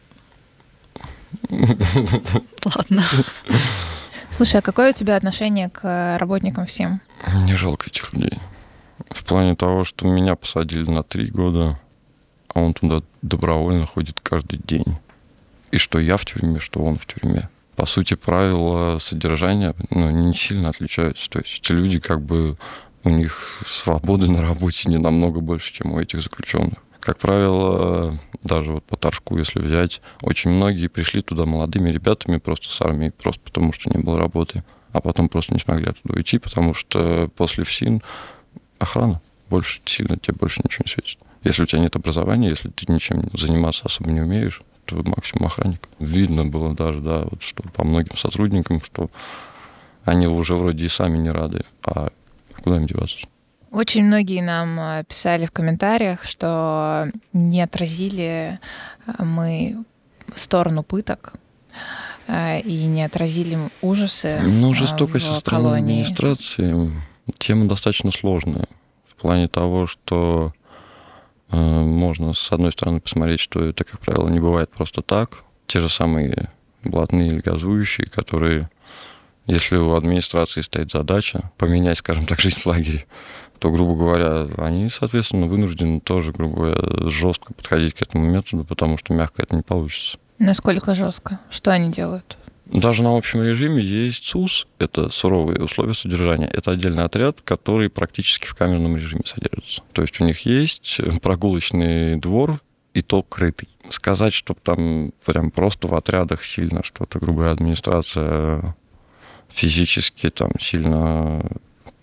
Ладно. 2.77 3.05
Слушай, 4.31 4.61
а 4.61 4.63
какое 4.63 4.91
у 4.91 4.95
тебя 4.95 5.17
отношение 5.17 5.71
к 5.71 6.19
работникам 6.19 6.67
всем? 6.67 7.01
Мне 7.33 7.57
жалко 7.57 7.89
этих 7.89 8.13
людей. 8.13 8.39
В 9.11 9.25
плане 9.25 9.55
того, 9.55 9.85
что 9.85 10.07
меня 10.07 10.37
посадили 10.37 10.91
на 10.91 11.03
три 11.03 11.31
года, 11.31 11.79
а 12.53 12.61
он 12.61 12.75
туда 12.75 13.03
добровольно 13.23 13.87
ходит 13.87 14.21
каждый 14.21 14.59
день 14.59 14.99
и 15.71 15.79
что 15.79 15.99
я 15.99 16.17
в 16.17 16.25
тюрьме, 16.25 16.61
что 16.61 16.81
он 16.81 16.99
в 16.99 17.07
тюрьме. 17.07 17.49
По 17.77 17.87
сути, 17.87 18.15
правила 18.15 18.99
содержания 18.99 19.75
ну, 19.91 20.11
не 20.11 20.35
сильно 20.35 20.71
отличаются. 20.71 21.29
То 21.29 21.41
есть 21.41 21.59
эти 21.59 21.73
люди 21.73 21.99
как 21.99 22.23
бы 22.23 22.57
у 23.05 23.11
них 23.11 23.63
свободы 23.67 24.31
на 24.31 24.43
работе 24.43 24.89
не 24.89 24.99
намного 24.99 25.41
больше, 25.41 25.73
чем 25.73 25.93
у 25.93 26.01
этих 26.01 26.23
заключенных. 26.23 26.79
Как 27.01 27.19
правило, 27.19 28.19
даже 28.43 28.73
вот 28.73 28.85
по 28.85 28.97
Торжку, 28.97 29.39
если 29.39 29.61
взять, 29.61 30.01
очень 30.23 30.51
многие 30.51 30.89
пришли 30.89 31.23
туда 31.23 31.45
молодыми 31.45 31.91
ребятами 31.91 32.39
просто 32.39 32.69
с 32.69 32.81
армии, 32.81 33.11
просто 33.11 33.41
потому 33.43 33.73
что 33.73 33.91
не 33.91 34.03
было 34.03 34.19
работы, 34.19 34.65
а 34.93 35.01
потом 35.01 35.29
просто 35.29 35.55
не 35.55 35.61
смогли 35.61 35.91
оттуда 35.91 36.15
уйти, 36.15 36.39
потому 36.39 36.75
что 36.75 37.31
после 37.37 37.63
ФСИН 37.63 38.03
охрана 38.79 39.21
больше 39.49 39.81
сильно 39.85 40.17
тебе 40.17 40.35
больше 40.39 40.63
ничего 40.65 40.83
не 40.85 40.91
светит. 40.91 41.19
Если 41.45 41.63
у 41.63 41.67
тебя 41.67 41.81
нет 41.81 41.95
образования, 41.95 42.49
если 42.49 42.71
ты 42.71 42.93
ничем 42.93 43.31
заниматься 43.35 43.83
особо 43.85 44.11
не 44.11 44.21
умеешь, 44.21 44.63
максимум 44.93 45.47
охранник. 45.47 45.89
Видно 45.99 46.45
было 46.45 46.75
даже, 46.75 47.01
да, 47.01 47.25
вот, 47.31 47.43
что 47.43 47.63
по 47.63 47.85
многим 47.85 48.17
сотрудникам, 48.17 48.83
что 48.83 49.11
они 50.05 50.27
уже 50.27 50.55
вроде 50.55 50.87
и 50.87 50.89
сами 50.89 51.19
не 51.19 51.31
рады, 51.31 51.65
а 51.85 52.09
куда 52.63 52.77
им 52.77 52.87
деваться? 52.87 53.19
Очень 53.71 54.05
многие 54.05 54.41
нам 54.41 54.79
э, 54.79 55.05
писали 55.07 55.47
в 55.47 55.51
комментариях, 55.51 56.25
что 56.25 57.11
не 57.33 57.61
отразили 57.61 58.59
э, 59.07 59.25
мы 59.25 59.85
сторону 60.35 60.83
пыток 60.83 61.35
э, 62.27 62.61
и 62.61 62.87
не 62.87 63.03
отразили 63.03 63.59
ужасы. 63.83 64.41
Ну, 64.43 64.73
жестокость 64.75 65.27
со 65.27 65.35
стороны 65.35 65.79
администрации 65.79 66.93
тема 67.39 67.67
достаточно 67.67 68.13
сложная. 68.13 68.67
В 69.09 69.21
плане 69.21 69.49
того, 69.49 69.87
что 69.87 70.53
можно, 71.51 72.35
с 72.35 72.53
одной 72.53 72.73
стороны, 72.73 73.01
посмотреть, 73.01 73.41
что 73.41 73.65
это, 73.65 73.85
как 73.85 74.01
правило, 74.01 74.29
не 74.29 74.41
бывает 74.41 74.71
просто 74.71 75.03
так. 75.03 75.45
Те 75.67 75.81
же 75.81 75.89
самые 75.89 76.51
блатные 76.85 77.29
или 77.29 77.41
газующие, 77.41 78.09
которые, 78.09 78.71
если 79.47 79.77
у 79.77 79.95
администрации 79.95 80.61
стоит 80.61 80.91
задача 80.91 81.51
поменять, 81.57 81.99
скажем 81.99 82.27
так, 82.27 82.41
жизнь 82.41 82.61
в 82.61 82.67
лагере, 82.67 83.07
то, 83.59 83.71
грубо 83.71 83.97
говоря, 83.97 84.49
они, 84.59 84.89
соответственно, 84.91 85.47
вынуждены 85.47 86.01
тоже, 86.01 86.33
грубо 86.33 86.57
говоря, 86.57 87.11
жестко 87.11 87.55
подходить 87.55 87.95
к 87.95 88.03
этому 88.03 88.27
методу, 88.27 88.65
потому 88.65 88.99
что 88.99 89.15
мягко 89.15 89.43
это 89.43 89.57
не 89.57 89.63
получится. 89.63 90.19
Насколько 90.39 90.95
жестко? 90.95 91.41
Что 91.51 91.73
они 91.73 91.91
делают? 91.91 92.37
Даже 92.67 93.03
на 93.03 93.17
общем 93.17 93.43
режиме 93.43 93.83
есть 93.83 94.25
СУС, 94.25 94.67
это 94.79 95.09
суровые 95.11 95.63
условия 95.63 95.95
содержания. 95.95 96.47
Это 96.53 96.73
отдельный 96.73 97.05
отряд, 97.05 97.41
который 97.43 97.89
практически 97.89 98.47
в 98.47 98.55
камерном 98.55 98.97
режиме 98.97 99.23
содержится. 99.25 99.83
То 99.93 100.03
есть 100.03 100.21
у 100.21 100.25
них 100.25 100.41
есть 100.41 101.01
прогулочный 101.23 102.17
двор, 102.17 102.61
и 102.97 103.03
то 103.03 103.23
крытый. 103.23 103.69
Сказать, 103.91 104.33
чтобы 104.33 104.59
там 104.63 105.13
прям 105.27 105.51
просто 105.51 105.87
в 105.87 105.95
отрядах 105.95 106.43
сильно 106.43 106.83
что-то, 106.83 107.19
грубая 107.19 107.53
администрация 107.53 108.75
физически 109.49 110.31
там 110.31 110.51
сильно 110.59 111.45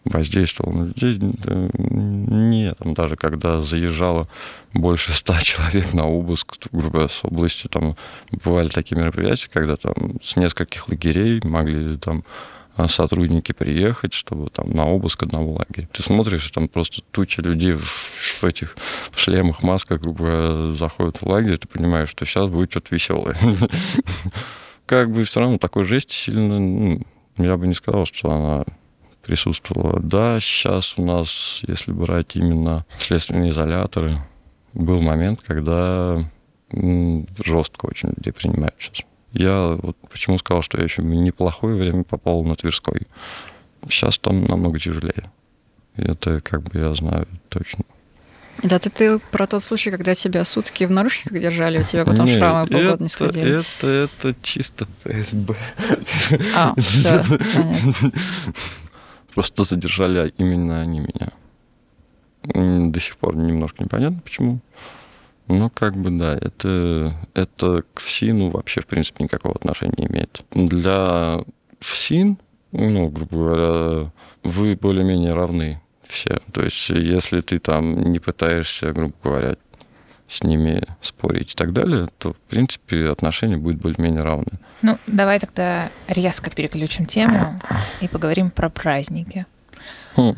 воздействовал 0.05 0.73
на 0.73 0.83
людей. 0.85 1.19
Нет, 1.19 2.77
там 2.77 2.93
даже 2.93 3.15
когда 3.15 3.61
заезжало 3.61 4.27
больше 4.73 5.13
ста 5.13 5.39
человек 5.41 5.93
на 5.93 6.07
обыск, 6.07 6.57
грубо 6.71 7.07
с 7.07 7.23
области, 7.23 7.67
там 7.67 7.95
бывали 8.31 8.69
такие 8.69 8.97
мероприятия, 8.97 9.49
когда 9.51 9.75
там 9.75 10.19
с 10.21 10.35
нескольких 10.35 10.89
лагерей 10.89 11.41
могли 11.43 11.97
там 11.97 12.23
а, 12.75 12.87
сотрудники 12.87 13.51
приехать, 13.51 14.13
чтобы 14.13 14.49
там 14.49 14.71
на 14.71 14.87
обыск 14.87 15.21
одного 15.23 15.53
лагеря. 15.53 15.87
Ты 15.91 16.01
смотришь, 16.01 16.49
там 16.49 16.67
просто 16.67 17.01
туча 17.11 17.41
людей 17.43 17.73
в, 17.73 18.43
этих 18.43 18.75
в 19.11 19.19
шлемах, 19.19 19.61
масках, 19.61 20.01
грубо 20.01 20.73
заходят 20.77 21.17
в 21.17 21.27
лагерь, 21.27 21.59
ты 21.59 21.67
понимаешь, 21.67 22.09
что 22.09 22.25
сейчас 22.25 22.49
будет 22.49 22.71
что-то 22.71 22.95
веселое. 22.95 23.37
Как 24.87 25.11
бы 25.11 25.23
все 25.23 25.39
равно 25.39 25.59
такой 25.59 25.85
жести 25.85 26.15
сильно, 26.15 26.59
ну, 26.59 26.99
я 27.37 27.57
бы 27.57 27.67
не 27.67 27.75
сказал, 27.75 28.05
что 28.05 28.31
она 28.31 28.65
присутствовала. 29.23 29.99
Да, 30.01 30.39
сейчас 30.39 30.95
у 30.97 31.05
нас, 31.05 31.61
если 31.67 31.91
брать 31.91 32.35
именно 32.35 32.85
следственные 32.97 33.51
изоляторы, 33.51 34.19
был 34.73 35.01
момент, 35.01 35.41
когда 35.45 36.29
жестко 36.71 37.85
очень 37.85 38.09
людей 38.15 38.33
принимают 38.33 38.75
сейчас. 38.79 39.05
Я 39.31 39.77
вот 39.81 39.97
почему 40.09 40.37
сказал, 40.37 40.61
что 40.61 40.77
я 40.77 40.83
еще 40.83 41.01
в 41.01 41.05
неплохое 41.05 41.75
время 41.75 42.03
попал 42.03 42.43
на 42.43 42.55
Тверской. 42.55 43.07
Сейчас 43.89 44.17
там 44.17 44.43
намного 44.45 44.79
тяжелее. 44.79 45.31
Это 45.95 46.41
как 46.41 46.63
бы 46.63 46.79
я 46.79 46.93
знаю 46.93 47.27
точно. 47.49 47.83
Да, 48.61 48.79
ты, 48.79 48.89
ты 48.89 49.19
про 49.19 49.47
тот 49.47 49.63
случай, 49.63 49.89
когда 49.89 50.13
тебя 50.13 50.43
сутки 50.45 50.83
в 50.83 50.91
наручниках 50.91 51.39
держали, 51.39 51.79
у 51.79 51.83
тебя 51.83 52.05
потом 52.05 52.25
Не, 52.25 52.37
шрамы 52.37 52.67
полгода 52.67 52.93
это, 52.93 53.03
не 53.03 53.09
сходили. 53.09 53.59
Это, 53.61 53.87
это 53.87 54.35
чисто 54.41 54.87
ФСБ. 55.03 55.55
А, 56.55 56.75
все, 56.79 57.23
понятно. 57.55 58.11
Просто 59.33 59.63
задержали 59.63 60.33
именно 60.37 60.81
они 60.81 60.99
меня. 60.99 62.89
До 62.89 62.99
сих 62.99 63.17
пор 63.17 63.35
немножко 63.35 63.83
непонятно, 63.83 64.19
почему. 64.23 64.59
Но 65.47 65.69
как 65.69 65.95
бы 65.95 66.09
да, 66.09 66.37
это, 66.39 67.15
это 67.33 67.83
к 67.93 67.99
ФСИНу 67.99 68.51
вообще, 68.51 68.81
в 68.81 68.87
принципе, 68.87 69.23
никакого 69.23 69.55
отношения 69.55 69.93
не 69.97 70.05
имеет. 70.07 70.45
Для 70.51 71.43
ФСИН, 71.79 72.37
ну, 72.71 73.09
грубо 73.09 73.35
говоря, 73.35 74.11
вы 74.43 74.75
более-менее 74.75 75.33
равны 75.33 75.81
все. 76.07 76.39
То 76.51 76.63
есть 76.63 76.89
если 76.89 77.41
ты 77.41 77.59
там 77.59 78.11
не 78.11 78.19
пытаешься, 78.19 78.91
грубо 78.93 79.15
говоря, 79.23 79.57
с 80.33 80.43
ними 80.43 80.83
спорить 81.01 81.53
и 81.53 81.55
так 81.55 81.73
далее, 81.73 82.09
то, 82.17 82.33
в 82.33 82.37
принципе, 82.49 83.09
отношения 83.09 83.57
будут 83.57 83.81
более-менее 83.81 84.23
равны. 84.23 84.59
Ну, 84.81 84.97
давай 85.07 85.39
тогда 85.39 85.89
резко 86.07 86.49
переключим 86.49 87.05
тему 87.05 87.59
и 88.01 88.07
поговорим 88.07 88.49
про 88.49 88.69
праздники. 88.69 89.45
Хм. 90.15 90.35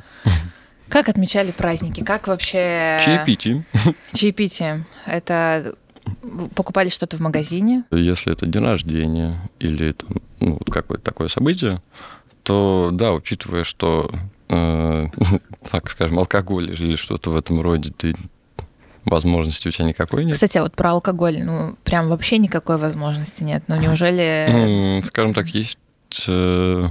Как 0.90 1.10
отмечали 1.10 1.52
праздники? 1.52 2.04
Как 2.04 2.28
вообще... 2.28 3.00
Чаепитие. 3.04 3.66
Чаепитие. 4.14 4.86
Это 5.06 5.76
покупали 6.56 6.90
что-то 6.90 7.18
в 7.18 7.20
магазине? 7.20 7.84
Если 7.92 8.32
это 8.32 8.46
день 8.46 8.64
рождения 8.64 9.40
или 9.60 9.94
там, 9.94 10.18
ну, 10.40 10.58
какое-то 10.58 11.04
такое 11.04 11.28
событие, 11.28 11.82
то 12.44 12.92
да, 12.94 13.14
учитывая, 13.14 13.64
что, 13.64 14.12
э, 14.50 15.08
так 15.72 15.90
скажем, 15.90 16.20
алкоголь 16.20 16.72
или 16.72 16.96
что-то 16.96 17.32
в 17.32 17.36
этом 17.36 17.62
роде, 17.62 17.92
ты 17.92 18.16
возможности 19.06 19.68
у 19.68 19.72
тебя 19.72 19.86
никакой 19.86 20.26
нет. 20.26 20.34
Кстати, 20.34 20.58
а 20.58 20.64
вот 20.64 20.76
про 20.76 20.92
алкоголь, 20.92 21.42
ну, 21.44 21.76
прям 21.84 22.10
вообще 22.10 22.38
никакой 22.38 22.78
возможности 22.78 23.44
нет. 23.44 23.64
Ну, 23.68 23.76
неужели... 23.76 25.02
Скажем 25.06 25.34
так, 25.34 25.48
есть 25.48 25.78
э, 26.28 26.90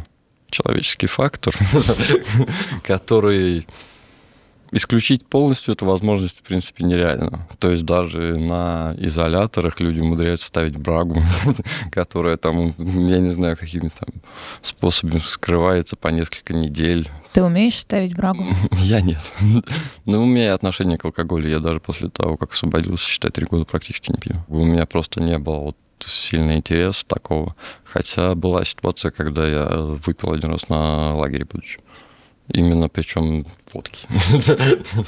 человеческий 0.50 1.06
фактор, 1.06 1.56
который 2.82 3.66
исключить 4.74 5.24
полностью 5.26 5.74
эту 5.74 5.86
возможность, 5.86 6.38
в 6.38 6.42
принципе, 6.42 6.84
нереально. 6.84 7.46
То 7.58 7.70
есть 7.70 7.84
даже 7.84 8.36
на 8.36 8.94
изоляторах 8.98 9.80
люди 9.80 10.00
умудряются 10.00 10.48
ставить 10.48 10.76
брагу, 10.76 11.22
которая 11.92 12.36
там, 12.36 12.74
я 12.78 13.20
не 13.20 13.30
знаю, 13.30 13.56
какими 13.56 13.88
там 13.88 14.08
способами 14.62 15.20
скрывается 15.20 15.96
по 15.96 16.08
несколько 16.08 16.52
недель. 16.54 17.08
Ты 17.32 17.42
умеешь 17.42 17.78
ставить 17.78 18.14
брагу? 18.14 18.44
Я 18.78 19.00
нет. 19.00 19.20
Но 20.04 20.22
у 20.22 20.26
меня 20.26 20.54
отношение 20.54 20.98
к 20.98 21.04
алкоголю. 21.04 21.48
Я 21.48 21.58
даже 21.58 21.80
после 21.80 22.08
того, 22.08 22.36
как 22.36 22.52
освободился, 22.52 23.08
считай, 23.08 23.30
три 23.30 23.46
года 23.46 23.64
практически 23.64 24.12
не 24.12 24.18
пью. 24.18 24.36
У 24.48 24.64
меня 24.64 24.86
просто 24.86 25.20
не 25.20 25.38
было 25.38 25.56
вот 25.56 25.76
сильный 26.06 26.56
интерес 26.56 27.04
такого. 27.04 27.56
Хотя 27.84 28.34
была 28.34 28.64
ситуация, 28.64 29.10
когда 29.10 29.46
я 29.48 29.64
выпил 29.66 30.32
один 30.32 30.50
раз 30.50 30.68
на 30.68 31.16
лагере, 31.16 31.44
будучи. 31.44 31.80
Именно 32.48 32.88
причем 32.88 33.46
водки. 33.72 34.06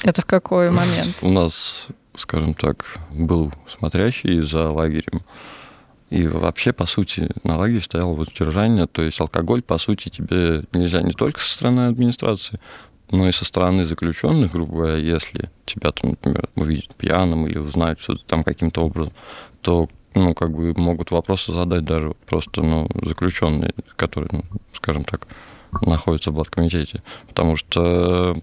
Это 0.03 0.21
в 0.21 0.25
какой 0.25 0.71
момент? 0.71 1.17
У 1.21 1.29
нас, 1.29 1.87
скажем 2.15 2.53
так, 2.53 2.85
был 3.11 3.53
смотрящий 3.67 4.41
за 4.41 4.69
лагерем. 4.69 5.21
И 6.09 6.25
вообще, 6.25 6.71
по 6.71 6.85
сути, 6.85 7.29
на 7.43 7.57
лагере 7.57 7.81
стояло 7.81 8.13
воздержание. 8.13 8.87
То 8.87 9.01
есть 9.01 9.19
алкоголь, 9.19 9.61
по 9.61 9.77
сути, 9.77 10.09
тебе 10.09 10.63
нельзя 10.73 11.01
не 11.01 11.11
только 11.11 11.39
со 11.39 11.53
стороны 11.53 11.87
администрации, 11.87 12.59
но 13.11 13.27
и 13.27 13.31
со 13.31 13.45
стороны 13.45 13.85
заключенных, 13.85 14.51
грубо 14.51 14.73
говоря, 14.73 14.95
если 14.95 15.49
тебя 15.65 15.91
там, 15.91 16.11
например, 16.11 16.49
увидят 16.55 16.95
пьяным 16.95 17.47
или 17.47 17.57
узнают 17.57 17.99
что-то 17.99 18.23
там 18.25 18.43
каким-то 18.43 18.85
образом, 18.85 19.13
то 19.61 19.89
ну, 20.15 20.33
как 20.33 20.51
бы 20.51 20.73
могут 20.75 21.11
вопросы 21.11 21.53
задать 21.53 21.85
даже 21.85 22.15
просто, 22.25 22.63
ну, 22.63 22.89
заключенные, 23.03 23.73
которые, 23.95 24.29
ну, 24.31 24.43
скажем 24.73 25.03
так, 25.03 25.27
находятся 25.81 26.31
в 26.31 26.35
блаткомитете. 26.35 27.03
Потому 27.27 27.55
что 27.55 28.37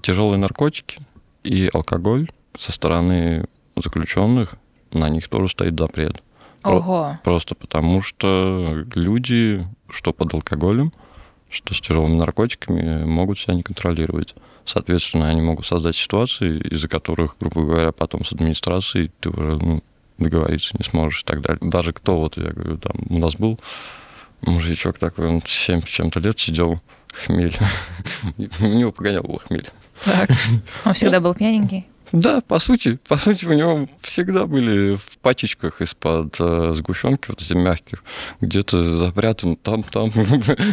тяжелые 0.00 0.38
наркотики 0.38 1.00
и 1.44 1.70
алкоголь 1.72 2.30
со 2.56 2.72
стороны 2.72 3.46
заключенных, 3.76 4.54
на 4.92 5.08
них 5.08 5.28
тоже 5.28 5.48
стоит 5.48 5.78
запрет. 5.78 6.22
Ого. 6.64 7.18
Просто 7.24 7.54
потому, 7.54 8.02
что 8.02 8.84
люди, 8.94 9.66
что 9.88 10.12
под 10.12 10.34
алкоголем, 10.34 10.92
что 11.50 11.74
с 11.74 11.80
тяжелыми 11.80 12.16
наркотиками, 12.16 13.04
могут 13.04 13.38
себя 13.38 13.54
не 13.54 13.62
контролировать. 13.62 14.34
Соответственно, 14.64 15.28
они 15.28 15.40
могут 15.40 15.66
создать 15.66 15.96
ситуации, 15.96 16.60
из-за 16.60 16.88
которых, 16.88 17.36
грубо 17.40 17.62
говоря, 17.62 17.92
потом 17.92 18.24
с 18.24 18.32
администрацией 18.32 19.10
ты 19.20 19.30
уже 19.30 19.56
ну, 19.56 19.82
договориться 20.18 20.76
не 20.78 20.84
сможешь 20.84 21.22
и 21.22 21.24
так 21.24 21.42
далее. 21.42 21.60
Даже 21.62 21.92
кто, 21.92 22.18
вот 22.18 22.36
я 22.36 22.52
говорю, 22.52 22.78
там 22.78 22.94
у 23.08 23.18
нас 23.18 23.34
был 23.34 23.58
мужичок 24.42 24.98
такой, 24.98 25.28
он 25.28 25.42
7 25.44 25.82
с 25.82 25.88
чем-то 25.88 26.20
лет 26.20 26.38
сидел, 26.38 26.80
хмель. 27.12 27.56
У 28.60 28.66
него 28.66 28.92
погонял 28.92 29.22
был 29.22 29.38
хмель. 29.38 29.68
Так. 30.04 30.30
Он 30.84 30.94
всегда 30.94 31.20
был 31.20 31.34
пьяненький? 31.34 31.86
Да, 32.12 32.42
по 32.42 32.58
сути, 32.58 32.98
по 33.08 33.16
сути, 33.16 33.46
у 33.46 33.54
него 33.54 33.88
всегда 34.02 34.46
были 34.46 34.96
в 34.96 35.16
пачечках 35.22 35.80
из-под 35.80 36.36
э, 36.40 36.74
сгущенки, 36.76 37.28
вот 37.28 37.40
эти 37.40 37.54
мягких, 37.54 38.04
где-то 38.42 38.98
запрятаны 38.98 39.56
там-там 39.56 40.12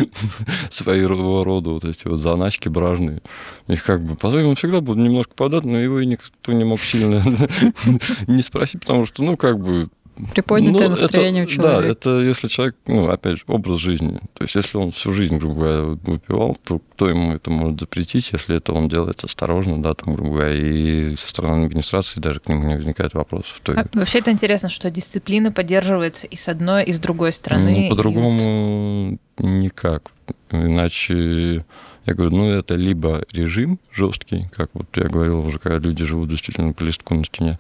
своего 0.70 1.46
рода 1.46 1.70
вот 1.70 1.86
эти 1.86 2.10
вот 2.10 2.20
заначки 2.20 2.68
бражные. 2.68 3.22
И 3.68 3.78
как 3.78 4.04
бы, 4.04 4.16
по 4.16 4.30
сути, 4.30 4.44
он 4.44 4.56
всегда 4.56 4.82
был 4.82 4.96
немножко 4.96 5.34
подат, 5.34 5.64
но 5.64 5.80
его 5.80 6.02
и 6.02 6.06
никто 6.06 6.52
не 6.52 6.66
мог 6.66 6.82
сильно 6.82 7.24
не 8.28 8.42
спросить, 8.42 8.82
потому 8.82 9.06
что, 9.06 9.24
ну, 9.24 9.38
как 9.38 9.60
бы, 9.60 9.88
Приподнятое 10.34 10.88
ну, 10.88 10.94
это- 10.94 11.02
настроение 11.04 11.44
у 11.44 11.48
Да, 11.48 11.52
человека. 11.54 11.88
это 11.92 12.20
если 12.20 12.48
человек, 12.48 12.76
ну, 12.88 13.10
опять 13.10 13.38
же, 13.38 13.44
образ 13.48 13.80
жизни. 13.80 14.20
То 14.34 14.44
есть, 14.44 14.56
если 14.56 14.78
он 14.78 14.92
всю 14.92 15.14
жизнь, 15.14 15.38
грубо 15.38 15.56
говоря, 15.56 15.82
выпивал, 16.04 16.58
то 16.64 16.80
кто 16.94 17.10
ему 17.10 17.34
это 17.34 17.50
может 17.50 17.80
запретить, 17.80 18.30
если 18.32 18.58
это 18.58 18.74
он 18.74 18.90
делает 18.90 19.24
осторожно, 19.24 19.82
да, 19.82 19.94
там, 19.94 20.16
грубо 20.16 20.30
говоря, 20.32 20.54
и 20.56 21.16
со 21.16 21.28
стороны 21.30 21.66
администрации 21.66 22.20
даже 22.20 22.40
к 22.40 22.48
нему 22.50 22.68
не 22.68 22.76
возникает 22.76 23.14
вопросов. 23.14 23.60
То 23.64 23.74
А, 23.74 23.86
Вообще 23.94 24.20
это 24.20 24.32
интересно, 24.32 24.70
что 24.70 24.90
дисциплина 24.92 25.52
поддерживается 25.52 26.28
и 26.28 26.36
с 26.36 26.48
одной, 26.48 26.84
и 26.84 26.92
с 26.92 27.00
другой 27.00 27.32
стороны. 27.32 27.72
Ну, 27.72 27.78
и 27.86 27.90
по-другому 27.90 29.20
никак. 29.38 30.12
Иначе, 30.52 31.66
я 32.06 32.14
говорю, 32.14 32.36
ну, 32.36 32.52
это 32.52 32.76
либо 32.76 33.24
режим 33.32 33.80
жесткий, 33.94 34.50
как 34.56 34.70
вот 34.74 34.86
я 34.96 35.04
говорил 35.08 35.40
уже, 35.46 35.60
когда 35.60 35.78
люди 35.80 36.04
живут 36.06 36.30
действительно 36.30 36.74
по 36.74 36.84
листку 36.84 37.14
на 37.16 37.24
стене, 37.26 37.60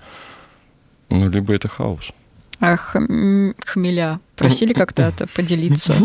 ну, 1.09 1.29
либо 1.29 1.53
это 1.53 1.67
хаос. 1.67 2.11
А 2.59 2.75
хм- 2.75 3.53
хмеля 3.65 4.19
просили 4.35 4.73
как-то 4.73 5.03
это 5.03 5.27
поделиться? 5.27 5.93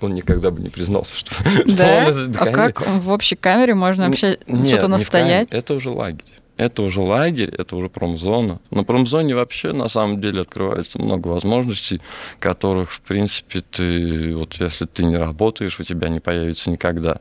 Он 0.00 0.14
никогда 0.14 0.50
бы 0.50 0.60
не 0.60 0.68
признался, 0.68 1.14
что... 1.16 1.32
Да? 1.66 2.08
А 2.38 2.50
как 2.50 2.86
в 2.86 3.10
общей 3.10 3.36
камере 3.36 3.74
можно 3.74 4.08
вообще 4.08 4.38
что-то 4.64 4.88
настоять? 4.88 5.48
Это 5.52 5.74
уже 5.74 5.90
лагерь. 5.90 6.24
Это 6.56 6.82
уже 6.82 7.00
лагерь, 7.00 7.54
это 7.56 7.76
уже 7.76 7.90
промзона. 7.90 8.60
На 8.70 8.82
промзоне 8.82 9.34
вообще 9.34 9.72
на 9.72 9.88
самом 9.88 10.20
деле 10.22 10.40
открывается 10.40 11.00
много 11.00 11.28
возможностей, 11.28 12.00
которых, 12.38 12.92
в 12.92 13.00
принципе, 13.02 13.60
ты, 13.60 14.34
вот 14.34 14.54
если 14.54 14.86
ты 14.86 15.04
не 15.04 15.18
работаешь, 15.18 15.78
у 15.78 15.84
тебя 15.84 16.08
не 16.08 16.20
появится 16.20 16.70
никогда. 16.70 17.20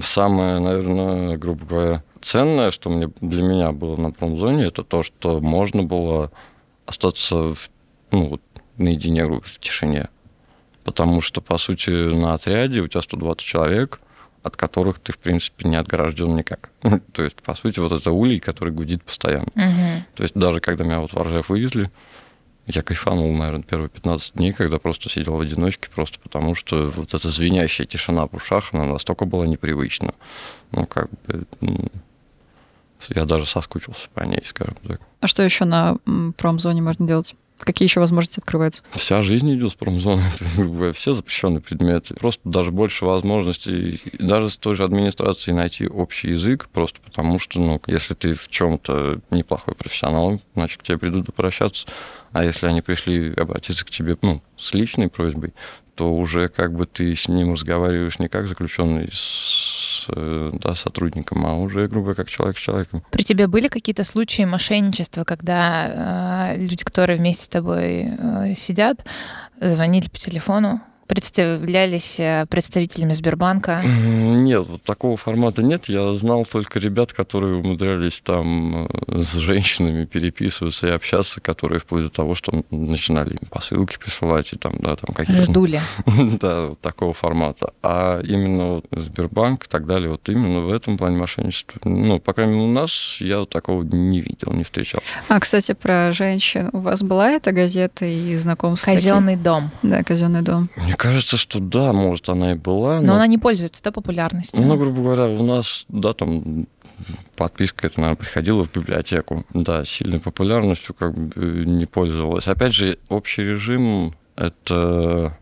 Самое, 0.00 0.58
наверное, 0.58 1.36
грубо 1.36 1.66
говоря, 1.66 2.02
ценное, 2.20 2.70
что 2.70 2.90
мне, 2.90 3.10
для 3.20 3.42
меня 3.42 3.72
было 3.72 3.96
на 3.96 4.12
промзоне, 4.12 4.64
это 4.66 4.84
то, 4.84 5.02
что 5.02 5.40
можно 5.40 5.82
было 5.82 6.30
остаться 6.86 7.54
в- 7.54 7.70
ну, 8.10 8.28
вот, 8.28 8.42
наедине, 8.76 9.24
грубо, 9.24 9.42
в 9.44 9.58
тишине. 9.58 10.08
Потому 10.84 11.20
что, 11.20 11.40
по 11.40 11.58
сути, 11.58 11.90
на 11.90 12.34
отряде 12.34 12.80
у 12.80 12.88
тебя 12.88 13.02
120 13.02 13.44
человек, 13.44 14.00
от 14.42 14.56
которых 14.56 14.98
ты, 15.00 15.12
в 15.12 15.18
принципе, 15.18 15.68
не 15.68 15.76
отгражден 15.76 16.34
никак. 16.34 16.70
То 17.12 17.22
есть, 17.22 17.42
по 17.42 17.54
сути, 17.54 17.78
вот 17.78 17.92
это 17.92 18.10
улей, 18.10 18.40
который 18.40 18.72
гудит 18.72 19.02
постоянно. 19.04 19.48
То 20.14 20.22
есть 20.22 20.34
даже 20.34 20.60
когда 20.60 20.84
меня 20.84 21.00
вот 21.00 21.12
в 21.12 21.16
Ржев 21.22 21.50
вывезли, 21.50 21.90
я 22.66 22.82
кайфанул, 22.82 23.32
наверное, 23.34 23.64
первые 23.64 23.88
15 23.88 24.34
дней, 24.34 24.52
когда 24.52 24.78
просто 24.78 25.08
сидел 25.08 25.34
в 25.36 25.40
одиночке, 25.40 25.88
просто 25.94 26.18
потому 26.20 26.54
что 26.54 26.90
вот 26.94 27.12
эта 27.12 27.28
звенящая 27.28 27.86
тишина 27.86 28.26
в 28.26 28.34
ушах, 28.34 28.72
она 28.72 28.86
настолько 28.86 29.24
была 29.24 29.46
непривычна. 29.46 30.14
Ну, 30.70 30.86
как 30.86 31.08
бы... 31.26 31.46
Я 33.08 33.24
даже 33.24 33.46
соскучился 33.46 34.08
по 34.14 34.20
ней, 34.20 34.42
скажем 34.44 34.76
так. 34.86 35.00
А 35.20 35.26
что 35.26 35.42
еще 35.42 35.64
на 35.64 35.96
промзоне 36.36 36.82
можно 36.82 37.06
делать? 37.06 37.34
какие 37.60 37.86
еще 37.86 38.00
возможности 38.00 38.40
открываются? 38.40 38.82
Вся 38.92 39.22
жизнь 39.22 39.52
идет 39.54 39.72
с 39.72 39.74
промзоны, 39.74 40.22
все 40.94 41.12
запрещенные 41.12 41.60
предметы. 41.60 42.14
Просто 42.14 42.40
даже 42.44 42.70
больше 42.70 43.04
возможностей, 43.04 44.00
даже 44.18 44.50
с 44.50 44.56
той 44.56 44.74
же 44.74 44.84
администрацией 44.84 45.54
найти 45.54 45.86
общий 45.86 46.30
язык, 46.30 46.68
просто 46.72 47.00
потому 47.00 47.38
что, 47.38 47.60
ну, 47.60 47.80
если 47.86 48.14
ты 48.14 48.34
в 48.34 48.48
чем-то 48.48 49.20
неплохой 49.30 49.74
профессионал, 49.74 50.40
значит, 50.54 50.80
к 50.80 50.84
тебе 50.84 50.98
придут 50.98 51.26
попрощаться. 51.26 51.86
А 52.32 52.44
если 52.44 52.66
они 52.66 52.80
пришли 52.80 53.32
обратиться 53.34 53.84
к 53.84 53.90
тебе, 53.90 54.16
ну, 54.22 54.42
с 54.56 54.72
личной 54.72 55.08
просьбой, 55.08 55.52
то 55.94 56.14
уже 56.14 56.48
как 56.48 56.72
бы 56.72 56.86
ты 56.86 57.14
с 57.14 57.28
ним 57.28 57.52
разговариваешь 57.52 58.18
не 58.18 58.28
как 58.28 58.48
заключенный 58.48 59.10
с 59.12 59.59
э, 60.08 60.50
да, 60.54 60.74
сотрудником, 60.74 61.46
а 61.46 61.56
уже, 61.56 61.88
грубо 61.88 62.14
как 62.14 62.28
человек 62.28 62.58
с 62.58 62.60
человеком. 62.60 63.02
При 63.10 63.22
тебе 63.22 63.46
были 63.46 63.68
какие-то 63.68 64.04
случаи 64.04 64.42
мошенничества, 64.42 65.24
когда 65.24 66.52
э, 66.54 66.56
люди, 66.58 66.84
которые 66.84 67.18
вместе 67.18 67.44
с 67.44 67.48
тобой 67.48 68.08
э, 68.08 68.54
сидят, 68.56 69.04
звонили 69.60 70.08
по 70.08 70.18
телефону, 70.18 70.80
представлялись 71.10 72.20
э, 72.20 72.46
представителями 72.48 73.12
Сбербанка? 73.12 73.82
Нет, 73.84 74.64
вот 74.68 74.84
такого 74.84 75.16
формата 75.16 75.60
нет. 75.60 75.88
Я 75.88 76.14
знал 76.14 76.44
только 76.44 76.78
ребят, 76.78 77.12
которые 77.12 77.56
умудрялись 77.56 78.20
там 78.20 78.86
э, 78.86 79.22
с 79.22 79.34
женщинами 79.34 80.04
переписываться 80.04 80.86
и 80.86 80.90
общаться, 80.90 81.40
которые 81.40 81.80
вплоть 81.80 82.04
до 82.04 82.10
того, 82.10 82.36
что 82.36 82.64
начинали 82.70 83.32
им 83.32 83.48
посылки 83.50 83.98
присылать 83.98 84.52
и 84.52 84.56
там, 84.56 84.74
да, 84.78 84.94
там 84.94 85.12
какие-то... 85.12 85.44
Ждули. 85.44 85.80
Да, 86.40 86.68
вот 86.68 86.80
такого 86.80 87.12
формата. 87.12 87.72
А 87.82 88.20
именно 88.22 88.74
вот 88.74 88.86
Сбербанк 88.92 89.66
и 89.66 89.68
так 89.68 89.86
далее, 89.86 90.10
вот 90.10 90.28
именно 90.28 90.60
в 90.60 90.72
этом 90.72 90.96
плане 90.96 91.16
мошенничества, 91.16 91.80
ну, 91.84 92.20
по 92.20 92.32
крайней 92.32 92.54
мере, 92.54 92.66
у 92.66 92.72
нас 92.72 93.16
я 93.18 93.40
вот 93.40 93.50
такого 93.50 93.82
не 93.82 94.20
видел, 94.20 94.52
не 94.52 94.62
встречал. 94.62 95.00
А, 95.28 95.40
кстати, 95.40 95.72
про 95.72 96.12
женщин. 96.12 96.70
У 96.72 96.78
вас 96.78 97.02
была 97.02 97.30
эта 97.30 97.50
газета 97.50 98.06
и 98.06 98.36
знакомство? 98.36 98.92
Казенный 98.92 99.36
дом. 99.36 99.70
Да, 99.82 100.04
казенный 100.04 100.42
дом. 100.42 100.70
Мне 100.76 100.94
кажется, 101.00 101.38
что 101.38 101.60
да, 101.60 101.94
может, 101.94 102.28
она 102.28 102.52
и 102.52 102.54
была. 102.54 103.00
Но 103.00 103.14
она 103.14 103.26
не 103.26 103.38
пользуется, 103.38 103.82
да, 103.82 103.90
популярностью. 103.90 104.60
Ну, 104.60 104.76
грубо 104.76 105.00
говоря, 105.00 105.28
у 105.28 105.42
нас, 105.42 105.86
да, 105.88 106.12
там 106.12 106.66
подписка 107.36 107.86
это, 107.86 108.00
наверное, 108.00 108.20
приходила 108.20 108.64
в 108.64 108.70
библиотеку. 108.70 109.46
Да, 109.54 109.86
сильной 109.86 110.20
популярностью 110.20 110.94
как 110.94 111.16
бы 111.16 111.64
не 111.64 111.86
пользовалась. 111.86 112.48
Опять 112.48 112.74
же, 112.74 112.98
общий 113.08 113.42
режим— 113.42 114.14
это 114.36 115.38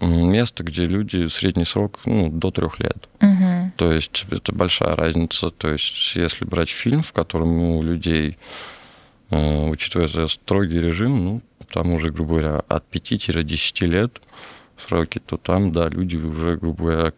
место, 0.00 0.64
где 0.64 0.86
люди 0.86 1.28
средний 1.28 1.64
срок 1.64 2.00
ну, 2.04 2.28
до 2.28 2.50
трех 2.50 2.80
лет. 2.80 3.08
Мгм. 3.20 3.72
То 3.76 3.92
есть 3.92 4.26
это 4.28 4.52
большая 4.52 4.96
разница. 4.96 5.50
То 5.50 5.68
есть 5.68 6.16
если 6.16 6.44
брать 6.44 6.70
фильм, 6.70 7.04
в 7.04 7.12
котором 7.12 7.62
у 7.62 7.82
людей, 7.84 8.38
учитывая 9.30 10.06
это 10.06 10.26
строгий 10.26 10.80
режим, 10.80 11.24
ну, 11.24 11.42
там 11.72 11.92
уже, 11.92 12.10
грубо 12.10 12.30
говоря, 12.30 12.62
от 12.68 12.84
5-10 12.90 13.86
лет 13.86 14.20
сроки, 14.78 15.18
то 15.18 15.36
там, 15.36 15.72
да, 15.72 15.88
люди 15.88 16.16
уже, 16.16 16.56
грубо 16.56 16.84
говоря, 16.84 17.12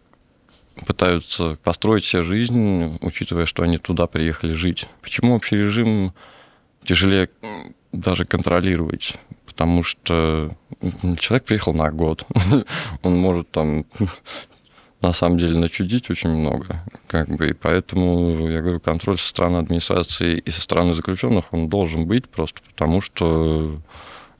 пытаются 0.85 1.57
построить 1.63 2.05
себе 2.05 2.23
жизнь, 2.23 2.97
учитывая, 3.01 3.45
что 3.45 3.63
они 3.63 3.77
туда 3.77 4.07
приехали 4.07 4.53
жить. 4.53 4.87
Почему 5.01 5.35
общий 5.35 5.57
режим 5.57 6.13
тяжелее 6.83 7.29
даже 7.91 8.25
контролировать? 8.25 9.15
Потому 9.45 9.83
что 9.83 10.55
человек 11.19 11.45
приехал 11.45 11.73
на 11.73 11.91
год. 11.91 12.25
Он 13.03 13.15
может 13.15 13.51
там 13.51 13.85
на 15.01 15.13
самом 15.13 15.39
деле 15.39 15.57
начудить 15.57 16.09
очень 16.09 16.29
много. 16.29 16.83
Как 17.07 17.27
бы, 17.29 17.49
и 17.49 17.53
поэтому, 17.53 18.47
я 18.49 18.61
говорю, 18.61 18.79
контроль 18.79 19.17
со 19.17 19.27
стороны 19.27 19.57
администрации 19.57 20.37
и 20.37 20.49
со 20.49 20.61
стороны 20.61 20.93
заключенных, 20.93 21.45
он 21.51 21.69
должен 21.69 22.05
быть 22.05 22.29
просто 22.29 22.61
потому, 22.73 23.01
что 23.01 23.79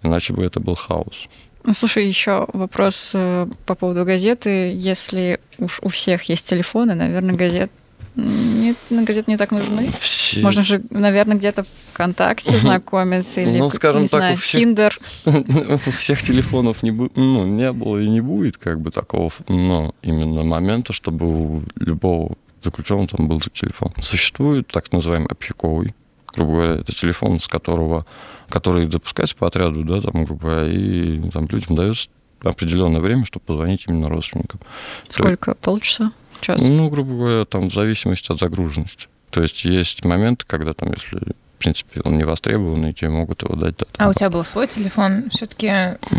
иначе 0.04 0.34
бы 0.34 0.44
это 0.44 0.60
был 0.60 0.76
хаос. 0.76 1.28
Ну, 1.64 1.74
слушай, 1.74 2.08
еще 2.08 2.48
вопрос 2.54 3.12
э, 3.14 3.48
по 3.66 3.76
поводу 3.76 4.04
газеты. 4.04 4.74
Если 4.74 5.40
уж 5.60 5.80
у 5.84 5.90
всех 5.90 6.24
есть 6.24 6.50
телефоны, 6.50 6.96
наверное, 6.96 7.36
газет 7.36 7.72
не, 8.16 8.76
ну, 8.90 9.04
газеты 9.06 9.32
не 9.32 9.38
так 9.38 9.52
нужны. 9.52 9.92
Все... 10.00 10.42
Можно 10.42 10.64
же, 10.64 10.84
наверное, 10.90 11.38
где-то 11.38 11.64
ВКонтакте 11.94 12.56
знакомиться 12.58 13.42
или, 13.42 13.58
Ну, 13.58 13.70
скажем 13.70 14.02
не 14.02 14.08
так, 14.08 14.20
знаю, 14.20 14.34
у 14.34 14.38
всех- 14.38 14.62
Тиндер. 14.62 15.00
У 15.26 15.92
всех 15.92 16.22
телефонов 16.22 16.84
не, 16.84 16.92
ну, 16.92 17.46
не 17.46 17.72
было 17.72 17.98
и 18.00 18.08
не 18.08 18.22
будет 18.22 18.58
как 18.58 18.80
бы 18.80 18.92
такого 18.92 19.32
ну, 19.48 19.94
именно 20.02 20.44
момента, 20.44 20.94
чтобы 20.94 21.26
у 21.26 21.64
любого 21.76 22.36
заключенного 22.64 23.08
там 23.08 23.28
был 23.28 23.40
телефон. 23.40 23.94
Существует 24.02 24.68
так 24.68 24.92
называемый 24.92 25.28
общаковый, 25.30 25.96
грубо 26.34 26.52
говоря, 26.54 26.74
это 26.82 26.94
телефон, 26.94 27.40
с 27.40 27.48
которого, 27.48 28.06
который 28.50 28.90
запускается 28.92 29.36
по 29.36 29.48
отряду, 29.48 29.84
да, 29.84 30.02
там, 30.02 30.26
грубо 30.26 30.42
говоря, 30.42 30.68
и 30.72 31.30
там 31.32 31.48
людям 31.48 31.76
дается 31.76 32.10
определенное 32.44 33.02
время, 33.02 33.26
чтобы 33.26 33.46
позвонить 33.46 33.86
именно 33.88 34.10
родственникам. 34.10 34.60
Сколько? 35.08 35.56
Полчаса? 35.56 36.12
Час? 36.42 36.62
Ну, 36.62 36.90
грубо 36.90 37.14
говоря, 37.16 37.46
там 37.46 37.70
в 37.70 37.74
зависимости 37.74 38.32
от 38.32 38.40
загруженности. 38.40 39.08
То 39.30 39.42
есть 39.42 39.64
есть 39.64 40.04
моменты, 40.04 40.44
когда 40.46 40.74
там, 40.74 40.92
если, 40.92 41.16
в 41.18 41.58
принципе, 41.60 42.02
он 42.04 42.18
не 42.18 42.24
востребованный, 42.26 42.92
тебе 42.94 43.10
могут 43.10 43.44
его 43.44 43.56
дать. 43.56 43.78
да, 43.78 43.86
там, 43.94 44.08
А 44.08 44.10
у 44.10 44.14
тебя 44.14 44.30
был 44.30 44.44
свой 44.44 44.68
телефон? 44.68 45.30
Все-таки 45.30 45.68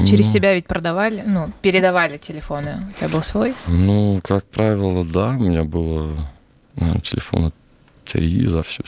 через 0.06 0.26
Ну. 0.26 0.32
себя 0.32 0.54
ведь 0.54 0.66
продавали, 0.66 1.22
ну, 1.26 1.50
передавали 1.60 2.16
телефоны. 2.16 2.76
У 2.90 2.98
тебя 2.98 3.08
был 3.10 3.22
свой? 3.22 3.54
Ну, 3.66 4.20
как 4.24 4.44
правило, 4.46 5.04
да. 5.04 5.30
У 5.30 5.40
меня 5.42 5.64
было, 5.64 6.16
наверное, 6.76 7.02
телефона 7.02 7.52
три 8.04 8.46
за, 8.46 8.62
всю, 8.62 8.82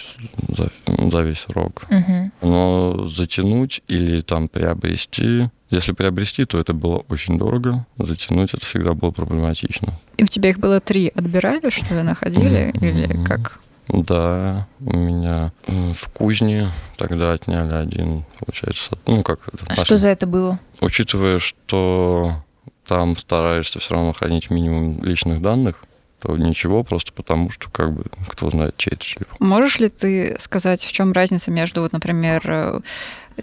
за, 0.57 0.71
за 1.11 1.21
весь 1.21 1.41
срок. 1.41 1.85
Мгм. 1.91 2.33
Но 2.41 3.09
затянуть 3.09 3.83
или 3.89 4.23
там 4.23 4.49
приобрести... 4.49 5.51
Если 5.75 5.91
приобрести, 5.91 6.45
то 6.45 6.61
это 6.61 6.73
было 6.73 7.05
очень 7.09 7.37
дорого. 7.37 7.85
Затянуть 7.99 8.55
это 8.55 8.65
всегда 8.65 8.95
было 8.95 9.11
проблематично. 9.11 9.95
И 10.17 10.23
у 10.23 10.27
тебя 10.27 10.51
их 10.51 10.61
было 10.61 10.81
три. 10.81 11.11
Отбирали, 11.13 11.69
что 11.71 11.97
ли, 11.97 12.03
находили? 12.03 12.71
Мгм. 12.75 12.87
Или 12.87 13.25
как? 13.25 13.59
Да, 13.89 14.69
у 14.81 14.97
меня 14.97 15.53
в 15.67 16.09
кузне 16.13 16.71
тогда 16.97 17.33
отняли 17.33 17.75
один, 17.75 18.25
получается. 18.39 18.97
Ну, 19.07 19.25
как 19.25 19.41
это? 19.49 19.65
А 19.67 19.75
что 19.77 19.97
за 19.97 20.11
это 20.11 20.29
было? 20.29 20.61
Учитывая, 20.81 21.41
что 21.41 22.37
там 22.87 23.17
стараешься 23.17 23.81
все 23.81 23.95
равно 23.95 24.13
хранить 24.13 24.51
минимум 24.51 25.03
личных 25.03 25.43
данных, 25.43 25.83
то 26.25 26.35
ничего, 26.39 26.83
просто 26.85 27.13
потому 27.13 27.51
что, 27.51 27.69
как 27.69 27.93
бы, 27.93 28.05
кто 28.29 28.49
знает, 28.49 28.77
чей 28.79 28.95
это 28.95 29.05
телефон. 29.05 29.37
Можешь 29.41 29.79
ли 29.79 29.91
ты 29.91 30.37
сказать, 30.39 30.83
в 30.83 30.91
чем 30.91 31.13
разница 31.13 31.51
между, 31.51 31.83
вот, 31.83 31.93
например, 31.93 32.41
э, 32.47 32.81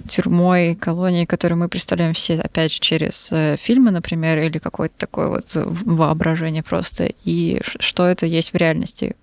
тюрьмой, 0.07 0.75
колонией, 0.75 1.25
которую 1.25 1.59
мы 1.59 1.69
представляем 1.69 2.13
все, 2.13 2.35
опять 2.35 2.73
же, 2.73 2.79
через 2.79 3.29
э, 3.31 3.55
фильмы, 3.57 3.91
например, 3.91 4.39
или 4.39 4.57
какое-то 4.57 4.95
такое 4.97 5.27
вот 5.27 5.51
воображение 5.53 6.63
просто, 6.63 7.11
и 7.25 7.61
что 7.63 8.05
это 8.05 8.25
есть 8.25 8.53
в 8.53 8.55
реальности? 8.55 9.15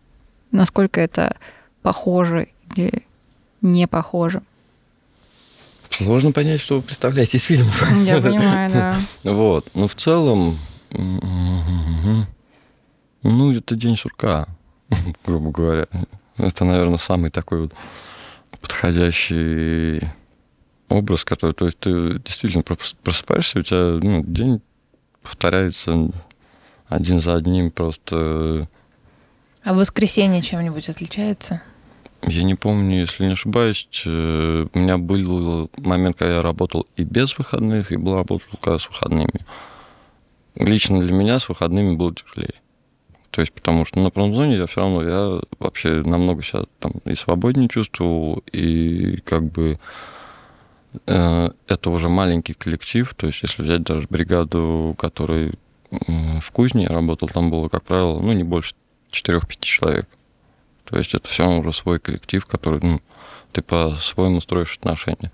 Насколько 0.50 1.00
это 1.00 1.36
похоже 1.82 2.48
или 2.76 3.02
не 3.62 3.86
похоже? 3.86 4.42
Сложно 5.90 6.32
понять, 6.32 6.60
что 6.60 6.76
вы 6.76 6.82
представляете 6.82 7.38
из 7.38 7.44
фильма. 7.44 7.72
Я 8.04 8.20
понимаю, 8.20 8.70
да. 8.70 8.96
Вот. 9.32 9.66
Но 9.74 9.88
в 9.88 9.94
целом, 9.94 10.58
ну, 13.22 13.52
это 13.52 13.74
день 13.74 13.96
сурка, 13.96 14.46
грубо 15.26 15.50
говоря. 15.50 15.86
Это, 16.36 16.64
наверное, 16.64 16.98
самый 16.98 17.30
такой 17.30 17.62
вот 17.62 17.72
подходящий 18.60 20.02
образ, 20.88 21.24
который... 21.24 21.52
То 21.52 21.66
есть 21.66 21.78
ты 21.78 22.18
действительно 22.20 22.62
прос- 22.62 22.96
просыпаешься, 23.02 23.60
у 23.60 23.62
тебя 23.62 23.98
ну, 24.02 24.24
день 24.24 24.60
повторяется 25.22 26.10
один 26.86 27.20
за 27.20 27.34
одним 27.34 27.70
просто... 27.70 28.68
А 29.62 29.74
воскресенье 29.74 30.40
чем-нибудь 30.40 30.88
отличается? 30.88 31.62
Я 32.22 32.42
не 32.42 32.54
помню, 32.54 33.00
если 33.00 33.26
не 33.26 33.32
ошибаюсь, 33.32 33.88
э, 34.04 34.66
у 34.72 34.78
меня 34.78 34.98
был 34.98 35.70
момент, 35.76 36.16
когда 36.16 36.36
я 36.36 36.42
работал 36.42 36.86
и 36.96 37.04
без 37.04 37.36
выходных, 37.38 37.92
и 37.92 37.96
был 37.96 38.14
работал 38.14 38.48
когда 38.60 38.78
с 38.78 38.88
выходными. 38.88 39.46
Лично 40.56 41.00
для 41.00 41.12
меня 41.12 41.38
с 41.38 41.48
выходными 41.48 41.94
было 41.94 42.14
тяжелее. 42.14 42.54
То 43.30 43.42
есть, 43.42 43.52
потому 43.52 43.84
что 43.84 44.00
на 44.00 44.10
промзоне 44.10 44.56
я 44.56 44.66
все 44.66 44.80
равно, 44.80 45.02
я 45.02 45.40
вообще 45.60 46.02
намного 46.02 46.42
себя 46.42 46.64
там 46.80 46.92
и 47.04 47.14
свободнее 47.14 47.68
чувствовал, 47.68 48.42
и 48.50 49.18
как 49.18 49.44
бы 49.44 49.78
это 51.06 51.90
уже 51.90 52.08
маленький 52.08 52.54
коллектив. 52.54 53.12
То 53.14 53.26
есть, 53.26 53.42
если 53.42 53.62
взять 53.62 53.82
даже 53.82 54.06
бригаду, 54.08 54.94
которой 54.98 55.54
м, 56.06 56.40
в 56.40 56.50
кузне 56.50 56.86
работал, 56.86 57.28
там 57.28 57.50
было, 57.50 57.68
как 57.68 57.84
правило, 57.84 58.20
ну, 58.20 58.32
не 58.32 58.44
больше 58.44 58.74
4-5 59.10 59.60
человек. 59.60 60.08
То 60.84 60.98
есть 60.98 61.14
это 61.14 61.28
все 61.28 61.44
равно 61.44 61.60
уже 61.60 61.72
свой 61.72 61.98
коллектив, 61.98 62.44
который 62.46 62.80
ну, 62.82 63.00
ты 63.52 63.62
по-своему 63.62 64.40
строишь 64.40 64.76
отношения. 64.78 65.32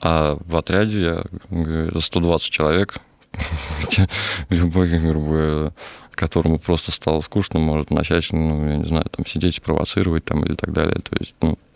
А 0.00 0.36
в 0.40 0.56
отряде 0.56 1.00
я 1.00 1.24
говорю, 1.50 1.92
за 1.92 2.00
120 2.00 2.50
человек, 2.50 2.96
любой, 4.50 4.98
грубо 4.98 5.72
которому 6.18 6.58
просто 6.58 6.90
стало 6.90 7.20
скучно, 7.20 7.60
может 7.60 7.90
начать, 7.90 8.32
ну, 8.32 8.68
я 8.68 8.76
не 8.76 8.84
знаю, 8.84 9.04
там 9.04 9.24
сидеть 9.24 9.62
провоцировать 9.62 10.24
там 10.24 10.44
или 10.44 10.54
так 10.54 10.72
далее. 10.72 10.96
То 10.96 11.16
есть, 11.18 11.34
ну, 11.40 11.52
э, 11.52 11.67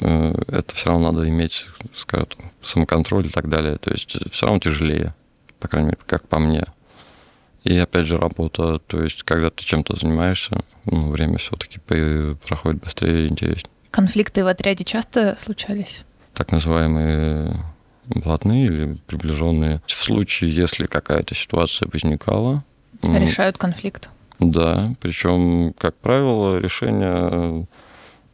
это 0.00 0.74
все 0.74 0.90
равно 0.90 1.12
надо 1.12 1.28
иметь, 1.28 1.66
скажем, 1.94 2.28
самоконтроль 2.62 3.26
и 3.26 3.30
так 3.30 3.48
далее. 3.48 3.78
То 3.78 3.90
есть 3.90 4.16
все 4.30 4.46
равно 4.46 4.60
тяжелее, 4.60 5.14
по 5.60 5.68
крайней 5.68 5.88
мере, 5.88 5.98
как 6.06 6.28
по 6.28 6.38
мне. 6.38 6.64
И 7.64 7.76
опять 7.76 8.06
же 8.06 8.16
работа, 8.18 8.78
то 8.78 9.02
есть 9.02 9.24
когда 9.24 9.50
ты 9.50 9.64
чем-то 9.64 9.96
занимаешься, 9.96 10.60
ну, 10.84 11.10
время 11.10 11.38
все-таки 11.38 11.80
проходит 11.80 12.80
быстрее 12.80 13.26
и 13.26 13.28
интереснее. 13.28 13.70
Конфликты 13.90 14.44
в 14.44 14.46
отряде 14.46 14.84
часто 14.84 15.36
случались? 15.38 16.04
Так 16.34 16.52
называемые 16.52 17.56
блатные 18.04 18.66
или 18.66 18.98
приближенные. 19.06 19.82
В 19.86 19.92
случае, 19.92 20.54
если 20.54 20.86
какая-то 20.86 21.34
ситуация 21.34 21.88
возникала... 21.92 22.62
Решают 23.02 23.58
конфликт. 23.58 24.10
Да, 24.38 24.94
причем, 25.00 25.74
как 25.78 25.96
правило, 25.96 26.58
решение 26.58 27.28
э, 27.32 27.64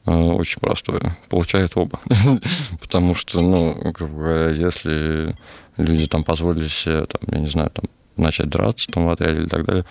очень 0.04 0.60
простое. 0.60 1.16
Получают 1.28 1.72
оба. 1.76 2.00
Потому 2.80 3.14
что, 3.14 3.40
ну, 3.40 3.74
грубо 3.92 4.14
говоря, 4.14 4.50
если 4.50 5.34
люди 5.76 6.06
там 6.06 6.24
позволили 6.24 6.68
себе, 6.68 7.06
там, 7.06 7.20
я 7.28 7.38
не 7.38 7.48
знаю, 7.48 7.70
там, 7.70 7.84
начать 8.16 8.48
драться 8.48 8.88
там 8.88 9.06
в 9.06 9.10
отряде 9.10 9.40
или 9.40 9.48
так 9.48 9.64
далее, 9.64 9.84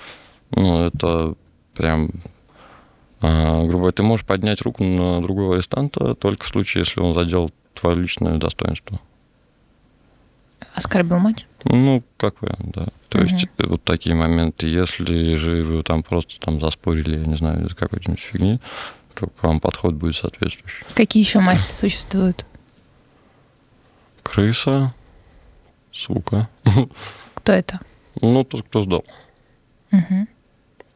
ну, 0.52 0.86
это 0.86 1.36
прям 1.74 2.12
а, 3.22 3.62
грубо 3.64 3.78
говоря, 3.78 3.92
ты 3.92 4.04
можешь 4.04 4.26
поднять 4.26 4.62
руку 4.62 4.84
на 4.84 5.22
другого 5.22 5.56
арестанта 5.56 6.16
только 6.16 6.44
в 6.44 6.48
случае, 6.48 6.82
если 6.82 7.00
он 7.00 7.14
задел 7.14 7.52
твое 7.76 7.96
личное 7.96 8.38
достоинство. 8.38 9.00
Оскорбил 10.74 11.20
мать? 11.20 11.48
Ну, 11.64 12.04
как 12.18 12.42
вариант, 12.42 12.72
да. 12.74 12.88
То 13.10 13.20
угу. 13.20 13.28
есть 13.28 13.48
вот 13.60 13.84
такие 13.84 14.16
моменты. 14.16 14.68
Если 14.68 15.36
же 15.36 15.64
вы 15.64 15.84
там 15.84 16.02
просто 16.02 16.40
там 16.40 16.60
заспорили, 16.60 17.18
я 17.18 17.26
не 17.26 17.36
знаю, 17.36 17.68
из 17.68 17.76
какой-нибудь 17.76 18.20
фигни, 18.20 18.60
к 19.14 19.44
вам 19.44 19.60
подход 19.60 19.94
будет 19.96 20.16
соответствующий. 20.16 20.86
Какие 20.96 21.24
еще 21.24 21.40
масти 21.40 21.72
существуют? 21.72 22.46
Крыса, 24.24 24.94
сука. 25.92 26.50
Кто 27.36 27.52
это? 27.52 27.80
Ну, 28.22 28.44
тот, 28.44 28.64
кто 28.68 28.84
сдал. 28.84 29.06
Угу. 29.92 30.28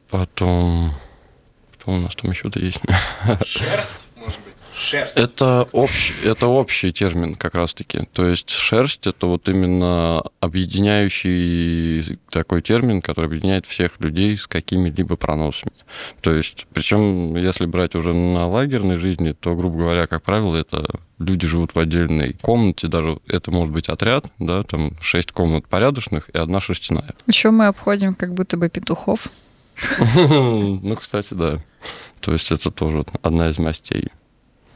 Потом... 0.09 0.93
Кто 1.73 1.91
у 1.91 1.97
нас 1.99 2.15
там 2.15 2.31
еще-то 2.31 2.59
есть? 2.59 2.81
Шерсть, 3.45 4.07
может 4.15 4.39
быть? 4.39 4.54
Шерсть. 4.77 5.17
Это 5.17 5.67
общий, 5.71 6.13
это 6.25 6.47
общий 6.47 6.91
термин 6.91 7.35
как 7.35 7.55
раз-таки. 7.55 8.07
То 8.11 8.25
есть 8.27 8.49
шерсть 8.49 9.07
это 9.07 9.27
вот 9.27 9.47
именно 9.47 10.21
объединяющий 10.41 12.19
такой 12.29 12.61
термин, 12.61 13.01
который 13.01 13.27
объединяет 13.27 13.65
всех 13.65 13.99
людей 13.99 14.35
с 14.35 14.47
какими-либо 14.47 15.15
проносами. 15.15 15.71
То 16.21 16.33
есть, 16.33 16.67
причем, 16.73 17.37
если 17.37 17.65
брать 17.65 17.95
уже 17.95 18.13
на 18.13 18.47
лагерной 18.47 18.97
жизни, 18.97 19.31
то, 19.31 19.55
грубо 19.55 19.77
говоря, 19.77 20.07
как 20.07 20.23
правило, 20.23 20.57
это 20.57 20.85
люди 21.19 21.47
живут 21.47 21.73
в 21.73 21.79
отдельной 21.79 22.33
комнате, 22.33 22.87
даже 22.87 23.19
это 23.27 23.51
может 23.51 23.71
быть 23.71 23.87
отряд, 23.87 24.31
да, 24.39 24.63
там 24.63 24.91
шесть 24.99 25.31
комнат 25.31 25.67
порядочных 25.67 26.29
и 26.33 26.37
одна 26.37 26.59
шерстяная. 26.59 27.13
Еще 27.27 27.51
мы 27.51 27.67
обходим 27.67 28.13
как 28.13 28.33
будто 28.33 28.57
бы 28.57 28.69
петухов. 28.69 29.27
Ну, 30.15 30.95
кстати, 30.95 31.33
да. 31.33 31.61
То 32.19 32.33
есть 32.33 32.51
это 32.51 32.71
тоже 32.71 33.05
одна 33.21 33.49
из 33.49 33.57
мастей. 33.59 34.09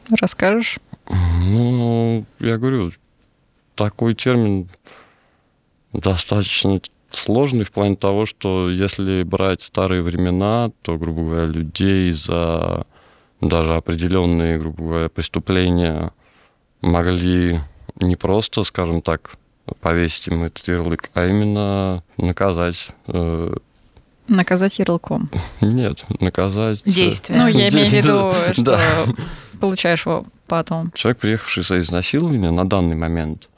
Расскажешь? 0.10 0.80
Ну, 1.10 2.26
я 2.40 2.58
говорю, 2.58 2.92
такой 3.76 4.16
термин 4.16 4.70
достаточно 5.94 6.82
сложный 7.12 7.66
в 7.66 7.72
плане 7.72 7.96
того, 7.96 8.26
что 8.26 8.70
если 8.70 9.24
брать 9.24 9.62
старые 9.62 10.02
времена, 10.02 10.72
то, 10.82 10.98
грубо 10.98 11.22
говоря, 11.22 11.46
людей 11.46 12.12
за 12.12 12.86
даже 13.42 13.76
определенные, 13.76 14.60
грубо 14.60 14.84
говоря, 14.84 15.10
преступления 15.10 16.12
могли 16.82 17.60
не 18.02 18.16
просто, 18.16 18.64
скажем 18.64 19.02
так, 19.02 19.38
повесить 19.82 20.28
им 20.28 20.44
этот 20.44 20.68
ярлык, 20.68 21.10
а 21.14 21.28
именно 21.28 22.04
наказать. 22.18 22.90
Э, 23.08 23.56
наказать 24.28 24.78
ярлыком? 24.80 25.30
Нет, 25.62 26.06
наказать... 26.20 26.82
Э, 26.86 26.90
Действие. 26.90 27.40
Ну, 27.40 27.48
я 27.48 27.70
имею 27.70 27.90
в 27.90 27.94
виду, 27.94 28.34
что 28.54 28.80
получаешь 29.60 30.06
его 30.06 30.26
потом. 30.48 30.92
Человек, 30.94 31.20
приехавший 31.20 31.64
за 31.64 31.80
изнасилование 31.80 32.52
на 32.52 32.68
данный 32.68 32.96
момент, 32.96 33.50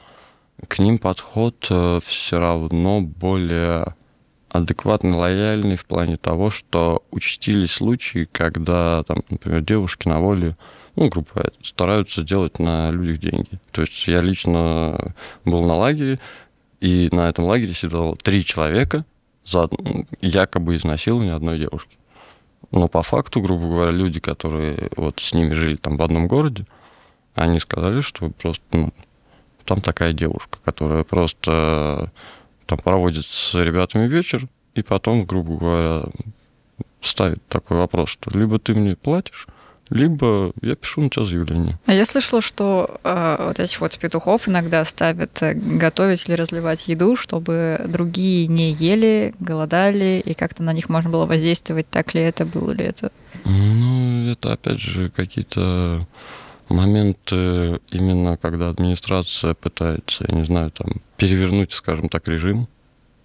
к 0.67 0.79
ним 0.79 0.97
подход 0.97 1.65
э, 1.69 1.99
все 2.05 2.39
равно 2.39 3.01
более 3.01 3.95
адекватный, 4.49 5.13
лояльный 5.13 5.77
в 5.77 5.85
плане 5.85 6.17
того, 6.17 6.51
что 6.51 7.03
учтились 7.09 7.71
случаи, 7.71 8.27
когда, 8.31 9.03
там, 9.03 9.17
например, 9.29 9.61
девушки 9.61 10.07
на 10.07 10.19
воле, 10.19 10.57
ну, 10.95 11.07
грубо 11.07 11.27
говоря, 11.33 11.51
стараются 11.63 12.23
делать 12.23 12.59
на 12.59 12.91
людях 12.91 13.19
деньги. 13.19 13.59
То 13.71 13.81
есть 13.81 14.07
я 14.07 14.21
лично 14.21 15.15
был 15.45 15.63
на 15.65 15.75
лагере, 15.75 16.19
и 16.81 17.09
на 17.11 17.29
этом 17.29 17.45
лагере 17.45 17.73
сидело 17.73 18.15
три 18.17 18.43
человека 18.43 19.05
за 19.45 19.69
якобы 20.19 20.75
изнасилование 20.75 21.33
одной 21.33 21.59
девушки. 21.59 21.97
Но 22.69 22.87
по 22.87 23.01
факту, 23.01 23.41
грубо 23.41 23.67
говоря, 23.67 23.91
люди, 23.91 24.19
которые 24.19 24.89
вот 24.95 25.19
с 25.19 25.33
ними 25.33 25.53
жили 25.53 25.75
там 25.75 25.97
в 25.97 26.03
одном 26.03 26.27
городе, 26.27 26.65
они 27.33 27.59
сказали, 27.59 28.01
что 28.01 28.29
просто 28.29 28.63
ну, 28.71 28.93
там 29.65 29.81
такая 29.81 30.13
девушка, 30.13 30.59
которая 30.63 31.03
просто 31.03 32.11
там 32.65 32.77
проводит 32.79 33.25
с 33.25 33.55
ребятами 33.55 34.07
вечер, 34.07 34.47
и 34.75 34.83
потом, 34.83 35.25
грубо 35.25 35.57
говоря, 35.57 36.03
ставит 37.01 37.45
такой 37.47 37.77
вопрос, 37.77 38.09
что 38.09 38.37
либо 38.37 38.59
ты 38.59 38.73
мне 38.73 38.95
платишь, 38.95 39.47
либо 39.91 40.53
я 40.61 40.75
пишу 40.75 41.01
на 41.01 41.09
тебя 41.09 41.25
заявление. 41.25 41.77
А 41.85 41.93
я 41.93 42.05
слышала, 42.05 42.41
что 42.41 42.99
э, 43.03 43.35
вот 43.39 43.59
этих 43.59 43.79
вот 43.81 43.97
петухов 43.99 44.47
иногда 44.47 44.83
ставят 44.85 45.41
э, 45.43 45.53
готовить 45.53 46.27
или 46.27 46.35
разливать 46.35 46.87
еду, 46.87 47.15
чтобы 47.17 47.79
другие 47.87 48.47
не 48.47 48.71
ели, 48.71 49.33
голодали, 49.39 50.23
и 50.25 50.33
как-то 50.33 50.63
на 50.63 50.71
них 50.71 50.87
можно 50.87 51.09
было 51.09 51.25
воздействовать, 51.25 51.89
так 51.89 52.13
ли 52.13 52.21
это, 52.21 52.45
было 52.45 52.71
ли 52.71 52.85
это? 52.85 53.11
Ну, 53.43 54.31
это 54.31 54.53
опять 54.53 54.79
же 54.79 55.09
какие-то 55.09 56.07
моменты 56.69 57.81
именно, 57.91 58.37
когда 58.37 58.69
администрация 58.69 59.53
пытается, 59.55 60.25
я 60.27 60.35
не 60.35 60.45
знаю, 60.45 60.71
там, 60.71 60.87
перевернуть, 61.17 61.73
скажем 61.73 62.07
так, 62.07 62.29
режим 62.29 62.69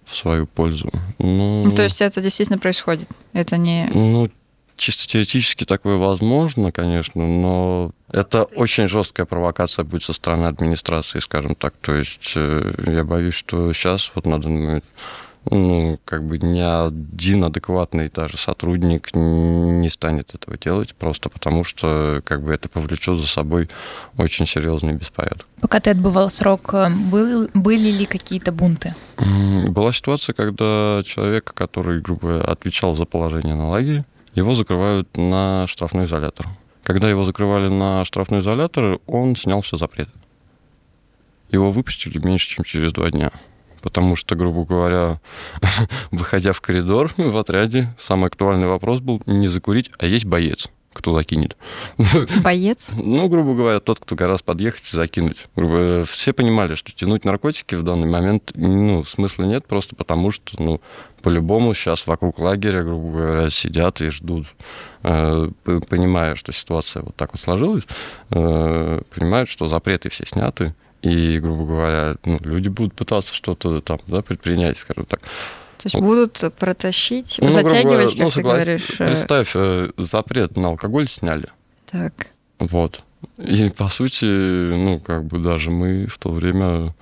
в 0.05 0.15
свою 0.15 0.47
пользу. 0.47 0.91
Ну, 1.17 1.63
ну, 1.63 1.71
то 1.71 1.83
есть 1.83 2.01
это 2.01 2.21
действительно 2.21 2.59
происходит? 2.59 3.07
Это 3.31 3.55
не... 3.57 3.89
Ну, 3.93 4.29
чисто 4.77 5.07
теоретически 5.07 5.65
такое 5.65 5.97
возможно, 5.97 6.71
конечно, 6.71 7.27
но 7.27 7.91
это 8.11 8.43
очень 8.43 8.87
жесткая 8.87 9.25
провокация 9.25 9.83
будет 9.83 10.03
со 10.03 10.13
стороны 10.13 10.45
администрации, 10.45 11.19
скажем 11.19 11.55
так. 11.55 11.73
То 11.81 11.95
есть 11.95 12.33
э, 12.35 12.73
я 12.87 13.03
боюсь, 13.03 13.33
что 13.33 13.73
сейчас 13.73 14.11
вот 14.15 14.25
на 14.25 14.39
данный 14.39 14.65
момент 14.65 14.85
ну, 15.49 15.97
как 16.03 16.23
бы 16.25 16.37
ни 16.37 16.59
один 16.59 17.43
адекватный 17.45 18.09
даже 18.13 18.37
сотрудник 18.37 19.13
не 19.13 19.87
станет 19.89 20.35
этого 20.35 20.57
делать, 20.57 20.93
просто 20.95 21.29
потому 21.29 21.63
что 21.63 22.21
как 22.25 22.43
бы 22.43 22.53
это 22.53 22.69
повлечет 22.69 23.17
за 23.17 23.27
собой 23.27 23.69
очень 24.17 24.45
серьезный 24.45 24.93
беспорядок. 24.93 25.45
Пока 25.61 25.79
ты 25.79 25.91
отбывал 25.91 26.29
срок, 26.29 26.73
э, 26.73 26.89
был, 26.89 27.49
были 27.53 27.89
ли 27.89 28.05
какие-то 28.05 28.51
бунты? 28.51 28.95
Была 29.67 29.91
ситуация, 29.91 30.33
когда 30.33 31.01
человек, 31.05 31.53
который, 31.53 32.01
грубо 32.01 32.27
говоря, 32.27 32.43
отвечал 32.43 32.95
за 32.95 33.05
положение 33.05 33.55
на 33.55 33.69
лагере, 33.69 34.05
его 34.37 34.53
закрывают 34.53 35.17
на 35.17 35.65
штрафной 35.67 36.05
изолятор. 36.05 36.45
Когда 36.83 37.09
его 37.09 37.23
закрывали 37.23 37.69
на 37.69 38.05
штрафной 38.05 38.41
изолятор, 38.41 38.99
он 39.07 39.35
снял 39.35 39.61
все 39.61 39.77
запреты. 39.77 40.11
Его 41.49 41.71
выпустили 41.71 42.19
меньше, 42.19 42.47
чем 42.47 42.63
через 42.63 42.93
два 42.93 43.09
дня. 43.09 43.31
Потому 43.81 44.15
что, 44.15 44.35
грубо 44.35 44.63
говоря, 44.63 45.19
выходя 46.11 46.53
в 46.53 46.61
коридор 46.61 47.11
в 47.17 47.35
отряде, 47.37 47.93
самый 47.97 48.27
актуальный 48.27 48.67
вопрос 48.67 48.99
был 48.99 49.21
не 49.25 49.47
закурить, 49.47 49.89
а 49.97 50.05
есть 50.05 50.25
боец 50.25 50.69
кто 50.97 51.13
закинет. 51.13 51.55
Боец? 52.43 52.89
ну, 52.95 53.27
грубо 53.29 53.53
говоря, 53.53 53.79
тот, 53.79 53.99
кто 53.99 54.15
гораздо 54.15 54.43
подъехать 54.43 54.83
и 54.91 54.95
закинуть. 54.95 55.37
Грубо, 55.55 56.05
все 56.05 56.33
понимали, 56.33 56.75
что 56.75 56.91
тянуть 56.91 57.25
наркотики 57.25 57.75
в 57.75 57.83
данный 57.83 58.07
момент 58.07 58.51
ну, 58.55 59.03
смысла 59.05 59.43
нет, 59.43 59.65
просто 59.65 59.95
потому 59.95 60.31
что, 60.31 60.61
ну, 60.61 60.81
по-любому 61.21 61.73
сейчас 61.73 62.07
вокруг 62.07 62.39
лагеря, 62.39 62.83
грубо 62.83 63.11
говоря, 63.11 63.49
сидят 63.49 64.01
и 64.01 64.09
ждут, 64.09 64.47
э, 65.03 65.49
понимая, 65.89 66.35
что 66.35 66.51
ситуация 66.51 67.03
вот 67.03 67.15
так 67.15 67.33
вот 67.33 67.41
сложилась, 67.41 67.83
э, 68.31 69.01
понимают, 69.13 69.49
что 69.49 69.67
запреты 69.69 70.09
все 70.09 70.25
сняты, 70.25 70.73
и, 71.01 71.39
грубо 71.39 71.65
говоря, 71.65 72.15
ну, 72.25 72.39
люди 72.43 72.69
будут 72.69 72.93
пытаться 72.93 73.33
что-то 73.33 73.81
там 73.81 73.99
да, 74.07 74.21
предпринять, 74.21 74.77
скажем 74.77 75.05
так. 75.05 75.21
То 75.77 75.83
есть 75.85 75.95
будут 75.95 76.43
протащить, 76.57 77.37
ну, 77.41 77.49
затягивать, 77.49 77.85
говоря, 77.85 78.07
как 78.07 78.17
ну, 78.17 78.31
ты 78.31 78.41
говоришь. 78.41 78.87
Э, 78.99 79.05
представь, 79.05 79.51
э, 79.55 79.91
запрет 79.97 80.57
на 80.57 80.69
алкоголь 80.69 81.07
сняли. 81.07 81.49
Так. 81.89 82.27
Вот. 82.59 83.03
И, 83.37 83.69
по 83.69 83.87
сути, 83.87 84.25
ну, 84.25 84.99
как 84.99 85.25
бы 85.25 85.39
даже 85.39 85.69
мы 85.69 86.07
в 86.07 86.17
то 86.17 86.29
время 86.29 86.93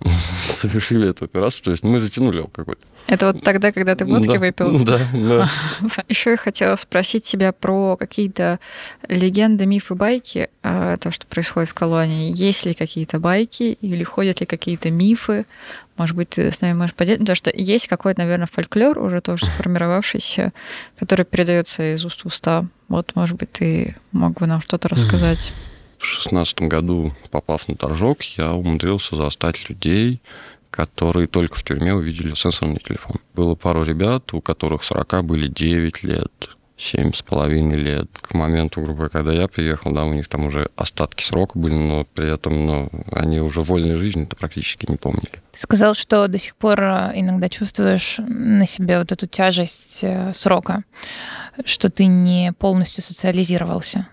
совершили 0.60 1.10
эту 1.10 1.26
операцию, 1.26 1.64
то 1.64 1.70
есть 1.70 1.82
мы 1.82 2.00
затянули 2.00 2.40
алкоголь. 2.40 2.76
Это 3.06 3.32
вот 3.32 3.42
тогда, 3.42 3.70
когда 3.70 3.94
ты 3.94 4.06
водки 4.06 4.32
да, 4.32 4.38
выпил? 4.38 4.78
Да, 4.84 4.98
да. 5.12 5.48
Еще 6.08 6.30
я 6.30 6.36
хотела 6.36 6.76
спросить 6.76 7.24
тебя 7.24 7.52
про 7.52 7.96
какие-то 7.96 8.60
легенды, 9.08 9.66
мифы, 9.66 9.94
байки, 9.94 10.48
а, 10.62 10.96
то, 10.96 11.10
что 11.10 11.26
происходит 11.26 11.68
в 11.68 11.74
колонии. 11.74 12.32
Есть 12.34 12.64
ли 12.64 12.72
какие-то 12.72 13.18
байки 13.18 13.76
или 13.80 14.02
ходят 14.04 14.40
ли 14.40 14.46
какие-то 14.46 14.90
мифы? 14.90 15.44
Может 15.96 16.16
быть, 16.16 16.30
ты 16.30 16.50
с 16.50 16.60
нами 16.60 16.74
можешь 16.74 16.94
поделиться? 16.94 17.22
Потому 17.22 17.36
что 17.36 17.52
есть 17.54 17.88
какой-то, 17.88 18.20
наверное, 18.20 18.48
фольклор 18.50 18.98
уже 18.98 19.20
тоже 19.20 19.46
сформировавшийся, 19.58 20.52
который 20.98 21.24
передается 21.24 21.94
из 21.94 22.04
уст 22.04 22.22
в 22.22 22.26
уста. 22.26 22.66
Вот, 22.88 23.12
может 23.14 23.36
быть, 23.38 23.52
ты 23.52 23.96
мог 24.12 24.38
бы 24.38 24.46
нам 24.46 24.60
что-то 24.60 24.88
рассказать. 24.88 25.52
В 25.98 26.04
шестнадцатом 26.04 26.68
году, 26.68 27.14
попав 27.30 27.66
на 27.68 27.76
торжок, 27.76 28.22
я 28.36 28.52
умудрился 28.52 29.16
застать 29.16 29.68
людей, 29.70 30.20
которые 30.70 31.28
только 31.28 31.56
в 31.56 31.62
тюрьме 31.62 31.94
увидели 31.94 32.34
сенсорный 32.34 32.80
телефон. 32.84 33.16
Было 33.32 33.54
пару 33.54 33.84
ребят, 33.84 34.34
у 34.34 34.40
которых 34.40 34.82
40 34.82 35.24
были 35.24 35.46
9 35.46 36.02
лет, 36.02 36.50
семь 36.76 37.12
с 37.12 37.22
половиной 37.22 37.76
лет. 37.76 38.08
К 38.20 38.34
моменту, 38.34 38.80
грубо 38.80 38.94
говоря, 38.94 39.10
когда 39.10 39.32
я 39.32 39.48
приехал, 39.48 39.92
да, 39.92 40.04
у 40.04 40.12
них 40.12 40.28
там 40.28 40.46
уже 40.46 40.68
остатки 40.76 41.22
срока 41.22 41.58
были, 41.58 41.74
но 41.74 42.04
при 42.04 42.32
этом 42.32 42.66
ну, 42.66 42.90
они 43.12 43.40
уже 43.40 43.62
вольной 43.62 43.96
жизни 43.96 44.24
это 44.24 44.36
практически 44.36 44.90
не 44.90 44.96
помнили. 44.96 45.30
Ты 45.52 45.60
сказал, 45.60 45.94
что 45.94 46.26
до 46.26 46.38
сих 46.38 46.56
пор 46.56 46.80
э, 46.80 47.12
иногда 47.14 47.48
чувствуешь 47.48 48.16
на 48.18 48.66
себе 48.66 48.98
вот 48.98 49.12
эту 49.12 49.26
тяжесть 49.26 50.00
э, 50.02 50.32
срока, 50.34 50.82
что 51.64 51.90
ты 51.90 52.06
не 52.06 52.52
полностью 52.58 53.04
социализировался. 53.04 54.08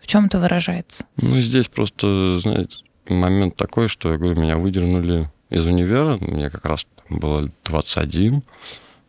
В 0.00 0.06
чем 0.06 0.26
это 0.26 0.38
выражается? 0.38 1.06
Ну, 1.16 1.40
здесь 1.40 1.68
просто, 1.68 2.38
знаете, 2.38 2.76
момент 3.08 3.56
такой, 3.56 3.88
что 3.88 4.12
я 4.12 4.18
говорю, 4.18 4.38
меня 4.38 4.58
выдернули 4.58 5.30
из 5.48 5.64
универа, 5.64 6.18
мне 6.20 6.50
как 6.50 6.66
раз 6.66 6.86
было 7.08 7.50
21, 7.64 8.42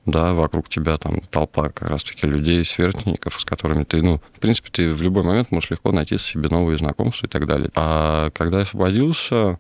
да, 0.06 0.34
вокруг 0.34 0.70
тебя 0.70 0.98
там 0.98 1.20
толпа 1.32 1.70
как 1.70 1.90
раз-таки 1.90 2.28
людей, 2.28 2.64
сверстников, 2.64 3.40
с 3.40 3.46
которыми 3.46 3.84
ты, 3.84 4.02
ну, 4.02 4.22
в 4.34 4.40
принципе, 4.40 4.70
ты 4.72 4.94
в 4.94 5.02
любой 5.02 5.24
момент 5.24 5.52
можешь 5.52 5.72
легко 5.72 5.92
найти 5.92 6.18
себе 6.18 6.50
новые 6.50 6.78
знакомства 6.78 7.26
и 7.26 7.30
так 7.30 7.48
далее. 7.48 7.72
А 7.76 8.30
когда 8.32 8.58
я 8.58 8.64
освободился, 8.64 9.60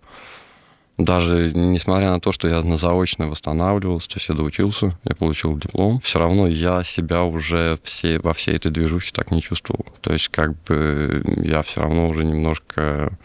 даже 0.98 1.52
несмотря 1.54 2.12
на 2.12 2.20
то, 2.20 2.32
что 2.32 2.48
я 2.48 2.62
на 2.62 2.78
заочно 2.78 3.28
восстанавливался, 3.28 4.08
то 4.08 4.16
есть 4.18 4.30
я 4.30 4.36
доучился, 4.36 4.98
я 5.04 5.16
получил 5.16 5.58
диплом, 5.58 6.00
все 6.00 6.20
равно 6.20 6.48
я 6.48 6.84
себя 6.84 7.24
уже 7.24 7.78
все, 7.84 8.20
во 8.20 8.34
всей 8.34 8.56
этой 8.56 8.72
движухе 8.72 9.12
так 9.14 9.32
не 9.32 9.41
чувствовал. 9.41 9.86
То 10.02 10.14
есть 10.14 10.30
как 10.30 10.56
бы 10.64 11.24
я 11.43 11.64
все 11.64 11.82
равно 11.82 12.08
уже 12.08 12.24
немножко 12.24 13.18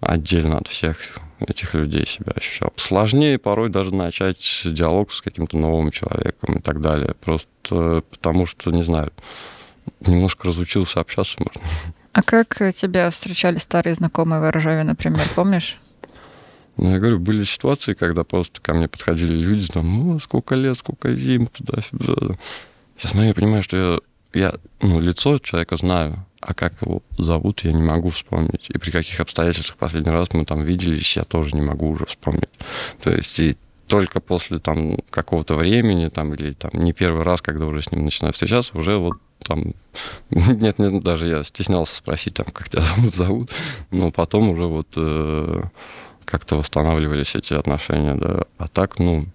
отдельно 0.00 0.58
от 0.58 0.68
всех 0.68 0.98
этих 1.46 1.74
людей 1.74 2.06
себя 2.06 2.32
ощущал. 2.34 2.72
Сложнее 2.76 3.38
порой 3.38 3.70
даже 3.70 3.94
начать 3.94 4.62
диалог 4.64 5.12
с 5.12 5.20
каким-то 5.20 5.56
новым 5.56 5.90
человеком 5.90 6.56
и 6.56 6.60
так 6.60 6.80
далее. 6.80 7.14
Просто 7.20 8.02
потому 8.10 8.46
что, 8.46 8.70
не 8.70 8.82
знаю, 8.82 9.12
немножко 10.00 10.48
разучился 10.48 11.00
общаться, 11.00 11.36
можно. 11.38 11.60
А 12.12 12.22
как 12.22 12.56
тебя 12.74 13.10
встречали 13.10 13.56
старые 13.56 13.94
знакомые 13.94 14.40
в 14.40 14.50
Ржаве, 14.50 14.82
например, 14.82 15.22
помнишь? 15.34 15.78
Ну, 16.76 16.92
я 16.92 16.98
говорю, 16.98 17.18
были 17.18 17.44
ситуации, 17.44 17.94
когда 17.94 18.24
просто 18.24 18.60
ко 18.60 18.72
мне 18.72 18.88
подходили 18.88 19.34
люди, 19.34 19.66
там, 19.66 19.86
ну, 19.86 20.18
сколько 20.18 20.54
лет, 20.54 20.76
сколько 20.78 21.14
зим, 21.14 21.46
туда-сюда. 21.46 22.36
Я 23.02 23.08
смотрю, 23.08 23.28
я 23.28 23.34
понимаю, 23.34 23.62
что 23.62 23.76
я 23.76 23.98
я 24.32 24.54
ну, 24.80 25.00
лицо 25.00 25.38
человека 25.38 25.76
знаю, 25.76 26.24
а 26.40 26.54
как 26.54 26.80
его 26.82 27.02
зовут, 27.18 27.60
я 27.64 27.72
не 27.72 27.82
могу 27.82 28.10
вспомнить. 28.10 28.66
И 28.70 28.78
при 28.78 28.90
каких 28.90 29.20
обстоятельствах 29.20 29.76
последний 29.76 30.10
раз 30.10 30.32
мы 30.32 30.44
там 30.44 30.62
виделись, 30.62 31.16
я 31.16 31.24
тоже 31.24 31.54
не 31.54 31.60
могу 31.60 31.90
уже 31.90 32.06
вспомнить. 32.06 32.48
То 33.02 33.10
есть 33.10 33.38
и 33.38 33.56
только 33.86 34.20
после 34.20 34.58
там 34.58 34.98
какого-то 35.10 35.56
времени, 35.56 36.08
там, 36.08 36.32
или 36.34 36.52
там 36.52 36.70
не 36.74 36.92
первый 36.92 37.24
раз, 37.24 37.42
когда 37.42 37.66
уже 37.66 37.82
с 37.82 37.92
ним 37.92 38.04
начинаю 38.04 38.32
встречаться, 38.32 38.78
уже 38.78 38.96
вот 38.96 39.14
там... 39.42 39.74
Нет, 40.30 40.78
нет, 40.78 41.02
даже 41.02 41.26
я 41.26 41.42
стеснялся 41.44 41.96
спросить, 41.96 42.34
там, 42.34 42.46
как 42.46 42.68
тебя 42.68 42.82
зовут, 42.82 43.14
зовут. 43.14 43.50
Но 43.90 44.10
потом 44.10 44.50
уже 44.50 44.64
вот 44.64 44.88
э, 44.96 45.62
как-то 46.24 46.56
восстанавливались 46.56 47.34
эти 47.34 47.54
отношения, 47.54 48.14
да. 48.14 48.44
А 48.58 48.68
так, 48.68 48.98
ну, 48.98 49.26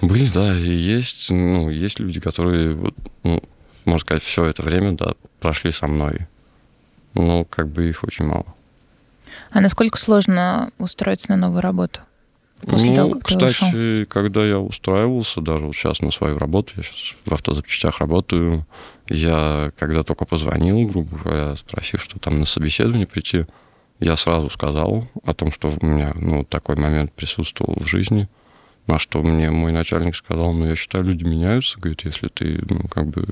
были, 0.00 0.26
да, 0.26 0.56
и 0.56 0.70
есть, 0.70 1.30
ну, 1.30 1.70
есть 1.70 1.98
люди, 1.98 2.20
которые, 2.20 2.74
вот, 2.74 2.94
ну, 3.24 3.42
можно 3.88 4.00
сказать, 4.00 4.22
все 4.22 4.44
это 4.44 4.62
время, 4.62 4.92
да, 4.92 5.12
прошли 5.40 5.72
со 5.72 5.86
мной. 5.86 6.26
Но 7.14 7.44
как 7.44 7.68
бы 7.68 7.88
их 7.88 8.04
очень 8.04 8.26
мало. 8.26 8.46
А 9.50 9.60
насколько 9.60 9.98
сложно 9.98 10.70
устроиться 10.78 11.30
на 11.30 11.36
новую 11.36 11.60
работу? 11.62 12.00
После 12.60 12.90
ну, 12.90 12.96
того, 12.96 13.10
как 13.14 13.24
кстати, 13.24 13.70
ты 13.70 14.02
ушел? 14.02 14.06
когда 14.08 14.44
я 14.44 14.58
устраивался, 14.58 15.40
даже 15.40 15.66
вот 15.66 15.76
сейчас 15.76 16.00
на 16.00 16.10
свою 16.10 16.38
работу, 16.38 16.72
я 16.76 16.82
сейчас 16.82 17.14
в 17.24 17.32
автозапчастях 17.32 18.00
работаю, 18.00 18.66
я 19.08 19.70
когда 19.78 20.02
только 20.02 20.24
позвонил, 20.24 20.84
грубо 20.88 21.16
говоря, 21.16 21.56
спросив, 21.56 22.02
что 22.02 22.18
там 22.18 22.40
на 22.40 22.46
собеседование 22.46 23.06
прийти, 23.06 23.46
я 24.00 24.16
сразу 24.16 24.50
сказал 24.50 25.06
о 25.24 25.34
том, 25.34 25.52
что 25.52 25.72
у 25.80 25.86
меня 25.86 26.12
ну, 26.16 26.44
такой 26.44 26.74
момент 26.76 27.12
присутствовал 27.12 27.76
в 27.80 27.86
жизни– 27.86 28.28
на 28.88 28.98
что 28.98 29.22
мне 29.22 29.50
мой 29.50 29.70
начальник 29.70 30.16
сказал, 30.16 30.52
ну, 30.54 30.66
я 30.66 30.74
считаю, 30.74 31.04
люди 31.04 31.22
меняются, 31.22 31.78
говорит, 31.78 32.04
если 32.04 32.28
ты, 32.28 32.58
ну, 32.68 32.88
как 32.88 33.06
бы 33.06 33.28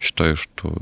считаешь, 0.00 0.40
что 0.40 0.76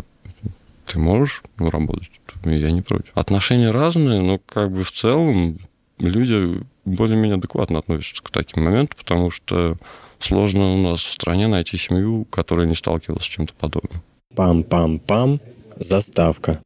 ты 0.86 0.98
можешь 0.98 1.42
работать, 1.58 2.10
я 2.44 2.70
не 2.70 2.82
против. 2.82 3.10
Отношения 3.14 3.70
разные, 3.70 4.20
но 4.20 4.38
как 4.38 4.72
бы 4.72 4.82
в 4.82 4.92
целом 4.92 5.58
люди 5.98 6.60
более-менее 6.84 7.36
адекватно 7.36 7.78
относятся 7.78 8.22
к 8.22 8.30
таким 8.30 8.64
моментам, 8.64 8.98
потому 8.98 9.30
что 9.30 9.76
сложно 10.18 10.74
у 10.74 10.78
нас 10.78 11.00
в 11.00 11.12
стране 11.12 11.46
найти 11.46 11.76
семью, 11.76 12.26
которая 12.30 12.66
не 12.66 12.74
сталкивалась 12.74 13.24
с 13.24 13.26
чем-то 13.26 13.54
подобным. 13.54 14.02
Пам-пам-пам. 14.34 15.40
Заставка. 15.76 16.60